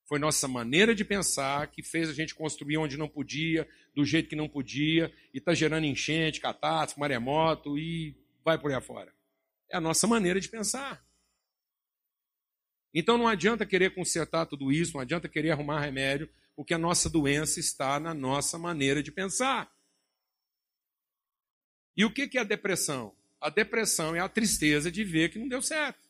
Foi 0.05 0.19
nossa 0.19 0.47
maneira 0.47 0.93
de 0.93 1.05
pensar 1.05 1.67
que 1.67 1.81
fez 1.81 2.09
a 2.09 2.13
gente 2.13 2.35
construir 2.35 2.77
onde 2.77 2.97
não 2.97 3.07
podia, 3.07 3.67
do 3.95 4.03
jeito 4.03 4.27
que 4.27 4.35
não 4.35 4.49
podia, 4.49 5.13
e 5.33 5.37
está 5.37 5.53
gerando 5.53 5.85
enchente, 5.85 6.41
catástrofe, 6.41 6.99
maremoto 6.99 7.77
e 7.77 8.15
vai 8.43 8.57
por 8.57 8.71
aí 8.71 8.77
afora. 8.77 9.13
É 9.73 9.77
a 9.77 9.81
nossa 9.81 10.05
maneira 10.05 10.39
de 10.39 10.47
pensar. 10.47 11.03
Então 12.93 13.17
não 13.17 13.27
adianta 13.27 13.65
querer 13.65 13.95
consertar 13.95 14.45
tudo 14.45 14.71
isso, 14.71 14.93
não 14.93 15.01
adianta 15.01 15.27
querer 15.27 15.49
arrumar 15.49 15.79
remédio, 15.79 16.29
porque 16.55 16.75
a 16.75 16.77
nossa 16.77 17.09
doença 17.09 17.59
está 17.59 17.99
na 17.99 18.13
nossa 18.13 18.59
maneira 18.59 19.01
de 19.01 19.11
pensar. 19.11 19.73
E 21.97 22.05
o 22.05 22.13
que 22.13 22.37
é 22.37 22.41
a 22.41 22.43
depressão? 22.43 23.15
A 23.41 23.49
depressão 23.49 24.15
é 24.15 24.19
a 24.19 24.29
tristeza 24.29 24.91
de 24.91 25.03
ver 25.03 25.31
que 25.31 25.39
não 25.39 25.47
deu 25.47 25.61
certo. 25.61 26.07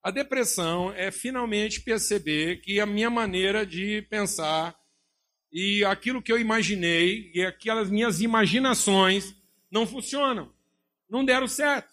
A 0.00 0.12
depressão 0.12 0.92
é 0.92 1.10
finalmente 1.10 1.80
perceber 1.80 2.60
que 2.60 2.78
a 2.78 2.86
minha 2.86 3.10
maneira 3.10 3.66
de 3.66 4.02
pensar 4.02 4.80
e 5.50 5.84
aquilo 5.84 6.22
que 6.22 6.30
eu 6.30 6.38
imaginei 6.38 7.32
e 7.34 7.44
aquelas 7.44 7.90
minhas 7.90 8.20
imaginações 8.20 9.34
não 9.68 9.84
funcionam 9.88 10.61
não 11.12 11.22
deram 11.22 11.46
certo. 11.46 11.92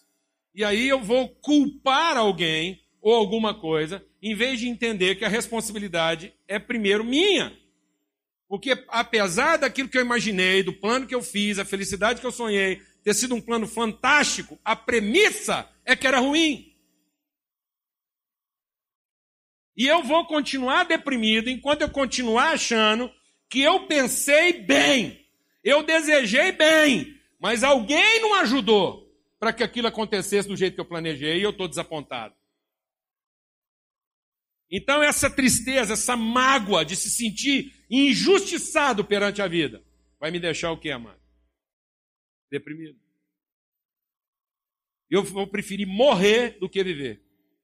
E 0.55 0.63
aí 0.63 0.87
eu 0.87 1.01
vou 1.01 1.27
culpar 1.27 2.15
alguém 2.15 2.81
ou 3.01 3.13
alguma 3.13 3.53
coisa, 3.53 4.03
em 4.21 4.33
vez 4.33 4.61
de 4.61 4.69
entender 4.69 5.15
que 5.15 5.25
a 5.25 5.29
responsabilidade 5.29 6.33
é 6.47 6.57
primeiro 6.57 7.03
minha. 7.03 7.55
Porque 8.47 8.81
apesar 8.87 9.57
daquilo 9.57 9.89
que 9.89 9.97
eu 9.97 10.01
imaginei, 10.01 10.63
do 10.63 10.71
plano 10.71 11.05
que 11.05 11.13
eu 11.13 11.21
fiz, 11.21 11.59
a 11.59 11.65
felicidade 11.65 12.21
que 12.21 12.25
eu 12.25 12.31
sonhei, 12.31 12.81
ter 13.03 13.13
sido 13.13 13.35
um 13.35 13.41
plano 13.41 13.67
fantástico, 13.67 14.57
a 14.63 14.73
premissa 14.73 15.69
é 15.83 15.97
que 15.97 16.07
era 16.07 16.19
ruim. 16.19 16.73
E 19.75 19.85
eu 19.85 20.01
vou 20.01 20.25
continuar 20.27 20.85
deprimido 20.85 21.49
enquanto 21.49 21.81
eu 21.81 21.89
continuar 21.89 22.53
achando 22.53 23.11
que 23.49 23.59
eu 23.61 23.85
pensei 23.85 24.53
bem, 24.53 25.25
eu 25.61 25.83
desejei 25.83 26.53
bem, 26.53 27.19
mas 27.39 27.63
alguém 27.63 28.21
não 28.21 28.35
ajudou 28.35 29.08
para 29.39 29.53
que 29.53 29.63
aquilo 29.63 29.87
acontecesse 29.87 30.47
do 30.47 30.57
jeito 30.57 30.75
que 30.75 30.81
eu 30.81 30.85
planejei 30.85 31.39
e 31.39 31.43
eu 31.43 31.51
estou 31.51 31.67
desapontado. 31.67 32.35
Então, 34.69 35.01
essa 35.01 35.33
tristeza, 35.33 35.93
essa 35.93 36.15
mágoa 36.15 36.85
de 36.85 36.95
se 36.95 37.09
sentir 37.09 37.73
injustiçado 37.89 39.03
perante 39.03 39.41
a 39.41 39.47
vida, 39.47 39.83
vai 40.19 40.29
me 40.29 40.39
deixar 40.39 40.71
o 40.71 40.79
que, 40.79 40.91
amado? 40.91 41.19
Deprimido. 42.51 42.99
Eu 45.09 45.23
vou 45.23 45.47
preferir 45.47 45.87
morrer 45.87 46.59
do 46.59 46.69
que 46.69 46.83
viver. 46.83 47.23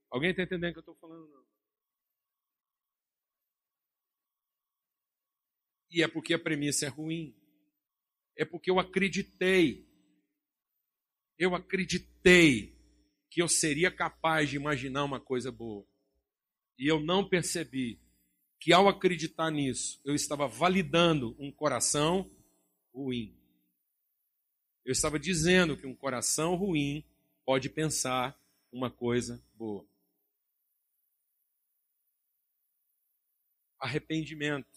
Alguém 0.09 0.31
está 0.31 0.41
entendendo 0.41 0.71
o 0.71 0.73
que 0.73 0.79
eu 0.79 0.93
estou 0.93 0.95
falando? 0.95 1.27
Não. 1.29 1.45
E 5.91 6.01
é 6.01 6.07
porque 6.07 6.33
a 6.33 6.39
premissa 6.39 6.85
é 6.87 6.89
ruim. 6.89 7.35
É 8.35 8.43
porque 8.43 8.71
eu 8.71 8.79
acreditei. 8.79 9.87
Eu 11.37 11.55
acreditei 11.55 12.75
que 13.29 13.41
eu 13.41 13.47
seria 13.47 13.91
capaz 13.91 14.49
de 14.49 14.55
imaginar 14.55 15.03
uma 15.03 15.19
coisa 15.19 15.51
boa. 15.51 15.85
E 16.77 16.87
eu 16.87 16.99
não 16.99 17.27
percebi 17.27 17.99
que 18.59 18.73
ao 18.73 18.87
acreditar 18.87 19.51
nisso, 19.51 20.01
eu 20.05 20.15
estava 20.15 20.47
validando 20.47 21.35
um 21.37 21.51
coração 21.51 22.31
ruim. 22.93 23.37
Eu 24.83 24.91
estava 24.91 25.19
dizendo 25.19 25.77
que 25.77 25.85
um 25.85 25.95
coração 25.95 26.55
ruim 26.55 27.05
pode 27.45 27.69
pensar 27.69 28.39
uma 28.71 28.89
coisa 28.89 29.43
boa. 29.53 29.87
Arrependimento 33.79 34.75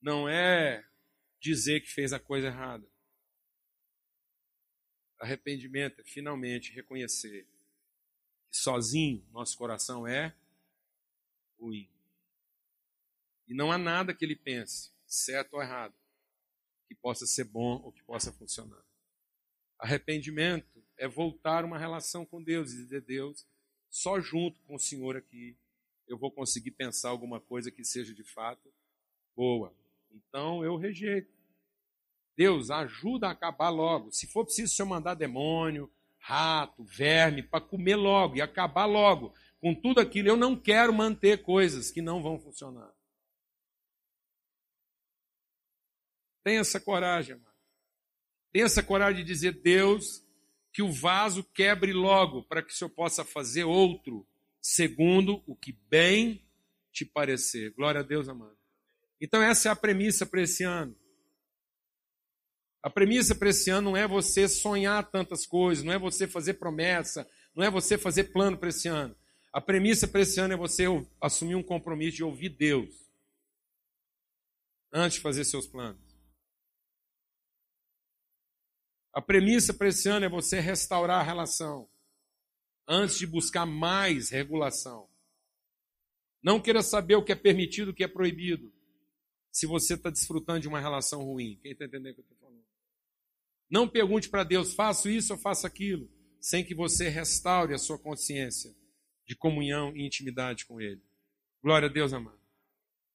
não 0.00 0.28
é 0.28 0.84
dizer 1.40 1.80
que 1.80 1.86
fez 1.86 2.12
a 2.12 2.18
coisa 2.18 2.48
errada. 2.48 2.91
Arrependimento 5.22 6.00
é 6.00 6.04
finalmente 6.04 6.72
reconhecer 6.72 7.46
que 8.50 8.56
sozinho 8.56 9.24
nosso 9.30 9.56
coração 9.56 10.04
é 10.04 10.34
ruim. 11.56 11.88
E 13.46 13.54
não 13.54 13.70
há 13.70 13.78
nada 13.78 14.12
que 14.12 14.24
ele 14.24 14.34
pense, 14.34 14.90
certo 15.06 15.54
ou 15.54 15.62
errado, 15.62 15.94
que 16.88 16.94
possa 16.96 17.24
ser 17.24 17.44
bom 17.44 17.80
ou 17.84 17.92
que 17.92 18.02
possa 18.02 18.32
funcionar. 18.32 18.84
Arrependimento 19.78 20.84
é 20.96 21.06
voltar 21.06 21.64
uma 21.64 21.78
relação 21.78 22.26
com 22.26 22.42
Deus 22.42 22.72
e 22.72 22.78
dizer: 22.78 23.02
Deus, 23.02 23.46
só 23.88 24.20
junto 24.20 24.60
com 24.62 24.74
o 24.74 24.80
Senhor 24.80 25.16
aqui 25.16 25.56
eu 26.08 26.18
vou 26.18 26.32
conseguir 26.32 26.72
pensar 26.72 27.10
alguma 27.10 27.40
coisa 27.40 27.70
que 27.70 27.84
seja 27.84 28.12
de 28.12 28.24
fato 28.24 28.74
boa. 29.36 29.72
Então 30.10 30.64
eu 30.64 30.76
rejeito. 30.76 31.32
Deus, 32.36 32.70
ajuda 32.70 33.28
a 33.28 33.32
acabar 33.32 33.70
logo. 33.70 34.10
Se 34.10 34.26
for 34.26 34.44
preciso, 34.44 34.72
o 34.72 34.76
Senhor 34.76 34.88
mandar 34.88 35.14
demônio, 35.14 35.90
rato, 36.18 36.84
verme, 36.84 37.42
para 37.42 37.60
comer 37.60 37.96
logo 37.96 38.36
e 38.36 38.42
acabar 38.42 38.86
logo 38.86 39.34
com 39.60 39.74
tudo 39.74 40.00
aquilo. 40.00 40.28
Eu 40.28 40.36
não 40.36 40.56
quero 40.56 40.92
manter 40.92 41.42
coisas 41.42 41.90
que 41.90 42.00
não 42.00 42.22
vão 42.22 42.38
funcionar. 42.38 42.92
Tenha 46.42 46.60
essa 46.60 46.80
coragem, 46.80 47.34
amado. 47.34 47.52
Tenha 48.52 48.66
essa 48.66 48.82
coragem 48.82 49.24
de 49.24 49.32
dizer, 49.32 49.62
Deus, 49.62 50.24
que 50.72 50.82
o 50.82 50.92
vaso 50.92 51.44
quebre 51.44 51.92
logo, 51.92 52.42
para 52.44 52.62
que 52.62 52.72
o 52.72 52.76
Senhor 52.76 52.90
possa 52.90 53.24
fazer 53.24 53.64
outro, 53.64 54.26
segundo 54.60 55.42
o 55.46 55.54
que 55.54 55.72
bem 55.72 56.44
te 56.90 57.04
parecer. 57.04 57.72
Glória 57.72 58.00
a 58.00 58.04
Deus, 58.04 58.28
amado. 58.28 58.56
Então, 59.20 59.42
essa 59.42 59.68
é 59.68 59.72
a 59.72 59.76
premissa 59.76 60.26
para 60.26 60.42
esse 60.42 60.64
ano. 60.64 60.96
A 62.82 62.90
premissa 62.90 63.34
para 63.34 63.50
esse 63.50 63.70
ano 63.70 63.90
não 63.90 63.96
é 63.96 64.08
você 64.08 64.48
sonhar 64.48 65.08
tantas 65.08 65.46
coisas, 65.46 65.84
não 65.84 65.92
é 65.92 65.98
você 65.98 66.26
fazer 66.26 66.54
promessa, 66.54 67.28
não 67.54 67.64
é 67.64 67.70
você 67.70 67.96
fazer 67.96 68.24
plano 68.24 68.58
para 68.58 68.70
esse 68.70 68.88
ano. 68.88 69.16
A 69.52 69.60
premissa 69.60 70.08
para 70.08 70.22
esse 70.22 70.40
ano 70.40 70.54
é 70.54 70.56
você 70.56 70.84
assumir 71.20 71.54
um 71.54 71.62
compromisso 71.62 72.16
de 72.16 72.24
ouvir 72.24 72.48
Deus 72.48 72.90
antes 74.92 75.16
de 75.16 75.22
fazer 75.22 75.44
seus 75.44 75.66
planos. 75.66 76.00
A 79.12 79.20
premissa 79.20 79.72
para 79.74 79.88
esse 79.88 80.08
ano 80.08 80.24
é 80.24 80.28
você 80.28 80.58
restaurar 80.58 81.20
a 81.20 81.22
relação 81.22 81.88
antes 82.88 83.18
de 83.18 83.26
buscar 83.26 83.66
mais 83.66 84.30
regulação. 84.30 85.08
Não 86.42 86.60
queira 86.60 86.82
saber 86.82 87.14
o 87.14 87.22
que 87.22 87.30
é 87.30 87.36
permitido, 87.36 87.90
o 87.90 87.94
que 87.94 88.02
é 88.02 88.08
proibido, 88.08 88.72
se 89.52 89.66
você 89.66 89.94
está 89.94 90.10
desfrutando 90.10 90.60
de 90.60 90.68
uma 90.68 90.80
relação 90.80 91.22
ruim. 91.22 91.58
Quem 91.62 91.72
está 91.72 91.84
entendendo 91.84 92.12
o 92.12 92.14
que 92.14 92.20
eu 92.20 92.24
estou? 92.32 92.41
Não 93.72 93.88
pergunte 93.88 94.28
para 94.28 94.44
Deus, 94.44 94.74
faço 94.74 95.08
isso 95.08 95.32
ou 95.32 95.38
faço 95.38 95.66
aquilo, 95.66 96.06
sem 96.38 96.62
que 96.62 96.74
você 96.74 97.08
restaure 97.08 97.72
a 97.72 97.78
sua 97.78 97.98
consciência 97.98 98.70
de 99.24 99.34
comunhão 99.34 99.96
e 99.96 100.04
intimidade 100.04 100.66
com 100.66 100.78
Ele. 100.78 101.00
Glória 101.62 101.88
a 101.88 101.90
Deus, 101.90 102.12
amado. 102.12 102.38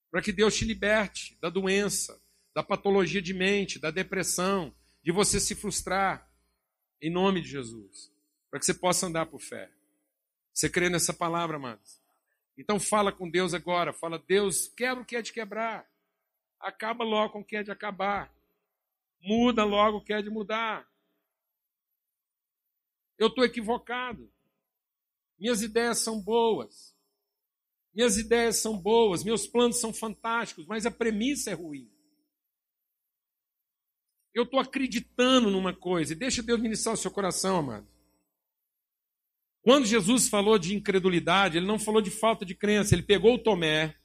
Para 0.10 0.20
que 0.20 0.32
Deus 0.32 0.56
te 0.56 0.66
liberte 0.66 1.38
da 1.40 1.52
doença, 1.52 2.20
da 2.56 2.64
patologia 2.64 3.22
de 3.22 3.36
mente, 3.36 3.78
da 3.78 3.92
depressão, 3.92 4.74
de 5.04 5.12
você 5.12 5.40
se 5.40 5.54
frustrar, 5.54 6.28
em 7.00 7.12
nome 7.12 7.40
de 7.40 7.50
Jesus. 7.50 8.12
Para 8.50 8.60
que 8.60 8.66
você 8.66 8.74
possa 8.74 9.06
andar 9.06 9.28
por 9.28 9.40
fé. 9.40 9.70
Você 10.52 10.68
crê 10.68 10.90
nessa 10.90 11.14
palavra, 11.14 11.58
amados? 11.58 12.02
Então 12.58 12.80
fala 12.80 13.12
com 13.12 13.30
Deus 13.30 13.54
agora. 13.54 13.94
Fala, 13.94 14.18
Deus, 14.18 14.68
quebra 14.70 15.04
o 15.04 15.06
que 15.06 15.18
é 15.18 15.22
de 15.22 15.32
quebrar. 15.32 15.88
Acaba 16.60 17.04
logo 17.04 17.34
com 17.34 17.42
o 17.42 17.46
que 17.46 17.58
é 17.58 17.62
de 17.62 17.70
acabar. 17.70 18.36
Muda 19.28 19.66
logo 19.66 19.98
o 19.98 20.02
que 20.02 20.14
é 20.14 20.22
de 20.22 20.30
mudar. 20.30 20.90
Eu 23.18 23.28
estou 23.28 23.44
equivocado. 23.44 24.32
Minhas 25.38 25.62
ideias 25.62 25.98
são 25.98 26.22
boas. 26.22 26.96
Minhas 27.94 28.16
ideias 28.16 28.56
são 28.58 28.78
boas, 28.78 29.24
meus 29.24 29.46
planos 29.46 29.82
são 29.82 29.92
fantásticos, 29.92 30.66
mas 30.66 30.86
a 30.86 30.92
premissa 30.92 31.50
é 31.50 31.54
ruim. 31.54 31.92
Eu 34.34 34.44
estou 34.44 34.60
acreditando 34.60 35.50
numa 35.50 35.74
coisa, 35.76 36.14
e 36.14 36.16
deixa 36.16 36.44
Deus 36.44 36.62
ministrar 36.62 36.94
o 36.94 36.98
seu 36.98 37.12
coração, 37.12 37.58
amado. 37.58 37.88
Quando 39.62 39.88
Jesus 39.88 40.30
falou 40.30 40.58
de 40.58 40.74
incredulidade, 40.76 41.58
ele 41.58 41.66
não 41.66 41.80
falou 41.80 42.02
de 42.02 42.12
falta 42.12 42.46
de 42.46 42.56
crença, 42.56 42.96
ele 42.96 43.04
pegou 43.04 43.34
o 43.34 43.44
Tomé 43.44 43.98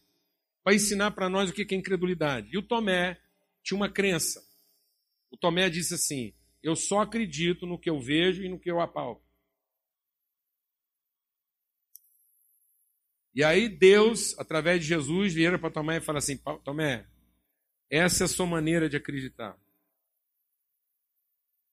para 0.64 0.74
ensinar 0.74 1.10
para 1.12 1.28
nós 1.28 1.50
o 1.50 1.52
que 1.52 1.72
é 1.72 1.78
incredulidade. 1.78 2.48
E 2.50 2.58
o 2.58 2.62
Tomé 2.62 3.20
tinha 3.62 3.76
uma 3.76 3.90
crença. 3.90 4.51
O 5.32 5.36
Tomé 5.36 5.70
disse 5.70 5.94
assim: 5.94 6.34
Eu 6.62 6.76
só 6.76 7.00
acredito 7.00 7.66
no 7.66 7.78
que 7.78 7.90
eu 7.90 7.98
vejo 7.98 8.44
e 8.44 8.48
no 8.48 8.60
que 8.60 8.70
eu 8.70 8.80
apalpo. 8.80 9.24
E 13.34 13.42
aí 13.42 13.66
Deus, 13.66 14.38
através 14.38 14.82
de 14.82 14.88
Jesus, 14.88 15.32
vira 15.32 15.58
para 15.58 15.70
Tomé 15.70 15.96
e 15.96 16.02
fala 16.02 16.18
assim: 16.18 16.36
Tomé, 16.62 17.08
essa 17.90 18.24
é 18.24 18.26
a 18.26 18.28
sua 18.28 18.46
maneira 18.46 18.88
de 18.88 18.96
acreditar. 18.96 19.58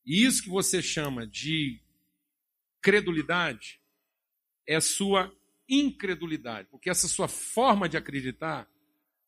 E 0.06 0.26
isso 0.26 0.42
que 0.42 0.50
você 0.50 0.82
chama 0.82 1.28
de 1.28 1.82
credulidade 2.82 3.82
é 4.66 4.80
sua 4.80 5.36
incredulidade, 5.68 6.70
porque 6.70 6.90
essa 6.90 7.08
sua 7.08 7.28
forma 7.28 7.90
de 7.90 7.98
acreditar 7.98 8.72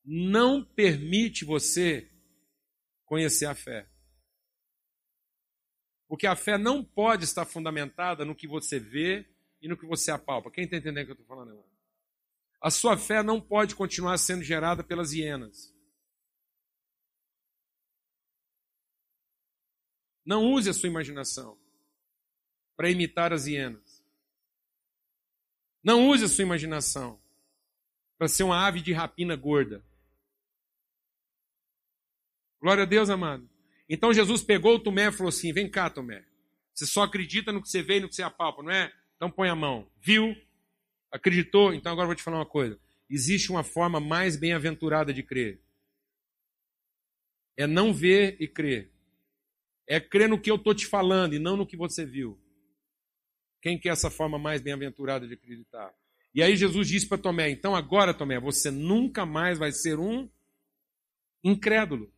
não 0.03 0.63
permite 0.63 1.43
você 1.43 2.09
conhecer 3.05 3.45
a 3.45 3.53
fé. 3.53 3.91
Porque 6.12 6.28
a 6.28 6.36
fé 6.36 6.57
não 6.57 6.84
pode 6.84 7.24
estar 7.24 7.45
fundamentada 7.45 8.26
no 8.26 8.36
que 8.36 8.45
você 8.45 8.78
vê 8.78 9.26
e 9.62 9.68
no 9.70 9.78
que 9.78 9.86
você 9.86 10.12
apalpa. 10.12 10.51
Quem 10.51 10.66
está 10.66 10.76
entendendo 10.76 11.03
o 11.03 11.05
que 11.05 11.12
eu 11.12 11.14
estou 11.14 11.26
falando, 11.26 11.51
irmão? 11.51 11.66
A 12.62 12.70
sua 12.70 12.97
fé 12.97 13.24
não 13.24 13.39
pode 13.39 13.78
continuar 13.78 14.18
sendo 14.18 14.43
gerada 14.43 14.84
pelas 14.84 15.14
hienas. 15.14 15.74
Não 20.26 20.51
use 20.51 20.70
a 20.70 20.74
sua 20.74 20.89
imaginação 20.89 21.57
para 22.76 22.89
imitar 22.89 23.32
as 23.32 23.47
hienas. 23.47 24.05
Não 25.82 26.09
use 26.09 26.26
a 26.26 26.28
sua 26.28 26.41
imaginação 26.41 27.22
para 28.18 28.28
ser 28.28 28.43
uma 28.43 28.68
ave 28.68 28.82
de 28.82 28.91
rapina 28.91 29.38
gorda. 29.38 29.82
Glória 32.59 32.84
a 32.84 32.86
Deus, 32.86 33.09
amado. 33.09 33.51
Então 33.94 34.14
Jesus 34.14 34.42
pegou 34.42 34.76
o 34.76 34.80
Tomé 34.80 35.08
e 35.08 35.12
falou 35.12 35.28
assim: 35.28 35.52
Vem 35.52 35.70
cá, 35.70 35.89
Tomé. 35.89 36.24
Você 36.74 36.86
só 36.86 37.04
acredita 37.04 37.52
no 37.52 37.62
que 37.62 37.68
você 37.68 37.84
vê 37.84 37.98
e 37.98 38.00
no 38.00 38.08
que 38.08 38.16
você 38.16 38.24
apalpa, 38.24 38.64
não 38.64 38.72
é? 38.72 38.89
Então 39.18 39.30
põe 39.30 39.50
a 39.50 39.56
mão. 39.56 39.86
Viu? 40.00 40.34
Acreditou? 41.12 41.74
Então 41.74 41.92
agora 41.92 42.06
eu 42.06 42.08
vou 42.08 42.16
te 42.16 42.24
falar 42.24 42.38
uma 42.38 42.46
coisa. 42.46 42.80
Existe 43.10 43.52
uma 43.52 43.64
forma 43.64 44.00
mais 44.00 44.38
bem-aventurada 44.38 45.14
de 45.14 45.22
crer. 45.22 45.60
É 47.58 47.68
não 47.68 47.94
ver 47.94 48.38
e 48.39 48.48
crer. 48.48 48.89
É 49.86 50.00
crer 50.00 50.30
no 50.30 50.39
que 50.39 50.50
eu 50.50 50.56
estou 50.56 50.74
te 50.74 50.88
falando 50.88 51.36
e 51.36 51.39
não 51.39 51.58
no 51.58 51.68
que 51.68 51.76
você 51.76 52.06
viu. 52.06 52.39
Quem 53.62 53.78
quer 53.78 53.89
essa 53.89 54.10
forma 54.10 54.39
mais 54.39 54.62
bem-aventurada 54.62 55.28
de 55.28 55.34
acreditar? 55.34 55.94
E 56.34 56.42
aí 56.42 56.56
Jesus 56.56 56.88
disse 56.88 57.10
para 57.10 57.18
Tomé: 57.18 57.50
então 57.50 57.76
agora, 57.76 58.14
Tomé, 58.14 58.39
você 58.39 58.72
nunca 58.72 59.26
mais 59.26 59.60
vai 59.60 59.74
ser 59.74 60.00
um 60.00 60.30
incrédulo. 61.44 62.10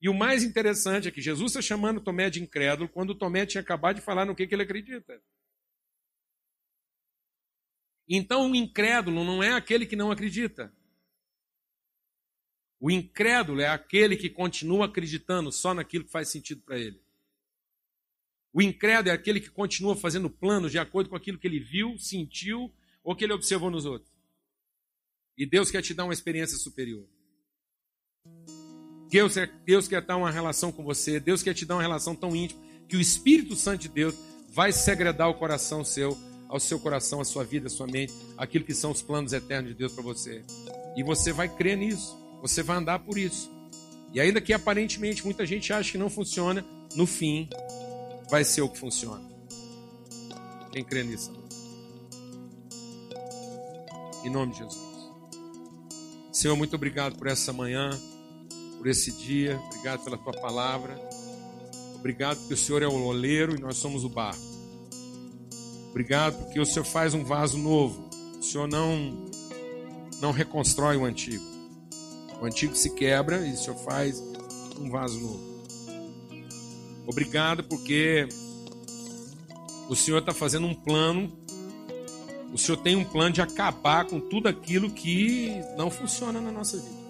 E 0.00 0.08
o 0.08 0.14
mais 0.14 0.42
interessante 0.42 1.08
é 1.08 1.10
que 1.10 1.20
Jesus 1.20 1.52
está 1.52 1.62
chamando 1.62 2.00
Tomé 2.00 2.28
de 2.28 2.42
incrédulo 2.42 2.88
quando 2.88 3.14
Tomé 3.14 3.46
tinha 3.46 3.60
acabado 3.60 3.96
de 3.96 4.02
falar 4.02 4.24
no 4.24 4.34
que, 4.34 4.46
que 4.46 4.54
ele 4.54 4.62
acredita. 4.62 5.22
Então, 8.08 8.50
o 8.50 8.54
incrédulo 8.54 9.24
não 9.24 9.42
é 9.42 9.52
aquele 9.52 9.86
que 9.86 9.96
não 9.96 10.10
acredita. 10.10 10.72
O 12.78 12.90
incrédulo 12.90 13.60
é 13.60 13.68
aquele 13.68 14.16
que 14.16 14.28
continua 14.28 14.86
acreditando 14.86 15.50
só 15.50 15.72
naquilo 15.72 16.04
que 16.04 16.10
faz 16.10 16.28
sentido 16.28 16.62
para 16.62 16.78
ele. 16.78 17.02
O 18.52 18.62
incrédulo 18.62 19.10
é 19.10 19.12
aquele 19.12 19.40
que 19.40 19.50
continua 19.50 19.96
fazendo 19.96 20.30
planos 20.30 20.70
de 20.70 20.78
acordo 20.78 21.10
com 21.10 21.16
aquilo 21.16 21.38
que 21.38 21.46
ele 21.46 21.58
viu, 21.58 21.98
sentiu 21.98 22.72
ou 23.02 23.16
que 23.16 23.24
ele 23.24 23.32
observou 23.32 23.70
nos 23.70 23.84
outros. 23.86 24.14
E 25.36 25.44
Deus 25.44 25.70
quer 25.70 25.82
te 25.82 25.92
dar 25.92 26.04
uma 26.04 26.12
experiência 26.12 26.56
superior. 26.56 27.06
Deus, 29.08 29.34
Deus 29.64 29.88
quer 29.88 30.02
dar 30.02 30.16
uma 30.16 30.30
relação 30.30 30.72
com 30.72 30.82
você, 30.82 31.20
Deus 31.20 31.42
quer 31.42 31.54
te 31.54 31.64
dar 31.64 31.76
uma 31.76 31.82
relação 31.82 32.14
tão 32.14 32.34
íntima 32.34 32.60
que 32.88 32.96
o 32.96 33.00
Espírito 33.00 33.54
Santo 33.56 33.82
de 33.82 33.88
Deus 33.88 34.14
vai 34.52 34.72
segredar 34.72 35.28
o 35.28 35.34
coração 35.34 35.84
seu, 35.84 36.16
ao 36.48 36.60
seu 36.60 36.78
coração, 36.78 37.20
a 37.20 37.24
sua 37.24 37.44
vida, 37.44 37.66
a 37.66 37.70
sua 37.70 37.86
mente, 37.86 38.12
aquilo 38.36 38.64
que 38.64 38.74
são 38.74 38.90
os 38.90 39.02
planos 39.02 39.32
eternos 39.32 39.70
de 39.72 39.76
Deus 39.76 39.92
para 39.92 40.02
você. 40.02 40.42
E 40.96 41.02
você 41.02 41.32
vai 41.32 41.48
crer 41.48 41.76
nisso, 41.76 42.16
você 42.40 42.62
vai 42.62 42.76
andar 42.78 43.00
por 43.00 43.18
isso. 43.18 43.50
E 44.12 44.20
ainda 44.20 44.40
que 44.40 44.52
aparentemente 44.52 45.24
muita 45.24 45.44
gente 45.44 45.72
acha 45.72 45.92
que 45.92 45.98
não 45.98 46.08
funciona, 46.08 46.64
no 46.94 47.06
fim 47.06 47.48
vai 48.30 48.44
ser 48.44 48.62
o 48.62 48.68
que 48.68 48.78
funciona. 48.78 49.22
Quem 50.72 50.84
crê 50.84 51.02
nisso? 51.02 51.32
Em 54.24 54.30
nome 54.30 54.52
de 54.52 54.58
Jesus. 54.58 54.78
Senhor, 56.32 56.56
muito 56.56 56.74
obrigado 56.76 57.16
por 57.16 57.26
essa 57.26 57.52
manhã 57.52 57.90
por 58.86 58.90
esse 58.90 59.10
dia, 59.10 59.60
obrigado 59.66 60.04
pela 60.04 60.16
tua 60.16 60.32
palavra. 60.32 60.96
Obrigado 61.96 62.38
porque 62.38 62.54
o 62.54 62.56
Senhor 62.56 62.84
é 62.84 62.86
o 62.86 63.02
oleiro 63.02 63.56
e 63.56 63.60
nós 63.60 63.78
somos 63.78 64.04
o 64.04 64.08
barro. 64.08 64.38
Obrigado 65.90 66.38
porque 66.44 66.60
o 66.60 66.64
Senhor 66.64 66.84
faz 66.84 67.12
um 67.12 67.24
vaso 67.24 67.58
novo. 67.58 68.08
O 68.38 68.42
Senhor 68.44 68.68
não 68.68 69.26
não 70.20 70.30
reconstrói 70.30 70.96
o 70.96 71.04
antigo. 71.04 71.44
O 72.40 72.44
antigo 72.44 72.76
se 72.76 72.90
quebra 72.90 73.44
e 73.44 73.54
o 73.54 73.56
Senhor 73.56 73.76
faz 73.78 74.22
um 74.78 74.88
vaso 74.88 75.18
novo. 75.18 75.66
Obrigado 77.08 77.64
porque 77.64 78.28
o 79.88 79.96
Senhor 79.96 80.18
está 80.18 80.32
fazendo 80.32 80.68
um 80.68 80.74
plano. 80.74 81.36
O 82.52 82.56
Senhor 82.56 82.76
tem 82.76 82.94
um 82.94 83.04
plano 83.04 83.32
de 83.32 83.42
acabar 83.42 84.06
com 84.06 84.20
tudo 84.20 84.46
aquilo 84.46 84.92
que 84.92 85.60
não 85.76 85.90
funciona 85.90 86.40
na 86.40 86.52
nossa 86.52 86.76
vida. 86.76 87.05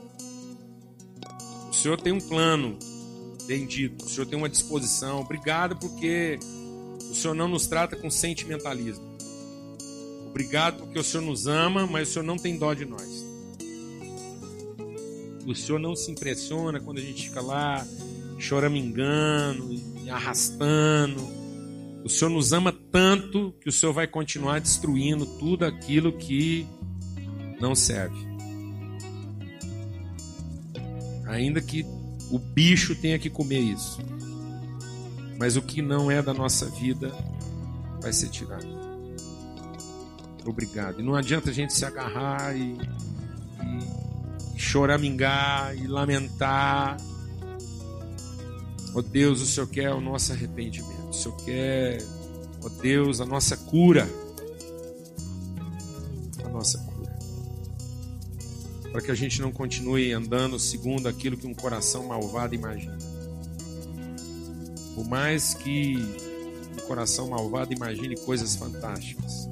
Senhor 1.76 2.00
tem 2.00 2.12
um 2.12 2.20
plano 2.20 2.78
bendito, 3.46 4.04
o 4.04 4.08
Senhor 4.08 4.26
tem 4.26 4.38
uma 4.38 4.48
disposição. 4.48 5.20
Obrigado 5.20 5.76
porque 5.76 6.38
o 7.10 7.14
Senhor 7.14 7.34
não 7.34 7.46
nos 7.46 7.66
trata 7.66 7.94
com 7.94 8.10
sentimentalismo. 8.10 9.04
Obrigado 10.26 10.78
porque 10.78 10.98
o 10.98 11.04
Senhor 11.04 11.22
nos 11.22 11.46
ama, 11.46 11.86
mas 11.86 12.08
o 12.08 12.12
Senhor 12.12 12.24
não 12.24 12.36
tem 12.36 12.58
dó 12.58 12.74
de 12.74 12.84
nós. 12.84 13.24
O 15.46 15.54
Senhor 15.54 15.78
não 15.78 15.94
se 15.94 16.10
impressiona 16.10 16.80
quando 16.80 16.98
a 16.98 17.02
gente 17.02 17.28
fica 17.28 17.40
lá 17.40 17.86
choramingando 18.38 19.72
e 20.02 20.10
arrastando. 20.10 21.22
O 22.04 22.08
Senhor 22.08 22.30
nos 22.30 22.52
ama 22.52 22.72
tanto 22.90 23.54
que 23.60 23.68
o 23.68 23.72
Senhor 23.72 23.92
vai 23.92 24.06
continuar 24.06 24.60
destruindo 24.60 25.26
tudo 25.38 25.64
aquilo 25.64 26.12
que 26.12 26.66
não 27.60 27.74
serve. 27.74 28.35
Ainda 31.26 31.60
que 31.60 31.84
o 32.30 32.38
bicho 32.38 32.94
tenha 32.94 33.18
que 33.18 33.28
comer 33.28 33.60
isso. 33.60 33.98
Mas 35.38 35.56
o 35.56 35.62
que 35.62 35.82
não 35.82 36.10
é 36.10 36.22
da 36.22 36.32
nossa 36.32 36.66
vida 36.66 37.12
vai 38.00 38.12
ser 38.12 38.28
tirado. 38.28 38.66
Obrigado. 40.44 41.00
E 41.00 41.02
não 41.02 41.14
adianta 41.14 41.50
a 41.50 41.52
gente 41.52 41.74
se 41.74 41.84
agarrar 41.84 42.56
e, 42.56 42.78
e 44.54 44.58
choramingar 44.58 45.76
e 45.76 45.86
lamentar. 45.86 46.96
Oh 48.94 49.02
Deus, 49.02 49.42
o 49.42 49.46
Senhor 49.46 49.66
quer 49.68 49.92
o 49.92 50.00
nosso 50.00 50.32
arrependimento. 50.32 51.10
O 51.10 51.12
Senhor 51.12 51.36
quer, 51.44 51.98
oh 52.62 52.68
Deus, 52.68 53.20
a 53.20 53.26
nossa 53.26 53.56
cura. 53.56 54.08
Para 58.96 59.04
que 59.04 59.10
a 59.10 59.14
gente 59.14 59.42
não 59.42 59.52
continue 59.52 60.10
andando 60.14 60.58
segundo 60.58 61.06
aquilo 61.06 61.36
que 61.36 61.46
um 61.46 61.52
coração 61.52 62.06
malvado 62.06 62.54
imagina. 62.54 62.96
Por 64.94 65.06
mais 65.06 65.52
que 65.52 65.98
um 66.72 66.86
coração 66.86 67.28
malvado 67.28 67.74
imagine 67.74 68.16
coisas 68.16 68.56
fantásticas. 68.56 69.50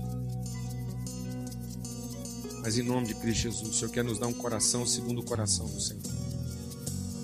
Mas 2.63 2.79
em 2.79 2.83
nome 2.83 3.09
de 3.09 3.17
Cristo 3.17 3.43
Jesus, 3.43 3.69
o 3.69 3.73
Senhor 3.75 3.91
quer 3.91 4.03
nos 4.03 4.19
dar 4.19 4.29
um 4.29 4.33
coração 4.33 4.87
segundo 4.87 5.21
o 5.21 5.23
coração 5.23 5.67
do 5.67 5.79
Senhor. 5.79 6.01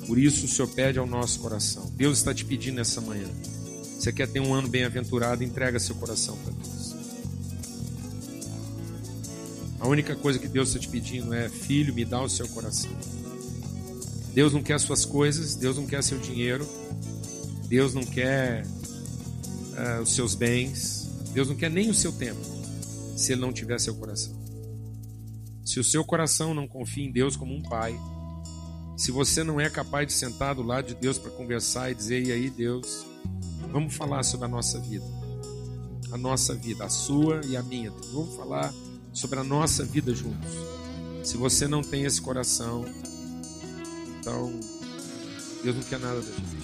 Por 0.07 0.19
isso 0.19 0.45
o 0.45 0.49
Senhor 0.49 0.69
pede 0.69 0.99
ao 0.99 1.07
nosso 1.07 1.41
coração. 1.41 1.91
Deus 1.97 2.19
está 2.19 2.35
te 2.35 2.45
pedindo 2.45 2.75
nessa 2.75 3.01
manhã. 3.01 3.31
Você 3.99 4.13
quer 4.13 4.29
ter 4.29 4.41
um 4.41 4.53
ano 4.53 4.69
bem-aventurado, 4.69 5.43
entrega 5.43 5.79
seu 5.79 5.95
coração 5.95 6.37
para 6.37 6.53
Deus. 6.53 6.60
A 9.81 9.89
única 9.89 10.15
coisa 10.15 10.39
que 10.39 10.47
Deus 10.47 10.69
está 10.69 10.79
te 10.79 10.89
pedindo 10.89 11.33
é: 11.33 11.49
Filho, 11.49 11.95
me 11.95 12.05
dá 12.05 12.23
o 12.23 12.29
seu 12.29 12.47
coração. 12.49 12.91
Deus 14.35 14.53
não 14.53 14.63
quer 14.63 14.79
suas 14.79 15.05
coisas, 15.05 15.55
Deus 15.55 15.77
não 15.77 15.87
quer 15.87 16.05
seu 16.05 16.19
dinheiro, 16.19 16.69
Deus 17.67 17.95
não 17.95 18.05
quer 18.05 18.65
uh, 18.65 20.03
os 20.03 20.15
seus 20.15 20.35
bens, 20.35 21.09
Deus 21.33 21.49
não 21.49 21.57
quer 21.57 21.71
nem 21.71 21.89
o 21.91 21.95
seu 21.95 22.13
tempo, 22.13 22.41
se 23.17 23.33
Ele 23.33 23.41
não 23.41 23.53
tiver 23.53 23.81
seu 23.81 23.95
coração. 23.95 24.39
Se 25.65 25.81
o 25.81 25.85
seu 25.85 26.05
coração 26.05 26.53
não 26.53 26.69
confia 26.69 27.05
em 27.05 27.11
Deus 27.11 27.35
como 27.35 27.55
um 27.55 27.63
pai, 27.63 27.99
se 28.97 29.11
você 29.11 29.43
não 29.43 29.59
é 29.59 29.71
capaz 29.71 30.07
de 30.07 30.13
sentar 30.13 30.55
do 30.55 30.63
lado 30.63 30.89
de 30.89 30.95
Deus 30.95 31.17
para 31.19 31.31
conversar 31.31 31.91
e 31.91 31.95
dizer: 31.95 32.27
E 32.27 32.31
aí, 32.31 32.51
Deus, 32.51 33.07
vamos 33.73 33.95
falar 33.95 34.23
sobre 34.25 34.45
a 34.45 34.49
nossa 34.49 34.79
vida, 34.79 35.07
a 36.13 36.19
nossa 36.19 36.55
vida, 36.55 36.85
a 36.85 36.91
sua 36.91 37.41
e 37.47 37.57
a 37.57 37.63
minha, 37.63 37.91
vamos 38.13 38.37
falar 38.37 38.73
sobre 39.13 39.39
a 39.39 39.45
nossa 39.45 39.85
vida 39.85 40.15
juntos. 40.15 40.51
Se 41.23 41.37
você 41.37 41.69
não 41.69 41.83
tem 41.83 42.05
esse 42.05 42.21
coração, 42.21 42.85
então 44.19 44.59
Deus 45.63 45.77
não 45.77 45.83
quer 45.83 45.99
nada 45.99 46.21
da 46.21 46.27
gente. 46.27 46.61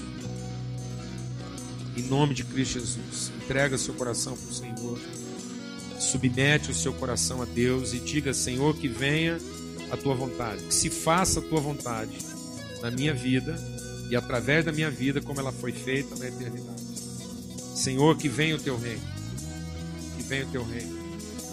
Em 1.97 2.03
nome 2.03 2.35
de 2.35 2.45
Cristo 2.45 2.75
Jesus, 2.75 3.33
entrega 3.43 3.79
seu 3.79 3.95
coração 3.95 4.37
para 4.37 4.51
o 4.51 4.53
Senhor, 4.53 4.99
submete 5.99 6.71
o 6.71 6.75
seu 6.75 6.93
coração 6.93 7.41
a 7.41 7.47
Deus 7.47 7.95
e 7.95 7.99
diga: 7.99 8.35
Senhor, 8.35 8.77
que 8.77 8.87
venha 8.87 9.39
a 9.91 9.97
tua 9.97 10.15
vontade, 10.15 10.63
que 10.65 10.75
se 10.75 10.91
faça 10.91 11.41
a 11.41 11.43
tua 11.43 11.61
vontade 11.61 12.19
na 12.83 12.91
minha 12.91 13.15
vida 13.15 13.57
e 14.11 14.17
através 14.17 14.65
da 14.65 14.73
minha 14.73 14.91
vida, 14.91 15.21
como 15.21 15.41
ela 15.41 15.53
foi 15.53 15.73
feita 15.73 16.15
na 16.17 16.29
eternidade. 16.29 16.83
Senhor, 17.75 18.17
que 18.17 18.29
venha 18.29 18.57
o 18.57 18.61
teu 18.61 18.79
reino, 18.79 19.03
que 20.17 20.23
venha 20.23 20.45
o 20.47 20.51
teu 20.51 20.65
reino 20.65 21.06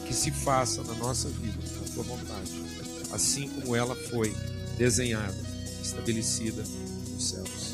que 0.08 0.14
se 0.14 0.32
faça 0.32 0.84
na 0.84 0.94
nossa 0.96 1.30
vida 1.30 1.58
a 1.86 1.94
tua 1.94 2.04
vontade, 2.04 2.52
assim 3.12 3.50
como 3.50 3.76
ela 3.76 3.96
foi 3.96 4.36
desenhada, 4.78 5.36
estabelecida 5.82 6.64
nos 7.12 7.30
céus. 7.30 7.74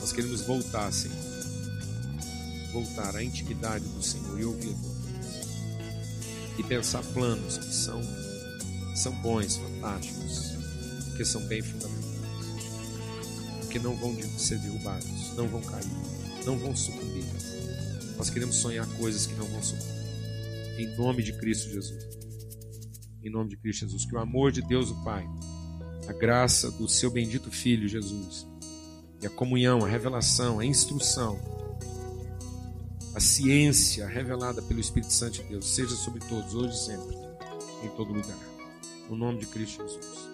Nós 0.00 0.12
queremos 0.12 0.42
voltar, 0.42 0.92
Senhor, 0.92 1.16
voltar 2.72 3.16
à 3.16 3.22
intimidade 3.22 3.84
do 3.84 4.02
Senhor 4.02 4.38
e 4.38 4.44
ouvir 4.44 4.70
a 4.70 4.74
tua 4.74 4.92
voz. 4.92 5.08
E 6.58 6.62
pensar 6.62 7.02
planos 7.02 7.58
que 7.58 7.74
são, 7.74 8.00
são 8.94 9.12
bons, 9.22 9.56
fantásticos, 9.56 10.52
que 11.16 11.24
são 11.24 11.40
bem 11.46 11.62
fundamentados, 11.62 12.08
que 13.70 13.78
não 13.78 13.96
vão 13.96 14.16
ser 14.38 14.58
derrubados, 14.58 15.34
não 15.36 15.48
vão 15.48 15.60
cair, 15.62 15.86
não 16.44 16.58
vão 16.58 16.74
sucumbir. 16.74 17.24
Nós 18.16 18.30
queremos 18.30 18.56
sonhar 18.56 18.86
coisas 18.96 19.26
que 19.26 19.34
não 19.34 19.46
vão 19.46 19.62
sucumbir 19.62 19.97
em 20.78 20.86
nome 20.96 21.22
de 21.22 21.32
Cristo 21.32 21.68
Jesus. 21.68 22.08
Em 23.22 23.30
nome 23.30 23.50
de 23.50 23.56
Cristo 23.56 23.80
Jesus. 23.80 24.04
Que 24.04 24.14
o 24.14 24.18
amor 24.18 24.52
de 24.52 24.62
Deus, 24.62 24.90
o 24.90 25.04
Pai, 25.04 25.26
a 26.08 26.12
graça 26.12 26.70
do 26.70 26.88
seu 26.88 27.10
bendito 27.10 27.50
Filho 27.50 27.88
Jesus, 27.88 28.46
e 29.20 29.26
a 29.26 29.30
comunhão, 29.30 29.84
a 29.84 29.88
revelação, 29.88 30.60
a 30.60 30.64
instrução, 30.64 31.38
a 33.14 33.20
ciência 33.20 34.06
revelada 34.06 34.62
pelo 34.62 34.78
Espírito 34.78 35.12
Santo 35.12 35.42
de 35.42 35.48
Deus, 35.48 35.66
seja 35.66 35.96
sobre 35.96 36.20
todos, 36.20 36.54
hoje 36.54 36.74
e 36.74 36.78
sempre, 36.78 37.16
em 37.84 37.88
todo 37.96 38.12
lugar. 38.12 38.38
No 39.10 39.16
nome 39.16 39.40
de 39.40 39.46
Cristo 39.46 39.82
Jesus. 39.82 40.27